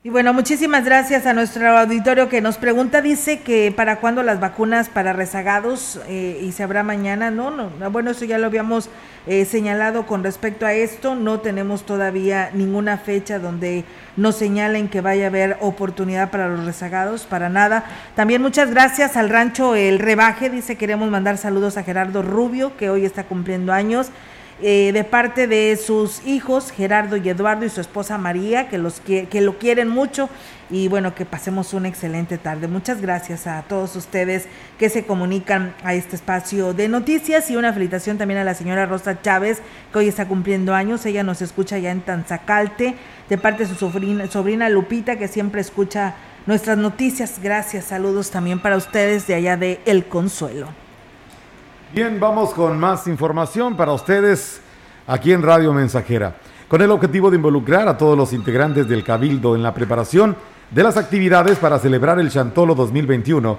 Y 0.03 0.09
bueno, 0.09 0.33
muchísimas 0.33 0.83
gracias 0.83 1.27
a 1.27 1.33
nuestro 1.33 1.77
auditorio 1.77 2.27
que 2.27 2.41
nos 2.41 2.57
pregunta, 2.57 3.03
dice 3.03 3.41
que 3.41 3.71
para 3.71 3.99
cuándo 3.99 4.23
las 4.23 4.39
vacunas 4.39 4.89
para 4.89 5.13
rezagados 5.13 5.99
eh, 6.07 6.39
y 6.41 6.53
se 6.53 6.63
habrá 6.63 6.81
mañana. 6.81 7.29
No, 7.29 7.51
no, 7.51 7.69
bueno, 7.91 8.09
eso 8.09 8.25
ya 8.25 8.39
lo 8.39 8.47
habíamos 8.47 8.89
eh, 9.27 9.45
señalado 9.45 10.07
con 10.07 10.23
respecto 10.23 10.65
a 10.65 10.73
esto. 10.73 11.13
No 11.13 11.41
tenemos 11.41 11.83
todavía 11.85 12.49
ninguna 12.51 12.97
fecha 12.97 13.37
donde 13.37 13.85
nos 14.17 14.37
señalen 14.37 14.87
que 14.89 15.01
vaya 15.01 15.25
a 15.25 15.27
haber 15.27 15.57
oportunidad 15.61 16.31
para 16.31 16.47
los 16.47 16.65
rezagados, 16.65 17.27
para 17.27 17.49
nada. 17.49 17.85
También 18.15 18.41
muchas 18.41 18.71
gracias 18.71 19.15
al 19.15 19.29
rancho 19.29 19.75
El 19.75 19.99
Rebaje, 19.99 20.49
dice 20.49 20.77
queremos 20.77 21.11
mandar 21.11 21.37
saludos 21.37 21.77
a 21.77 21.83
Gerardo 21.83 22.23
Rubio, 22.23 22.75
que 22.75 22.89
hoy 22.89 23.05
está 23.05 23.25
cumpliendo 23.25 23.71
años. 23.71 24.09
Eh, 24.63 24.91
de 24.93 25.03
parte 25.03 25.47
de 25.47 25.75
sus 25.75 26.23
hijos 26.23 26.69
Gerardo 26.69 27.17
y 27.17 27.27
Eduardo 27.27 27.65
y 27.65 27.69
su 27.69 27.81
esposa 27.81 28.19
María, 28.19 28.69
que, 28.69 28.77
los, 28.77 28.99
que, 28.99 29.25
que 29.27 29.41
lo 29.41 29.57
quieren 29.57 29.87
mucho 29.87 30.29
y 30.69 30.87
bueno, 30.87 31.15
que 31.15 31.25
pasemos 31.25 31.73
una 31.73 31.87
excelente 31.87 32.37
tarde. 32.37 32.67
Muchas 32.67 33.01
gracias 33.01 33.47
a 33.47 33.63
todos 33.63 33.95
ustedes 33.95 34.47
que 34.77 34.89
se 34.89 35.03
comunican 35.03 35.73
a 35.83 35.95
este 35.95 36.15
espacio 36.15 36.75
de 36.75 36.89
noticias 36.89 37.49
y 37.49 37.55
una 37.55 37.73
felicitación 37.73 38.19
también 38.19 38.39
a 38.39 38.43
la 38.43 38.53
señora 38.53 38.85
Rosa 38.85 39.19
Chávez, 39.19 39.63
que 39.91 39.97
hoy 39.97 40.07
está 40.07 40.27
cumpliendo 40.27 40.75
años. 40.75 41.07
Ella 41.07 41.23
nos 41.23 41.41
escucha 41.41 41.79
ya 41.79 41.89
en 41.89 42.01
Tanzacalte, 42.01 42.93
de 43.29 43.37
parte 43.39 43.63
de 43.63 43.69
su 43.69 43.75
sobrina, 43.75 44.27
sobrina 44.27 44.69
Lupita, 44.69 45.17
que 45.17 45.27
siempre 45.27 45.61
escucha 45.61 46.13
nuestras 46.45 46.77
noticias. 46.77 47.39
Gracias, 47.41 47.85
saludos 47.85 48.29
también 48.29 48.59
para 48.59 48.77
ustedes 48.77 49.25
de 49.25 49.33
allá 49.33 49.57
de 49.57 49.79
El 49.85 50.05
Consuelo. 50.05 50.67
Bien, 51.93 52.21
vamos 52.21 52.53
con 52.53 52.79
más 52.79 53.05
información 53.07 53.75
para 53.75 53.91
ustedes 53.91 54.61
aquí 55.07 55.33
en 55.33 55.41
Radio 55.41 55.73
Mensajera, 55.73 56.37
con 56.69 56.81
el 56.81 56.89
objetivo 56.89 57.29
de 57.29 57.35
involucrar 57.35 57.89
a 57.89 57.97
todos 57.97 58.17
los 58.17 58.31
integrantes 58.31 58.87
del 58.87 59.03
Cabildo 59.03 59.57
en 59.57 59.63
la 59.63 59.73
preparación 59.73 60.37
de 60.69 60.83
las 60.83 60.95
actividades 60.95 61.57
para 61.57 61.79
celebrar 61.79 62.17
el 62.17 62.29
Chantolo 62.29 62.75
2021. 62.75 63.57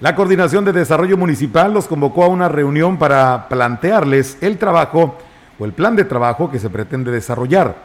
La 0.00 0.16
Coordinación 0.16 0.64
de 0.64 0.72
Desarrollo 0.72 1.16
Municipal 1.16 1.72
los 1.72 1.86
convocó 1.86 2.24
a 2.24 2.28
una 2.28 2.48
reunión 2.48 2.98
para 2.98 3.48
plantearles 3.48 4.38
el 4.40 4.58
trabajo 4.58 5.16
o 5.60 5.64
el 5.64 5.74
plan 5.74 5.94
de 5.94 6.04
trabajo 6.04 6.50
que 6.50 6.58
se 6.58 6.70
pretende 6.70 7.12
desarrollar. 7.12 7.76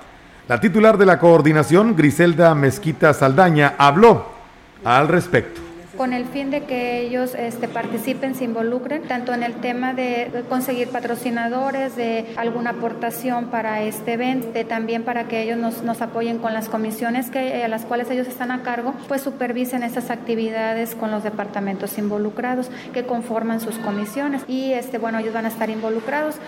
La 0.48 0.60
titular 0.60 0.98
de 0.98 1.06
la 1.06 1.20
coordinación, 1.20 1.96
Griselda 1.96 2.56
Mezquita 2.56 3.14
Saldaña, 3.14 3.76
habló 3.78 4.26
al 4.84 5.08
respecto 5.08 5.69
con 6.00 6.14
el 6.14 6.24
fin 6.24 6.50
de 6.50 6.64
que 6.64 7.02
ellos 7.02 7.36
este, 7.36 7.68
participen, 7.68 8.34
se 8.34 8.46
involucren, 8.46 9.04
tanto 9.04 9.34
en 9.34 9.44
el 9.44 9.56
tema 9.56 9.94
de 9.94 10.46
conseguir 10.48 10.88
patrocinadores, 10.88 11.98
de 11.98 12.26
alguna 12.38 12.70
aportación 12.70 13.48
para 13.48 13.82
este 13.82 14.14
evento, 14.14 14.50
de 14.54 14.64
también 14.64 15.04
para 15.04 15.28
que 15.28 15.44
ellos 15.44 15.58
nos, 15.58 15.84
nos 15.84 16.02
apoyen 16.02 16.38
con 16.38 16.54
las 16.54 16.70
comisiones 16.70 17.30
que, 17.30 17.66
a 17.66 17.68
las 17.68 17.84
cuales 17.84 18.10
ellos 18.12 18.30
están 18.30 18.50
a 18.52 18.64
cargo, 18.64 18.94
pues 19.10 19.24
supervisen 19.24 19.84
esas 19.84 20.10
actividades 20.10 20.96
con 20.96 21.12
los 21.12 21.22
departamentos 21.22 21.98
involucrados 21.98 22.72
que 22.94 23.06
conforman 23.06 23.60
sus 23.60 23.76
comisiones 23.76 24.44
y 24.48 24.72
este, 24.72 25.00
bueno, 25.00 25.20
ellos 25.20 25.34
van 25.34 25.48
a 25.48 25.50
estar 25.50 25.70
involucrados. 25.70 26.40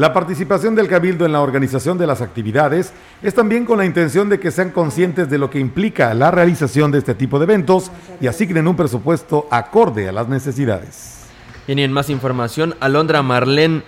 La 0.00 0.14
participación 0.14 0.74
del 0.74 0.88
Cabildo 0.88 1.26
en 1.26 1.32
la 1.32 1.42
organización 1.42 1.98
de 1.98 2.06
las 2.06 2.22
actividades 2.22 2.94
es 3.22 3.34
también 3.34 3.66
con 3.66 3.76
la 3.76 3.84
intención 3.84 4.30
de 4.30 4.40
que 4.40 4.50
sean 4.50 4.70
conscientes 4.70 5.28
de 5.28 5.36
lo 5.36 5.50
que 5.50 5.58
implica 5.58 6.14
la 6.14 6.30
realización 6.30 6.90
de 6.90 7.00
este 7.00 7.14
tipo 7.14 7.38
de 7.38 7.44
eventos 7.44 7.90
y 8.18 8.26
asignen 8.26 8.66
un 8.66 8.76
presupuesto 8.76 9.46
acorde 9.50 10.08
a 10.08 10.12
las 10.12 10.26
necesidades. 10.26 11.26
Y 11.66 11.78
en 11.78 11.92
más 11.92 12.08
información, 12.08 12.76
Alondra 12.80 13.20
Marlene 13.22 13.82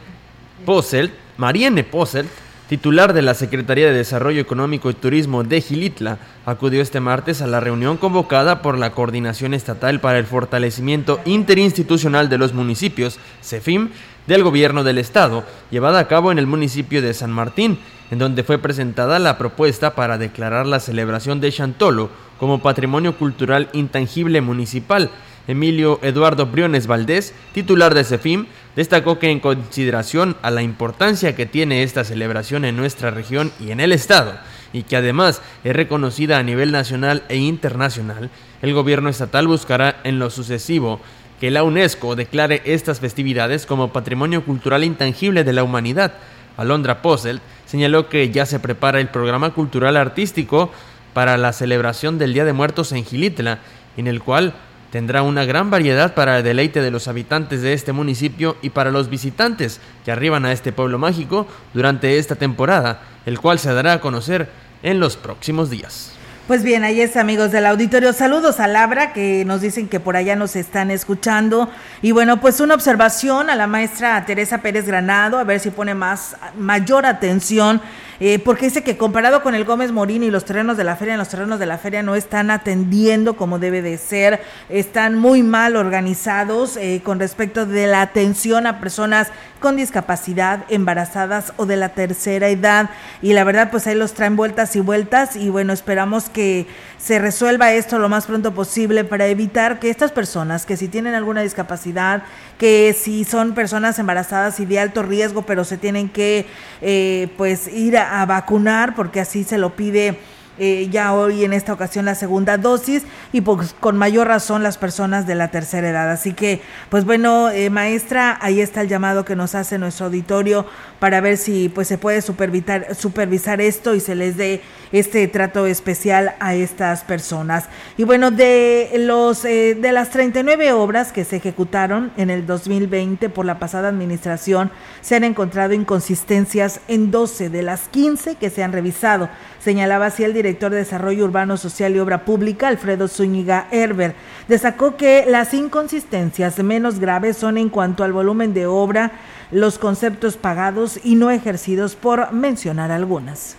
Posselt, 0.67 1.15
Mariene 1.39 1.83
Posselt, 1.83 2.29
titular 2.69 3.15
de 3.15 3.23
la 3.23 3.33
Secretaría 3.33 3.87
de 3.87 3.93
Desarrollo 3.93 4.41
Económico 4.41 4.91
y 4.91 4.95
Turismo 4.95 5.45
de 5.45 5.63
Gilitla, 5.63 6.19
acudió 6.45 6.83
este 6.83 7.01
martes 7.01 7.41
a 7.41 7.47
la 7.47 7.61
reunión 7.61 7.97
convocada 7.97 8.61
por 8.61 8.79
la 8.79 8.93
Coordinación 8.93 9.55
Estatal 9.55 10.01
para 10.01 10.19
el 10.19 10.27
Fortalecimiento 10.27 11.21
Interinstitucional 11.25 12.29
de 12.29 12.39
los 12.39 12.53
Municipios, 12.53 13.19
CEFIM, 13.43 13.91
del 14.27 14.43
Gobierno 14.43 14.85
del 14.85 14.99
Estado, 14.99 15.45
llevada 15.71 15.99
a 15.99 16.09
cabo 16.09 16.33
en 16.33 16.39
el 16.39 16.47
municipio 16.47 17.03
de 17.03 17.15
San 17.15 17.31
Martín, 17.31 17.79
en 18.11 18.19
donde 18.19 18.45
fue 18.45 18.59
presentada 18.59 19.19
la 19.19 19.39
propuesta 19.39 19.95
para 19.95 20.19
declarar 20.19 20.67
la 20.67 20.81
celebración 20.81 21.41
de 21.41 21.51
Chantolo 21.51 22.11
como 22.39 22.61
Patrimonio 22.61 23.17
Cultural 23.17 23.69
Intangible 23.73 24.41
Municipal. 24.41 25.11
Emilio 25.49 25.99
Eduardo 26.03 26.47
Briones 26.47 26.87
Valdés, 26.87 27.35
titular 27.53 27.95
de 27.95 28.05
CEFIM, 28.05 28.47
destacó 28.77 29.19
que 29.19 29.31
en 29.31 29.41
consideración 29.41 30.37
a 30.43 30.51
la 30.51 30.63
importancia 30.63 31.35
que 31.35 31.47
tiene 31.47 31.83
esta 31.83 32.05
celebración 32.05 32.65
en 32.65 32.77
nuestra 32.77 33.11
región 33.11 33.51
y 33.59 33.73
en 33.73 33.81
el 33.81 33.93
Estado, 33.93 34.35
y 34.73 34.85
que 34.85 34.97
además 34.97 35.43
es 35.65 35.75
reconocida 35.75 36.39
a 36.39 36.43
nivel 36.43 36.71
nacional 36.71 37.25
e 37.29 37.37
internacional, 37.37 38.31
el 38.63 38.73
gobierno 38.73 39.09
estatal 39.09 39.49
buscará 39.49 39.97
en 40.05 40.21
lo 40.21 40.31
sucesivo 40.31 41.01
que 41.43 41.51
la 41.51 41.65
UNESCO 41.65 42.15
declare 42.15 42.63
estas 42.67 43.01
festividades 43.01 43.67
como 43.67 43.93
Patrimonio 43.93 44.45
Cultural 44.45 44.85
Intangible 44.85 45.43
de 45.43 45.53
la 45.53 45.65
Humanidad. 45.65 46.13
Alondra 46.57 47.03
Posselt 47.03 47.43
señaló 47.67 48.09
que 48.09 48.31
ya 48.31 48.47
se 48.47 48.61
prepara 48.61 49.01
el 49.01 49.09
programa 49.09 49.53
cultural 49.53 49.97
artístico 49.97 50.71
para 51.15 51.37
la 51.37 51.53
celebración 51.53 52.17
del 52.17 52.33
Día 52.33 52.45
de 52.45 52.53
Muertos 52.53 52.93
en 52.93 53.05
Gilitla, 53.05 53.59
en 53.97 54.07
el 54.07 54.23
cual 54.23 54.55
tendrá 54.93 55.23
una 55.23 55.45
gran 55.45 55.69
variedad 55.69 56.15
para 56.15 56.39
el 56.39 56.45
deleite 56.45 56.81
de 56.81 56.93
los 56.93 57.09
habitantes 57.09 57.61
de 57.61 57.73
este 57.73 57.93
municipio 57.93 58.57
y 58.63 58.71
para 58.71 58.93
los 58.93 59.11
visitantes 59.11 59.81
que 60.05 60.13
arriban 60.13 60.45
a 60.45 60.53
este 60.53 60.71
pueblo 60.71 61.01
mágico 61.01 61.49
durante 61.75 62.19
esta 62.19 62.37
temporada, 62.37 63.03
el 63.27 63.41
cual 63.41 63.59
se 63.59 63.75
dará 63.75 63.95
a 63.95 64.01
conocer 64.01 64.49
en 64.85 65.01
los 65.01 65.17
próximos 65.17 65.71
días. 65.71 66.13
Pues 66.49 66.65
bien, 66.65 66.83
ahí 66.83 67.01
es 67.01 67.17
amigos 67.17 67.53
del 67.53 67.67
auditorio. 67.67 68.13
Saludos 68.13 68.59
a 68.59 68.67
Labra 68.67 69.13
que 69.13 69.45
nos 69.45 69.61
dicen 69.61 69.89
que 69.89 70.01
por 70.01 70.17
allá 70.17 70.35
nos 70.35 70.57
están 70.57 70.91
escuchando. 70.91 71.71
Y 72.03 72.11
bueno, 72.11 72.41
pues 72.41 72.59
una 72.59 72.75
observación 72.75 73.49
a 73.49 73.55
la 73.55 73.69
maestra 73.69 74.25
Teresa 74.27 74.59
Pérez 74.59 74.85
Granado, 74.85 75.39
a 75.39 75.45
ver 75.45 75.61
si 75.61 75.71
pone 75.71 75.95
más 75.95 76.35
mayor 76.59 77.07
atención 77.07 77.81
eh, 78.21 78.39
porque 78.39 78.67
dice 78.67 78.83
que 78.83 78.97
comparado 78.97 79.43
con 79.43 79.55
el 79.55 79.65
Gómez 79.65 79.93
Morín 79.93 80.23
y 80.23 80.31
los 80.31 80.45
terrenos 80.45 80.77
de 80.77 80.85
la 80.85 80.97
feria, 80.97 81.17
los 81.17 81.29
terrenos 81.29 81.59
de 81.59 81.67
la 81.67 81.79
feria 81.79 82.03
no 82.03 82.15
están 82.15 82.51
atendiendo 82.51 83.37
como 83.37 83.59
debe 83.59 83.83
de 83.83 83.99
ser, 83.99 84.43
están 84.69 85.19
muy 85.19 85.43
mal 85.43 85.77
organizados 85.77 86.77
eh, 86.77 87.01
con 87.05 87.19
respecto 87.19 87.67
de 87.67 87.87
la 87.87 88.03
atención 88.03 88.67
a 88.67 88.81
personas 88.81 89.29
con 89.61 89.77
discapacidad, 89.77 90.65
embarazadas 90.69 91.53
o 91.57 91.67
de 91.67 91.77
la 91.77 91.91
tercera 91.91 92.49
edad. 92.49 92.91
Y 93.23 93.33
la 93.33 93.45
verdad, 93.45 93.71
pues 93.71 93.87
ahí 93.87 93.95
los 93.95 94.13
traen 94.13 94.37
vueltas 94.37 94.75
y 94.77 94.81
vueltas 94.81 95.37
y 95.37 95.49
bueno, 95.49 95.73
esperamos 95.73 96.29
que 96.29 96.67
se 96.99 97.19
resuelva 97.19 97.73
esto 97.73 97.99
lo 97.99 98.09
más 98.09 98.27
pronto 98.27 98.55
posible 98.55 99.05
para 99.05 99.27
evitar 99.27 99.79
que 99.79 99.91
estas 99.91 100.13
personas 100.13 100.67
que 100.67 100.77
si 100.77 100.89
tienen 100.89 101.15
alguna 101.15 101.43
discapacidad, 101.43 102.25
que 102.59 102.95
si 102.99 103.25
son 103.25 103.55
personas 103.55 103.99
embarazadas 103.99 104.61
y 104.61 104.67
de 104.67 104.79
alto 104.79 105.03
riesgo, 105.03 105.43
pero 105.43 105.65
se 105.65 105.79
tienen 105.79 106.09
que 106.09 106.47
eh, 106.81 107.29
pues 107.37 107.69
ir 107.69 107.97
a 107.99 108.02
vacunar 108.27 108.95
porque 108.95 109.21
así 109.21 109.45
se 109.45 109.59
lo 109.59 109.77
pide 109.77 110.19
eh, 110.59 110.89
ya 110.91 111.15
hoy 111.15 111.45
en 111.45 111.53
esta 111.53 111.73
ocasión 111.73 112.05
la 112.05 112.15
segunda 112.15 112.59
dosis 112.59 113.05
y 113.33 113.41
pues 113.41 113.75
con 113.81 113.97
mayor 113.97 114.29
razón 114.29 114.63
las 114.63 114.77
personas 114.77 115.27
de 115.27 115.35
la 115.35 115.49
tercera 115.49 115.89
edad. 115.89 116.11
Así 116.11 116.35
que, 116.35 116.61
pues 116.91 117.05
bueno, 117.05 117.51
eh, 117.51 117.71
maestra, 117.71 118.39
ahí 118.41 118.61
está 118.61 118.83
el 118.83 118.89
llamado 118.89 119.25
que 119.25 119.35
nos 119.35 119.55
hace 119.55 119.79
nuestro 119.79 120.07
auditorio 120.07 120.67
para 120.99 121.21
ver 121.21 121.37
si 121.37 121.69
pues 121.69 121.89
se 121.89 121.99
puede 121.99 122.23
supervisar, 122.23 122.95
supervisar 122.95 123.61
esto 123.61 123.95
y 123.95 124.01
se 124.01 124.15
les 124.15 124.37
dé 124.37 124.61
este 124.93 125.27
trato 125.27 125.67
especial 125.67 126.35
a 126.39 126.55
estas 126.55 127.03
personas. 127.03 127.65
Y 127.97 128.05
bueno, 128.05 128.31
de 128.31 128.91
los 128.99 129.45
eh, 129.45 129.75
de 129.75 129.93
las 129.93 130.11
39 130.11 130.73
obras 130.73 131.13
que 131.13 131.25
se 131.25 131.37
ejecutaron 131.37 132.13
en 132.17 132.31
el 132.31 132.47
2020 132.47 133.31
por 133.31 133.47
la 133.47 133.59
pasada 133.59 133.89
administración, 133.89 134.71
se 135.01 135.17
han 135.17 135.25
encontrado 135.25 135.73
inconsistencias 135.73 136.81
en 136.89 137.11
12 137.11 137.49
de 137.49 137.63
las 137.63 137.89
15 137.89 138.37
que 138.37 138.51
se 138.51 138.63
han 138.63 138.73
revisado. 138.73 139.29
Señalaba 139.63 140.07
así 140.07 140.25
el 140.25 140.35
director 140.35 140.73
de 140.73 140.79
Desarrollo 140.79 141.25
Urbano 141.25 141.57
Social 141.57 141.95
y 141.95 142.01
Obra 142.01 142.25
Pública, 142.25 142.67
Alfredo 142.67 143.07
Zúñiga 143.07 143.69
Herber. 143.71 144.17
Destacó 144.49 144.97
que 144.97 145.25
las 145.29 145.55
inconsistencias 145.55 146.59
menos 146.65 146.99
graves 146.99 147.37
son 147.37 147.57
en 147.57 147.69
cuanto 147.69 148.03
al 148.03 148.13
volumen 148.13 148.55
de 148.55 148.67
obra, 148.67 149.13
los 149.53 149.79
conceptos 149.79 150.37
pagados 150.37 150.99
y 151.05 151.15
no 151.15 151.31
ejercidos, 151.31 151.95
por 151.95 152.33
mencionar 152.33 152.91
algunas. 152.91 153.55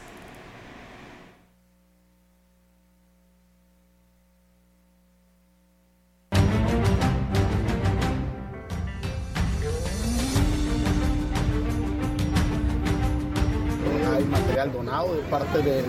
De 15.11 15.21
parte 15.23 15.59
de, 15.61 15.83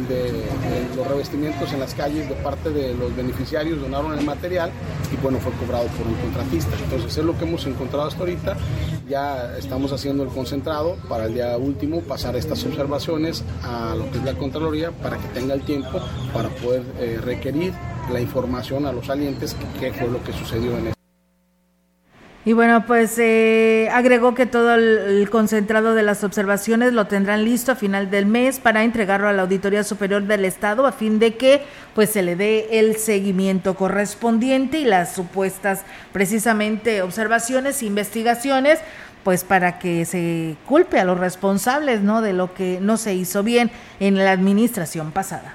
los 0.97 1.07
revestimientos 1.07 1.73
en 1.73 1.81
las 1.81 1.95
calles, 1.95 2.29
de 2.29 2.35
parte 2.37 2.71
de 2.71 2.95
los 2.95 3.15
beneficiarios 3.15 3.81
donaron 3.81 4.19
el 4.19 4.25
material 4.25 4.71
y 5.13 5.17
bueno, 5.23 5.39
fue 5.39 5.53
cobrado 5.53 5.87
por 5.89 6.07
un 6.07 6.15
contratista. 6.15 6.71
Entonces 6.83 7.17
es 7.17 7.25
lo 7.25 7.37
que 7.39 7.45
hemos 7.45 7.67
encontrado 7.67 8.09
hasta 8.09 8.21
ahorita. 8.21 8.57
Ya 9.09 9.57
estamos 9.59 9.93
haciendo 9.93 10.23
el 10.23 10.31
concentrado 10.31 10.97
para 11.09 11.27
el 11.27 11.35
día 11.35 11.57
último 11.57 12.01
pasar 12.01 12.37
estas 12.37 12.65
observaciones 12.65 13.45
a 13.63 13.95
lo 13.95 14.11
que 14.11 14.19
es 14.19 14.25
la 14.25 14.35
Contraloría 14.35 14.91
para 14.91 15.19
que 15.19 15.29
tenga 15.29 15.55
el 15.55 15.63
tiempo 15.63 16.01
para 16.33 16.49
poder 16.49 16.83
eh, 16.99 17.19
requerir 17.23 17.73
la 18.13 18.21
información 18.21 18.87
a 18.87 18.93
los 18.93 19.07
salientes 19.07 19.57
qué 19.81 19.93
fue 19.93 20.09
lo 20.09 20.23
que 20.23 20.33
sucedió 20.33 20.77
en 20.79 20.95
y 22.47 22.53
bueno, 22.53 22.85
pues 22.87 23.19
eh, 23.19 23.89
agregó 23.91 24.35
que 24.35 24.45
todo 24.45 24.75
el, 24.75 25.31
concentrado 25.31 25.95
de 25.95 26.03
las 26.03 26.25
observaciones 26.25 26.93
lo 26.93 27.07
tendrán 27.07 27.43
listo 27.43 27.73
a 27.73 27.75
final 27.75 28.11
del 28.11 28.27
mes 28.27 28.61
para 28.61 28.85
entregarlo 28.85 29.29
a 29.29 29.33
la 29.33 29.43
Auditoría 29.43 29.83
Superior 29.83 30.25
del 30.25 30.45
Estado 30.45 30.87
a 30.87 30.93
fin 30.93 31.19
de 31.19 31.37
que 31.37 31.63
pues 31.95 32.11
se 32.11 32.23
le 32.23 32.37
dé 32.37 32.79
el 32.79 32.97
seguimiento 32.97 33.75
correspondiente 33.75 34.79
y 34.79 34.85
las 34.85 35.15
supuestas 35.15 35.85
precisamente 36.13 37.01
observaciones 37.01 37.81
e 37.81 37.87
investigaciones 37.87 38.79
pues 39.23 39.43
para 39.43 39.79
que 39.79 40.05
se 40.05 40.57
culpe 40.67 41.01
a 41.01 41.07
los 41.07 41.19
responsables, 41.19 42.03
¿no? 42.03 42.21
de 42.21 42.35
lo 42.35 42.53
que 42.53 42.79
no 42.79 42.99
se 42.99 43.15
hizo 43.15 43.43
bien 43.43 43.71
en 44.01 44.17
la 44.17 44.33
administración 44.33 45.13
pasada. 45.13 45.55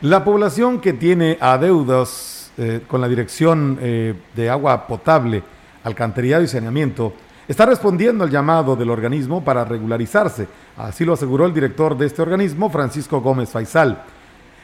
La 0.00 0.24
población 0.24 0.80
que 0.80 0.92
tiene 0.92 1.38
adeudos 1.40 2.50
eh, 2.58 2.80
con 2.88 3.00
la 3.00 3.06
Dirección 3.06 3.78
eh, 3.80 4.14
de 4.34 4.50
Agua 4.50 4.88
Potable 4.88 5.44
alcantarillado 5.84 6.42
y 6.42 6.48
saneamiento, 6.48 7.12
está 7.48 7.66
respondiendo 7.66 8.24
al 8.24 8.30
llamado 8.30 8.76
del 8.76 8.90
organismo 8.90 9.44
para 9.44 9.64
regularizarse. 9.64 10.46
Así 10.76 11.04
lo 11.04 11.14
aseguró 11.14 11.46
el 11.46 11.54
director 11.54 11.96
de 11.96 12.06
este 12.06 12.22
organismo, 12.22 12.70
Francisco 12.70 13.20
Gómez 13.20 13.50
Faisal. 13.50 14.02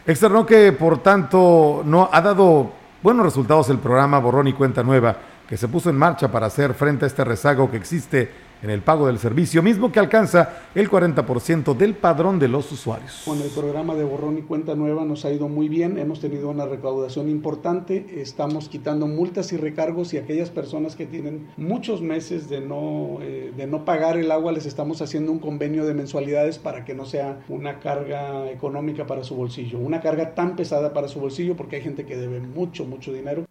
Externó 0.07 0.47
que, 0.47 0.73
por 0.73 1.03
tanto, 1.03 1.83
no 1.85 2.09
ha 2.13 2.21
dado 2.21 2.73
buenos 3.03 3.27
resultados 3.27 3.69
el 3.69 3.79
programa 3.79 4.19
Borrón 4.19 4.49
y 4.49 4.53
Cuenta 4.53 4.83
Nueva, 4.83 5.17
que 5.49 5.57
se 5.57 5.69
puso 5.69 5.91
en 5.91 5.97
marcha 5.97 6.31
para 6.31 6.47
hacer 6.47 6.75
frente 6.75 7.05
a 7.05 7.09
este 7.09 7.25
rezago 7.25 7.71
que 7.71 7.77
existe 7.77 8.48
en 8.63 8.71
el 8.71 8.83
pago 8.83 9.07
del 9.07 9.19
servicio, 9.19 9.63
mismo 9.63 9.93
que 9.93 10.01
alcanza 10.01 10.69
el 10.75 10.91
40% 10.91 11.77
del 11.77 11.95
padrón 11.95 12.39
de 12.39 12.49
los 12.49 12.71
usuarios. 12.73 13.23
Con 13.25 13.41
el 13.41 13.49
programa 13.51 13.95
de 13.95 14.05
borrón 14.05 14.39
y 14.39 14.43
cuenta 14.43 14.75
nueva 14.75 15.05
nos 15.05 15.25
ha 15.25 15.33
ido 15.33 15.49
muy 15.49 15.69
bien, 15.69 15.99
hemos 15.99 16.21
tenido 16.21 16.49
una 16.51 16.67
recaudación 16.67 17.29
importante, 17.29 18.21
estamos 18.21 18.69
quitando 18.69 19.07
multas 19.07 19.53
y 19.53 19.57
recargos 19.57 20.15
y 20.15 20.19
aquellas 20.19 20.51
personas 20.51 20.97
que 20.97 21.07
tienen 21.07 21.49
muchos 21.57 22.03
meses 22.03 22.49
de 22.49 22.61
no, 22.61 23.19
eh, 23.23 23.53
de 23.57 23.67
no 23.67 23.85
pagar 23.85 24.17
el 24.17 24.31
agua 24.31 24.53
les 24.53 24.67
estamos 24.67 25.03
haciendo 25.03 25.33
un 25.33 25.39
convenio 25.39 25.85
de 25.85 25.95
mensualidades 25.95 26.59
para 26.59 26.85
que 26.85 26.95
no 26.95 27.05
sea 27.05 27.41
una 27.49 27.81
carga 27.81 28.51
económica 28.51 29.07
para 29.07 29.25
su 29.25 29.35
bolsillo, 29.35 29.79
una 29.79 30.01
carga 30.01 30.35
tan 30.35 30.57
pesada 30.57 30.93
para 30.93 31.09
su 31.09 31.21
bolsillo 31.21 31.57
porque 31.57 31.77
hay 31.77 31.83
gente 31.83 32.05
que 32.05 32.17
debe 32.17 32.41
mucho, 32.41 32.85
mucho 32.85 33.13
dinero. 33.13 33.45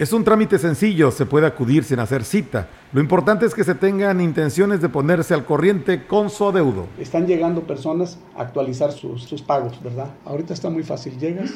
Es 0.00 0.14
un 0.14 0.24
trámite 0.24 0.58
sencillo, 0.58 1.10
se 1.10 1.26
puede 1.26 1.46
acudir 1.46 1.84
sin 1.84 1.98
hacer 1.98 2.24
cita. 2.24 2.70
Lo 2.94 3.02
importante 3.02 3.44
es 3.44 3.52
que 3.52 3.64
se 3.64 3.74
tengan 3.74 4.22
intenciones 4.22 4.80
de 4.80 4.88
ponerse 4.88 5.34
al 5.34 5.44
corriente 5.44 6.06
con 6.06 6.30
su 6.30 6.46
adeudo. 6.46 6.86
Están 6.98 7.26
llegando 7.26 7.66
personas 7.66 8.18
a 8.34 8.40
actualizar 8.40 8.92
sus, 8.92 9.42
pagos, 9.42 9.78
¿verdad? 9.82 10.14
Ahorita 10.24 10.54
está 10.54 10.70
muy 10.70 10.84
fácil. 10.84 11.18
Llegas, 11.18 11.52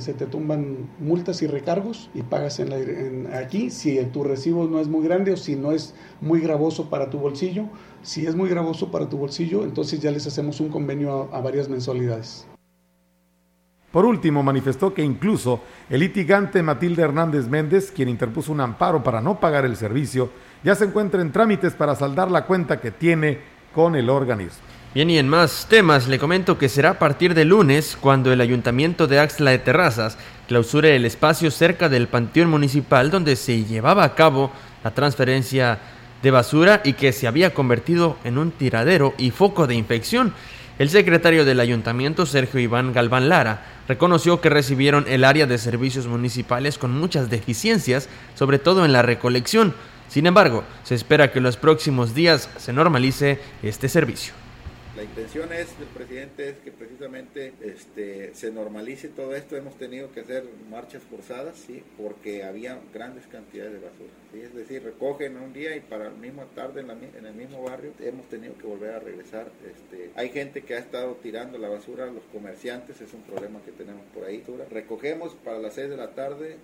se 0.00 0.14
te 0.14 0.26
tumban 0.26 0.88
multas 0.98 1.42
y 1.42 1.46
recargos 1.46 2.10
y 2.12 2.22
pagas 2.22 2.58
en, 2.58 3.28
aquí. 3.32 3.70
Si 3.70 4.04
tu 4.06 4.24
recibo 4.24 4.66
no 4.66 4.80
es 4.80 4.88
muy 4.88 5.04
grande 5.04 5.32
o 5.32 5.36
si 5.36 5.54
no 5.54 5.70
es 5.70 5.94
muy 6.20 6.40
gravoso 6.40 6.90
para 6.90 7.08
tu 7.08 7.18
bolsillo, 7.18 7.66
Si 8.02 8.26
es 8.26 8.34
muy 8.34 8.48
gravoso 8.48 8.90
para 8.90 9.08
tu 9.08 9.16
bolsillo, 9.16 9.62
entonces 9.62 10.00
ya 10.00 10.10
les 10.10 10.26
hacemos 10.26 10.58
un 10.58 10.70
convenio 10.70 11.28
a, 11.32 11.38
a 11.38 11.40
varias 11.40 11.68
mensualidades. 11.68 12.48
Por 13.90 14.04
último, 14.04 14.42
manifestó 14.42 14.92
que 14.92 15.02
incluso 15.02 15.62
el 15.88 16.00
litigante 16.00 16.62
Matilde 16.62 17.02
Hernández 17.02 17.46
Méndez, 17.46 17.92
quien 17.94 18.08
interpuso 18.08 18.52
un 18.52 18.60
amparo 18.60 19.02
para 19.02 19.20
no 19.20 19.40
pagar 19.40 19.64
el 19.64 19.76
servicio, 19.76 20.30
ya 20.62 20.74
se 20.74 20.84
encuentra 20.84 21.22
en 21.22 21.32
trámites 21.32 21.74
para 21.74 21.94
saldar 21.94 22.30
la 22.30 22.44
cuenta 22.44 22.80
que 22.80 22.90
tiene 22.90 23.38
con 23.74 23.94
el 23.94 24.10
organismo. 24.10 24.58
Bien, 24.94 25.10
y 25.10 25.18
en 25.18 25.28
más 25.28 25.66
temas, 25.68 26.08
le 26.08 26.18
comento 26.18 26.56
que 26.56 26.70
será 26.70 26.90
a 26.90 26.98
partir 26.98 27.34
de 27.34 27.44
lunes 27.44 27.98
cuando 28.00 28.32
el 28.32 28.40
Ayuntamiento 28.40 29.06
de 29.06 29.20
Axla 29.20 29.50
de 29.50 29.58
Terrazas 29.58 30.16
clausure 30.48 30.96
el 30.96 31.04
espacio 31.04 31.50
cerca 31.50 31.88
del 31.88 32.08
Panteón 32.08 32.48
Municipal 32.48 33.10
donde 33.10 33.36
se 33.36 33.64
llevaba 33.64 34.04
a 34.04 34.14
cabo 34.14 34.50
la 34.82 34.92
transferencia 34.92 35.78
de 36.22 36.30
basura 36.30 36.80
y 36.82 36.94
que 36.94 37.12
se 37.12 37.26
había 37.26 37.52
convertido 37.52 38.16
en 38.24 38.38
un 38.38 38.52
tiradero 38.52 39.12
y 39.18 39.32
foco 39.32 39.66
de 39.66 39.74
infección. 39.74 40.32
El 40.78 40.90
secretario 40.90 41.46
del 41.46 41.60
ayuntamiento, 41.60 42.26
Sergio 42.26 42.60
Iván 42.60 42.92
Galván 42.92 43.30
Lara, 43.30 43.64
reconoció 43.88 44.42
que 44.42 44.50
recibieron 44.50 45.06
el 45.08 45.24
área 45.24 45.46
de 45.46 45.56
servicios 45.56 46.06
municipales 46.06 46.76
con 46.76 46.92
muchas 46.92 47.30
deficiencias, 47.30 48.10
sobre 48.34 48.58
todo 48.58 48.84
en 48.84 48.92
la 48.92 49.00
recolección. 49.00 49.74
Sin 50.08 50.26
embargo, 50.26 50.64
se 50.84 50.94
espera 50.94 51.32
que 51.32 51.38
en 51.38 51.44
los 51.44 51.56
próximos 51.56 52.14
días 52.14 52.50
se 52.58 52.74
normalice 52.74 53.40
este 53.62 53.88
servicio. 53.88 54.34
La 54.96 55.04
intención 55.04 55.50
es 55.50 55.78
del 55.78 55.88
presidente 55.88 56.50
es 56.50 56.56
que 56.62 56.70
este, 57.60 58.34
se 58.34 58.50
normalice 58.50 59.08
todo 59.08 59.34
esto. 59.34 59.56
Hemos 59.56 59.76
tenido 59.76 60.10
que 60.12 60.20
hacer 60.20 60.44
marchas 60.70 61.02
forzadas, 61.02 61.56
sí, 61.56 61.82
porque 61.96 62.44
había 62.44 62.78
grandes 62.92 63.26
cantidades 63.26 63.72
de 63.72 63.78
basura. 63.78 64.10
¿sí? 64.32 64.40
Es 64.40 64.54
decir, 64.54 64.82
recogen 64.82 65.36
un 65.36 65.52
día 65.52 65.76
y 65.76 65.80
para 65.80 66.04
la 66.04 66.10
misma 66.10 66.44
tarde 66.54 66.80
en 66.80 67.26
el 67.26 67.34
mismo 67.34 67.62
barrio 67.62 67.92
hemos 68.00 68.28
tenido 68.28 68.56
que 68.58 68.66
volver 68.66 68.94
a 68.94 69.00
regresar. 69.00 69.50
Este, 69.64 70.10
hay 70.14 70.30
gente 70.30 70.62
que 70.62 70.74
ha 70.74 70.78
estado 70.78 71.14
tirando 71.22 71.58
la 71.58 71.68
basura, 71.68 72.06
los 72.06 72.24
comerciantes, 72.32 73.00
es 73.00 73.12
un 73.12 73.22
problema 73.22 73.60
que 73.64 73.72
tenemos 73.72 74.02
por 74.14 74.24
ahí. 74.24 74.42
Recogemos 74.70 75.34
para 75.34 75.58
las 75.58 75.74
6 75.74 75.90
de 75.90 75.96
la 75.96 76.10
tarde. 76.10 76.56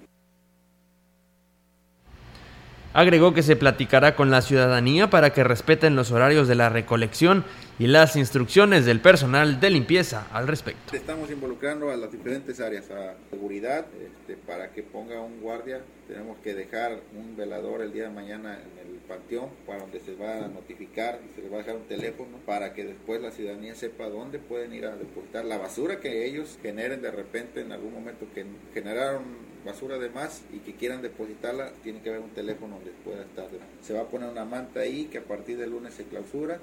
Agregó 2.94 3.32
que 3.32 3.42
se 3.42 3.56
platicará 3.56 4.14
con 4.14 4.30
la 4.30 4.42
ciudadanía 4.42 5.08
para 5.08 5.32
que 5.32 5.44
respeten 5.44 5.96
los 5.96 6.10
horarios 6.10 6.46
de 6.46 6.56
la 6.56 6.68
recolección 6.68 7.44
y 7.78 7.86
las 7.86 8.16
instrucciones 8.16 8.84
del 8.84 9.00
personal 9.00 9.60
de 9.60 9.70
limpieza 9.70 10.26
al 10.32 10.46
respecto. 10.46 10.94
Estamos 10.94 11.30
involucrando 11.30 11.90
a 11.90 11.96
las 11.96 12.12
diferentes 12.12 12.60
áreas, 12.60 12.90
a 12.90 13.14
seguridad, 13.30 13.86
este, 14.00 14.36
para 14.36 14.72
que 14.72 14.82
ponga 14.82 15.20
un 15.20 15.40
guardia. 15.40 15.80
Tenemos 16.06 16.38
que 16.38 16.54
dejar 16.54 17.00
un 17.16 17.36
velador 17.36 17.80
el 17.80 17.92
día 17.92 18.04
de 18.04 18.10
mañana 18.10 18.54
en 18.54 18.86
el 18.86 18.98
panteón 19.08 19.50
para 19.66 19.80
donde 19.80 20.00
se 20.00 20.14
va 20.14 20.44
a 20.44 20.48
notificar 20.48 21.20
y 21.24 21.34
se 21.34 21.42
le 21.42 21.48
va 21.48 21.56
a 21.56 21.58
dejar 21.60 21.76
un 21.76 21.86
teléfono 21.86 22.38
para 22.44 22.72
que 22.74 22.84
después 22.84 23.20
la 23.20 23.30
ciudadanía 23.30 23.74
sepa 23.74 24.08
dónde 24.08 24.38
pueden 24.38 24.72
ir 24.72 24.86
a 24.86 24.96
depositar 24.96 25.44
la 25.44 25.58
basura 25.58 26.00
que 26.00 26.26
ellos 26.26 26.58
generen 26.62 27.02
de 27.02 27.10
repente 27.10 27.60
en 27.60 27.72
algún 27.72 27.92
momento 27.92 28.26
que 28.34 28.44
generaron 28.74 29.52
basura 29.64 29.98
de 29.98 30.10
más 30.10 30.42
y 30.52 30.58
que 30.58 30.74
quieran 30.74 31.02
depositarla, 31.02 31.72
tiene 31.82 32.00
que 32.00 32.10
haber 32.10 32.22
un 32.22 32.30
teléfono 32.30 32.76
donde 32.76 32.90
pueda 33.04 33.22
estar. 33.22 33.46
Se 33.80 33.94
va 33.94 34.00
a 34.00 34.08
poner 34.08 34.28
una 34.28 34.44
manta 34.44 34.80
ahí 34.80 35.04
que 35.04 35.18
a 35.18 35.24
partir 35.24 35.58
del 35.58 35.70
lunes 35.70 35.94
se 35.94 36.04
clausura. 36.04 36.60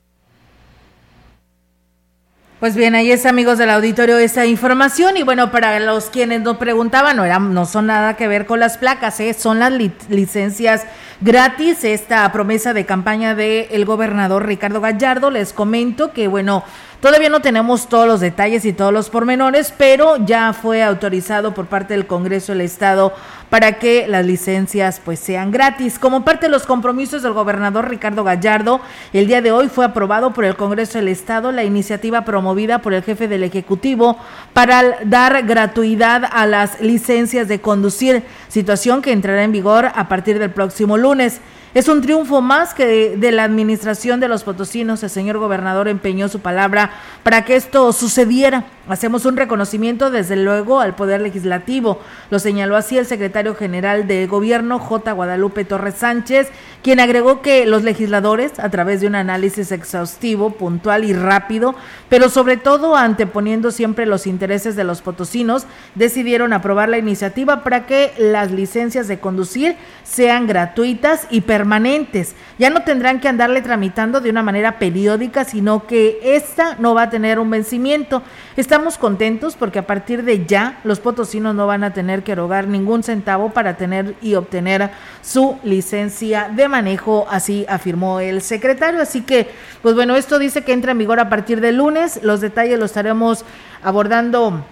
Pues 2.60 2.76
bien, 2.76 2.94
ahí 2.94 3.10
es 3.10 3.26
amigos 3.26 3.58
del 3.58 3.70
auditorio 3.70 4.18
esa 4.18 4.46
información 4.46 5.16
y 5.16 5.24
bueno, 5.24 5.50
para 5.50 5.80
los 5.80 6.10
quienes 6.10 6.42
nos 6.42 6.58
preguntaban, 6.58 7.16
no, 7.16 7.24
eran, 7.24 7.54
no 7.54 7.66
son 7.66 7.86
nada 7.86 8.18
que 8.18 8.28
ver 8.28 8.46
con 8.46 8.60
las 8.60 8.78
placas, 8.78 9.22
¿eh? 9.22 9.34
son 9.34 9.60
las 9.60 9.72
li 9.72 9.94
licencias 10.10 10.86
gratis, 11.22 11.86
esta 11.86 12.30
promesa 12.34 12.74
de 12.74 12.86
campaña 12.86 13.34
del 13.34 13.86
gobernador 13.86 14.46
Ricardo 14.46 14.82
Gallardo, 14.82 15.32
les 15.32 15.54
comento 15.54 16.12
que 16.12 16.28
bueno, 16.28 16.66
Todavía 17.02 17.30
no 17.30 17.40
tenemos 17.40 17.88
todos 17.88 18.06
los 18.06 18.20
detalles 18.20 18.66
y 18.66 18.74
todos 18.74 18.92
los 18.92 19.10
pormenores, 19.10 19.74
pero 19.78 20.18
ya 20.18 20.52
fue 20.52 20.84
autorizado 20.84 21.54
por 21.54 21.68
parte 21.68 21.94
del 21.94 22.08
Congreso 22.08 22.52
del 22.52 22.60
Estado 22.60 23.14
para 23.50 23.80
que 23.80 24.06
las 24.06 24.26
licencias 24.26 25.00
pues 25.06 25.18
sean 25.18 25.50
gratis. 25.50 25.98
Como 25.98 26.26
parte 26.26 26.48
de 26.48 26.52
los 26.52 26.66
compromisos 26.66 27.24
del 27.24 27.32
gobernador 27.32 27.88
Ricardo 27.88 28.26
Gallardo, 28.26 28.82
el 29.14 29.28
día 29.28 29.42
de 29.42 29.54
hoy 29.54 29.70
fue 29.70 29.86
aprobado 29.86 30.34
por 30.34 30.44
el 30.44 30.58
Congreso 30.58 30.98
del 30.98 31.08
Estado 31.08 31.54
la 31.54 31.64
iniciativa 31.64 32.26
promovida 32.26 32.80
por 32.80 32.94
el 32.94 33.02
jefe 33.02 33.30
del 33.30 33.46
Ejecutivo 33.46 34.18
para 34.52 34.98
dar 35.06 35.44
gratuidad 35.44 36.26
a 36.30 36.46
las 36.48 36.82
licencias 36.82 37.48
de 37.48 37.62
conducir, 37.62 38.24
situación 38.50 39.02
que 39.02 39.14
entrará 39.14 39.46
en 39.46 39.54
vigor 39.54 39.86
a 39.86 40.10
partir 40.10 40.38
del 40.38 40.52
próximo 40.52 40.98
lunes. 40.98 41.40
Es 41.74 41.88
un 41.88 42.02
triunfo 42.02 42.42
más 42.42 42.74
que 42.74 43.16
de, 43.16 43.32
la 43.32 43.44
administración 43.44 44.20
de 44.20 44.28
los 44.28 44.44
potosinos. 44.44 45.04
El 45.04 45.10
señor 45.10 45.38
gobernador 45.38 45.88
empeñó 45.88 46.28
su 46.28 46.40
palabra 46.40 46.92
para 47.24 47.46
que 47.46 47.56
esto 47.56 47.94
sucediera. 47.94 48.66
Hacemos 48.90 49.26
un 49.26 49.38
reconocimiento, 49.38 50.10
desde 50.10 50.36
luego, 50.36 50.80
al 50.80 50.96
Poder 50.96 51.22
Legislativo. 51.22 52.00
Lo 52.32 52.40
señaló 52.40 52.76
así 52.76 52.98
el 52.98 53.06
secretario 53.06 53.54
general 53.54 54.08
de 54.08 54.26
Gobierno, 54.26 54.80
J. 54.80 55.12
Guadalupe 55.12 55.64
Torres 55.64 55.94
Sánchez, 55.94 56.50
quien 56.82 57.00
agregó 57.00 57.44
que 57.44 57.68
los 57.68 57.84
legisladores, 57.84 58.58
a 58.58 58.70
través 58.70 59.02
de 59.02 59.08
un 59.08 59.14
análisis 59.14 59.72
exhaustivo, 59.72 60.52
puntual 60.52 61.04
y 61.04 61.14
rápido, 61.14 61.76
pero 62.10 62.30
sobre 62.30 62.58
todo 62.58 62.96
anteponiendo 62.96 63.70
siempre 63.70 64.08
los 64.08 64.26
intereses 64.26 64.76
de 64.76 64.86
los 64.86 65.02
potosinos, 65.02 65.68
decidieron 65.94 66.52
aprobar 66.52 66.90
la 66.90 66.98
iniciativa 66.98 67.64
para 67.64 67.86
que 67.86 68.12
las 68.18 68.52
licencias 68.52 69.08
de 69.08 69.20
conducir 69.20 69.76
sean 70.04 70.48
gratuitas 70.48 71.28
y 71.30 71.42
permanentes. 71.42 72.34
Ya 72.58 72.72
no 72.72 72.82
tendrán 72.82 73.20
que 73.20 73.28
andarle 73.28 73.62
tramitando 73.62 74.20
de 74.20 74.32
una 74.32 74.42
manera 74.42 74.80
periódica, 74.80 75.46
sino 75.46 75.86
que 75.86 76.20
esta 76.24 76.76
no 76.80 76.96
va 76.96 77.04
a 77.04 77.10
tener 77.12 77.38
un 77.38 77.52
vencimiento. 77.52 78.24
Estamos 78.58 78.79
contentos 78.98 79.56
porque 79.56 79.80
a 79.80 79.88
partir 79.88 80.24
de 80.24 80.46
ya 80.46 80.80
los 80.84 81.00
potosinos 81.00 81.56
no 81.56 81.68
van 81.68 81.84
a 81.84 81.94
tener 81.94 82.24
que 82.24 82.32
erogar 82.32 82.68
ningún 82.68 83.04
centavo 83.04 83.50
para 83.52 83.78
tener 83.78 84.16
y 84.22 84.36
obtener 84.36 84.92
su 85.22 85.58
licencia 85.64 86.50
de 86.54 86.68
manejo, 86.68 87.28
así 87.30 87.66
afirmó 87.70 88.20
el 88.20 88.42
secretario. 88.42 89.02
Así 89.02 89.22
que, 89.22 89.50
pues 89.82 89.96
bueno, 89.96 90.16
esto 90.16 90.40
dice 90.40 90.64
que 90.64 90.74
entra 90.74 90.92
en 90.92 90.98
vigor 90.98 91.20
a 91.20 91.30
partir 91.30 91.62
de 91.62 91.72
lunes. 91.72 92.20
Los 92.24 92.42
detalles 92.42 92.80
los 92.80 92.92
estaremos 92.92 93.46
abordando 93.84 94.64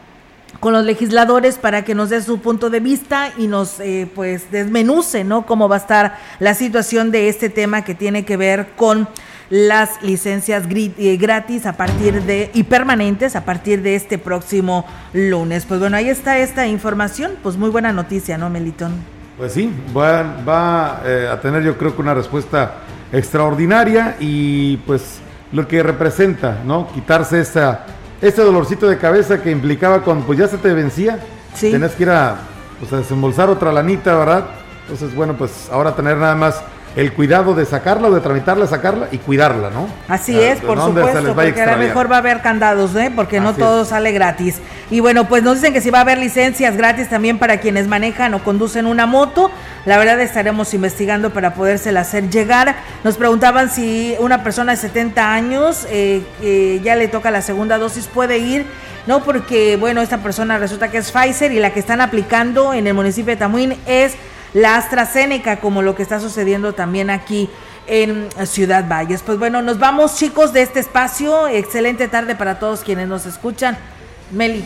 con 0.59 0.73
los 0.73 0.85
legisladores 0.85 1.57
para 1.57 1.83
que 1.83 1.95
nos 1.95 2.09
dé 2.09 2.21
su 2.21 2.39
punto 2.39 2.69
de 2.69 2.79
vista 2.79 3.31
y 3.37 3.47
nos 3.47 3.79
eh, 3.79 4.09
pues 4.13 4.49
desmenuce, 4.51 5.23
¿no? 5.23 5.45
Cómo 5.45 5.69
va 5.69 5.75
a 5.75 5.79
estar 5.79 6.17
la 6.39 6.53
situación 6.53 7.11
de 7.11 7.29
este 7.29 7.49
tema 7.49 7.83
que 7.83 7.95
tiene 7.95 8.25
que 8.25 8.37
ver 8.37 8.69
con 8.75 9.07
las 9.49 10.01
licencias 10.01 10.63
eh, 10.69 11.17
gratis 11.17 11.65
a 11.65 11.73
partir 11.73 12.23
de 12.23 12.51
y 12.53 12.63
permanentes 12.63 13.35
a 13.35 13.45
partir 13.45 13.81
de 13.81 13.95
este 13.95 14.17
próximo 14.17 14.85
lunes. 15.13 15.65
Pues 15.65 15.79
bueno, 15.79 15.97
ahí 15.97 16.09
está 16.09 16.37
esta 16.39 16.67
información, 16.67 17.33
pues 17.43 17.57
muy 17.57 17.69
buena 17.69 17.93
noticia, 17.93 18.37
¿no, 18.37 18.49
Melitón? 18.49 18.93
Pues 19.37 19.53
sí, 19.53 19.71
va, 19.95 20.23
va 20.47 21.01
eh, 21.05 21.29
a 21.31 21.39
tener 21.39 21.63
yo 21.63 21.77
creo 21.77 21.95
que 21.95 22.01
una 22.01 22.13
respuesta 22.13 22.75
extraordinaria 23.11 24.17
y 24.19 24.77
pues 24.77 25.19
lo 25.51 25.67
que 25.67 25.81
representa, 25.81 26.57
¿no? 26.65 26.91
Quitarse 26.93 27.39
esa 27.39 27.85
ese 28.21 28.41
dolorcito 28.41 28.87
de 28.87 28.97
cabeza 28.97 29.41
que 29.41 29.51
implicaba 29.51 30.01
cuando 30.01 30.25
pues 30.25 30.39
ya 30.39 30.47
se 30.47 30.57
te 30.57 30.73
vencía, 30.73 31.19
sí. 31.53 31.71
tenías 31.71 31.93
que 31.93 32.03
ir 32.03 32.09
a, 32.09 32.37
pues, 32.79 32.91
a 32.93 32.97
desembolsar 32.97 33.49
otra 33.49 33.71
lanita, 33.71 34.15
¿verdad? 34.15 34.45
Entonces, 34.81 35.13
bueno, 35.15 35.35
pues 35.37 35.69
ahora 35.71 35.95
tener 35.95 36.17
nada 36.17 36.35
más 36.35 36.63
el 36.97 37.13
cuidado 37.13 37.53
de 37.53 37.63
sacarla 37.63 38.07
o 38.07 38.11
de 38.11 38.21
tramitarla, 38.21 38.65
sacarla 38.65 39.07
y 39.11 39.19
cuidarla, 39.19 39.69
¿no? 39.69 39.87
Así 40.07 40.35
ah, 40.35 40.51
es, 40.51 40.61
por 40.61 40.81
supuesto, 40.81 41.35
porque 41.35 41.61
a 41.61 41.73
lo 41.73 41.77
mejor 41.77 42.11
va 42.11 42.15
a 42.15 42.19
haber 42.19 42.41
candados, 42.41 42.95
¿eh? 42.95 43.11
Porque 43.15 43.39
no 43.39 43.49
Así 43.49 43.59
todo 43.59 43.83
es. 43.83 43.89
sale 43.89 44.11
gratis. 44.11 44.59
Y 44.89 44.99
bueno, 44.99 45.27
pues 45.27 45.43
nos 45.43 45.57
dicen 45.57 45.73
que 45.73 45.81
si 45.81 45.91
va 45.91 45.99
a 45.99 46.01
haber 46.01 46.17
licencias 46.17 46.75
gratis 46.75 47.07
también 47.07 47.37
para 47.37 47.57
quienes 47.59 47.87
manejan 47.87 48.33
o 48.33 48.43
conducen 48.43 48.87
una 48.87 49.05
moto. 49.05 49.51
La 49.85 49.99
verdad 49.99 50.19
estaremos 50.21 50.73
investigando 50.73 51.29
para 51.29 51.53
podérsela 51.53 51.99
hacer 51.99 52.31
llegar. 52.31 52.75
Nos 53.03 53.15
preguntaban 53.17 53.69
si 53.69 54.15
una 54.19 54.43
persona 54.43 54.71
de 54.71 54.77
70 54.79 55.33
años 55.33 55.85
eh, 55.91 56.23
eh, 56.41 56.81
ya 56.83 56.95
le 56.95 57.07
toca 57.07 57.29
la 57.29 57.43
segunda 57.43 57.77
dosis, 57.77 58.07
puede 58.07 58.39
ir. 58.39 58.65
No, 59.05 59.23
porque 59.23 59.77
bueno, 59.77 60.01
esta 60.01 60.17
persona 60.17 60.57
resulta 60.57 60.89
que 60.89 60.97
es 60.97 61.11
Pfizer 61.11 61.51
y 61.51 61.59
la 61.59 61.73
que 61.73 61.79
están 61.79 62.01
aplicando 62.01 62.73
en 62.73 62.87
el 62.87 62.95
municipio 62.95 63.33
de 63.33 63.37
Tamuín 63.37 63.77
es 63.85 64.15
la 64.53 64.77
AstraZeneca, 64.77 65.57
como 65.57 65.81
lo 65.81 65.95
que 65.95 66.03
está 66.03 66.19
sucediendo 66.19 66.73
también 66.73 67.09
aquí 67.09 67.49
en 67.87 68.27
Ciudad 68.45 68.87
Valles. 68.87 69.23
Pues 69.23 69.39
bueno, 69.39 69.61
nos 69.61 69.79
vamos 69.79 70.15
chicos 70.15 70.53
de 70.53 70.61
este 70.61 70.79
espacio. 70.79 71.47
Excelente 71.47 72.07
tarde 72.07 72.35
para 72.35 72.59
todos 72.59 72.81
quienes 72.81 73.07
nos 73.07 73.25
escuchan. 73.25 73.77
Meli. 74.31 74.63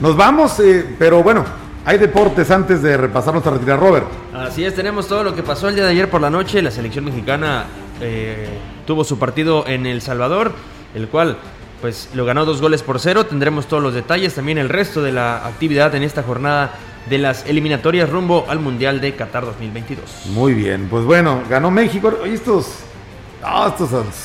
Nos 0.00 0.16
vamos, 0.16 0.60
eh, 0.60 0.94
pero 0.98 1.22
bueno, 1.22 1.44
hay 1.84 1.98
deportes 1.98 2.50
antes 2.50 2.82
de 2.82 2.96
repasar 2.96 3.32
nuestra 3.32 3.52
retirada, 3.52 3.80
Robert. 3.80 4.06
Así 4.34 4.64
es, 4.64 4.74
tenemos 4.74 5.08
todo 5.08 5.24
lo 5.24 5.34
que 5.34 5.42
pasó 5.42 5.68
el 5.68 5.74
día 5.74 5.84
de 5.84 5.90
ayer 5.90 6.10
por 6.10 6.20
la 6.20 6.30
noche. 6.30 6.62
La 6.62 6.70
selección 6.70 7.04
mexicana 7.04 7.64
eh, 8.00 8.48
tuvo 8.86 9.04
su 9.04 9.18
partido 9.18 9.66
en 9.66 9.86
El 9.86 10.02
Salvador, 10.02 10.52
el 10.94 11.08
cual 11.08 11.38
pues 11.80 12.10
lo 12.14 12.26
ganó 12.26 12.44
dos 12.44 12.60
goles 12.60 12.82
por 12.82 13.00
cero. 13.00 13.24
Tendremos 13.26 13.66
todos 13.66 13.82
los 13.82 13.94
detalles, 13.94 14.34
también 14.34 14.58
el 14.58 14.68
resto 14.68 15.02
de 15.02 15.12
la 15.12 15.46
actividad 15.46 15.94
en 15.94 16.02
esta 16.02 16.22
jornada 16.22 16.72
de 17.08 17.18
las 17.18 17.46
eliminatorias 17.46 18.08
rumbo 18.08 18.46
al 18.48 18.60
Mundial 18.60 19.00
de 19.00 19.14
Qatar 19.14 19.44
2022. 19.44 20.26
Muy 20.26 20.54
bien, 20.54 20.88
pues 20.90 21.04
bueno, 21.04 21.42
ganó 21.48 21.70
México. 21.70 22.12
Oye, 22.22 22.34
estos 22.34 22.66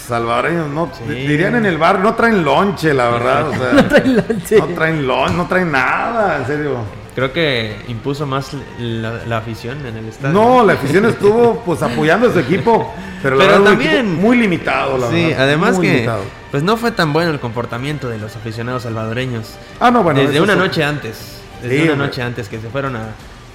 salvadoreños 0.07 0.69
no 0.69 0.89
dirían 1.07 1.55
en 1.55 1.65
el 1.65 1.78
bar, 1.78 1.99
no 1.99 2.15
traen 2.15 2.43
lonche, 2.43 2.93
la 2.93 3.09
verdad. 3.09 3.45
no 3.73 3.86
traen 3.86 4.15
lonche. 4.15 4.57
No 4.57 4.65
traen 4.67 5.07
lonche, 5.07 5.34
no 5.36 5.47
traen 5.47 5.71
nada, 5.71 6.38
en 6.38 6.45
serio. 6.45 7.05
Creo 7.15 7.32
que 7.32 7.78
impuso 7.88 8.26
más 8.26 8.51
la, 8.78 9.38
afición 9.38 9.86
en 9.86 9.95
el 9.95 10.09
estadio. 10.09 10.34
No, 10.34 10.65
la 10.65 10.73
afición 10.73 11.05
estuvo 11.05 11.61
pues 11.65 11.82
apoyando 11.82 12.28
a 12.28 12.34
su 12.34 12.39
equipo, 12.39 12.93
pero, 13.23 13.38
la 13.38 13.63
también 13.63 14.13
muy 14.15 14.38
limitado, 14.38 14.97
la 14.97 15.09
sí, 15.09 15.32
además 15.32 15.80
que 15.80 16.09
pues 16.51 16.61
no 16.61 16.76
fue 16.76 16.91
tan 16.91 17.13
bueno 17.13 17.32
el 17.32 17.39
comportamiento 17.39 18.09
de 18.09 18.17
los 18.17 18.36
aficionados 18.36 18.84
salvadoreños. 18.84 19.55
Ah, 19.80 19.91
no, 19.91 20.03
bueno, 20.03 20.19
desde 20.19 20.41
una 20.41 20.57
noche 20.57 20.84
antes, 20.84 21.39
desde 21.61 21.91
una 21.91 22.05
noche 22.05 22.21
antes 22.21 22.49
que 22.49 22.59
se 22.59 22.69
fueron 22.69 22.95
a, 22.95 23.09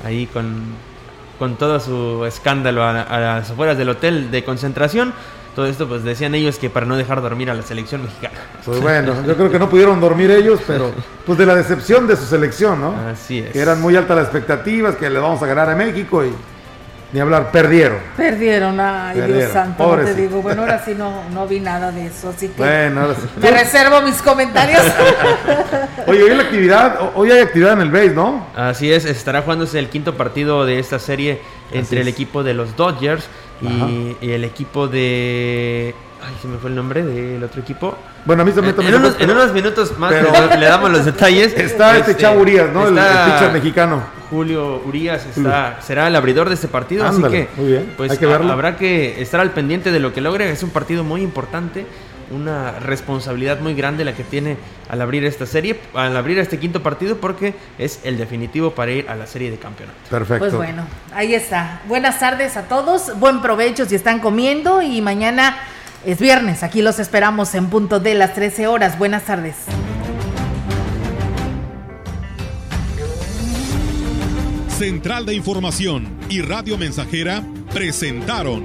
ahí 0.05 0.27
con 0.27 0.91
con 1.39 1.57
todo 1.57 1.81
su 1.81 2.27
escándalo 2.27 2.85
a, 2.85 3.01
a 3.01 3.19
las 3.19 3.51
afueras 3.51 3.79
del 3.79 3.89
hotel 3.89 4.31
de 4.31 4.45
concentración 4.45 5.15
todo 5.55 5.67
esto, 5.67 5.89
pues 5.89 6.05
decían 6.05 6.35
ellos 6.35 6.59
que 6.59 6.71
para 6.71 6.87
no 6.87 6.97
dejar 6.97 7.21
dormir 7.21 7.51
a 7.51 7.55
la 7.55 7.63
selección 7.63 8.03
mexicana. 8.03 8.39
Pues 8.65 8.81
bueno, 8.81 9.15
yo 9.27 9.35
creo 9.37 9.51
que 9.51 9.59
no 9.59 9.69
pudieron 9.69 10.01
dormir 10.01 10.31
ellos, 10.31 10.61
pero 10.67 10.93
pues 11.27 11.39
de 11.39 11.47
la 11.47 11.57
decepción 11.57 12.07
de 12.07 12.17
su 12.17 12.25
selección, 12.25 12.81
¿no? 12.81 12.95
Así 13.11 13.41
es. 13.41 13.51
Que 13.51 13.61
eran 13.61 13.81
muy 13.81 13.97
altas 13.97 14.17
las 14.17 14.27
expectativas, 14.27 14.95
que 14.95 15.11
le 15.11 15.19
vamos 15.19 15.43
a 15.43 15.47
ganar 15.47 15.69
a 15.69 15.75
México 15.75 16.25
y 16.25 16.31
ni 17.13 17.21
hablar, 17.21 17.51
perdieron. 17.51 17.99
Perdieron, 18.17 18.79
ay 18.79 19.21
Dios 19.21 19.53
santo, 19.53 19.97
no 19.97 20.05
te 20.05 20.15
digo. 20.15 20.43
Bueno, 20.43 20.63
ahora 20.63 20.83
sí 20.85 20.95
no, 20.97 21.29
no 21.31 21.47
vi 21.47 21.61
nada 21.61 21.91
de 21.91 22.07
eso, 22.07 22.31
así 22.31 22.49
que 22.49 22.59
bueno, 22.59 23.01
ahora 23.03 23.15
sí. 23.15 23.29
me 23.41 23.51
reservo 23.51 24.01
mis 24.03 24.23
comentarios. 24.23 24.83
Oye, 26.07 26.23
hoy, 26.23 26.35
la 26.35 26.43
actividad, 26.43 27.11
hoy 27.15 27.31
hay 27.31 27.41
actividad 27.41 27.73
en 27.73 27.81
el 27.81 27.91
base, 27.91 28.11
¿no? 28.11 28.47
Así 28.55 28.93
es, 28.93 29.05
estará 29.05 29.43
jugándose 29.43 29.79
el 29.79 29.89
quinto 29.89 30.17
partido 30.17 30.65
de 30.65 30.79
esta 30.79 30.99
serie 30.99 31.41
entre 31.73 32.01
el 32.01 32.09
equipo 32.09 32.43
de 32.43 32.55
los 32.55 32.77
Dodgers 32.77 33.29
y, 33.63 34.31
el 34.31 34.45
equipo 34.45 34.89
de. 34.89 35.95
Ay, 36.23 36.35
se 36.41 36.49
me 36.49 36.59
fue 36.59 36.71
el 36.71 36.77
nombre 36.77 37.03
del 37.03 37.43
otro 37.43 37.63
equipo. 37.63 37.97
Bueno, 38.25 38.43
a 38.43 38.45
mí 38.45 38.53
se 38.53 38.61
me 38.61 38.69
en, 38.69 38.95
unos, 38.95 39.17
en 39.19 39.31
unos 39.31 39.53
minutos 39.55 39.99
más 39.99 40.13
le, 40.13 40.67
damos 40.67 40.91
los 40.91 41.05
detalles. 41.07 41.55
Está 41.57 41.97
este, 41.97 42.11
este 42.11 42.23
chavo 42.23 42.41
Urias, 42.41 42.71
¿no? 42.73 42.87
el, 42.87 42.95
pitcher 42.95 43.53
mexicano. 43.53 44.03
Julio 44.29 44.83
Urias 44.87 45.27
está, 45.27 45.81
será 45.81 46.07
el 46.07 46.15
abridor 46.15 46.49
de 46.49 46.55
este 46.55 46.69
partido, 46.69 47.05
así 47.05 47.23
que 47.23 47.49
pues 47.97 48.23
habrá 48.23 48.77
que 48.77 49.21
estar 49.21 49.41
al 49.41 49.51
pendiente 49.51 49.91
de 49.91 49.99
lo 49.99 50.13
que 50.13 50.21
logre. 50.21 50.51
Es 50.51 50.63
un 50.63 50.71
partido 50.71 51.03
muy 51.03 51.23
importante 51.23 51.87
una 52.31 52.79
responsabilidad 52.79 53.61
muy 53.61 53.75
grande 53.75 54.05
la 54.05 54.15
que 54.15 54.25
tiene 54.25 54.57
al 54.89 55.01
abrir 55.01 55.25
esta 55.25 55.47
serie, 55.47 55.81
al 55.95 56.17
abrir 56.17 56.39
este 56.39 56.59
quinto 56.59 56.83
partido, 56.83 57.19
porque 57.19 57.55
es 57.79 58.01
el 58.05 58.19
definitivo 58.19 58.73
para 58.73 58.93
ir 58.93 59.09
a 59.09 59.15
la 59.15 59.27
serie 59.27 59.51
de 59.51 59.59
campeonato. 59.59 59.99
Perfecto. 60.09 60.39
Pues 60.39 60.55
bueno, 60.55 60.87
ahí 61.15 61.35
está. 61.35 61.83
Buenas 61.87 62.19
tardes 62.21 62.57
a 62.57 62.63
todos, 62.63 63.19
buen 63.19 63.43
provecho 63.43 63.85
si 63.85 63.95
están 63.95 64.21
comiendo 64.21 64.83
y 64.83 65.01
mañana 65.01 65.57
es 66.05 66.19
viernes, 66.19 66.63
aquí 66.63 66.81
los 66.83 66.99
esperamos 66.99 67.55
en 67.55 67.67
punto 67.67 68.01
de 68.01 68.15
las 68.15 68.35
13 68.35 68.67
horas. 68.67 68.99
Buenas 68.99 69.25
tardes. 69.25 69.57
Central 74.79 75.27
de 75.27 75.35
Información 75.35 76.09
y 76.31 76.41
Radio 76.41 76.79
Mensajera 76.79 77.43
presentaron 77.75 78.65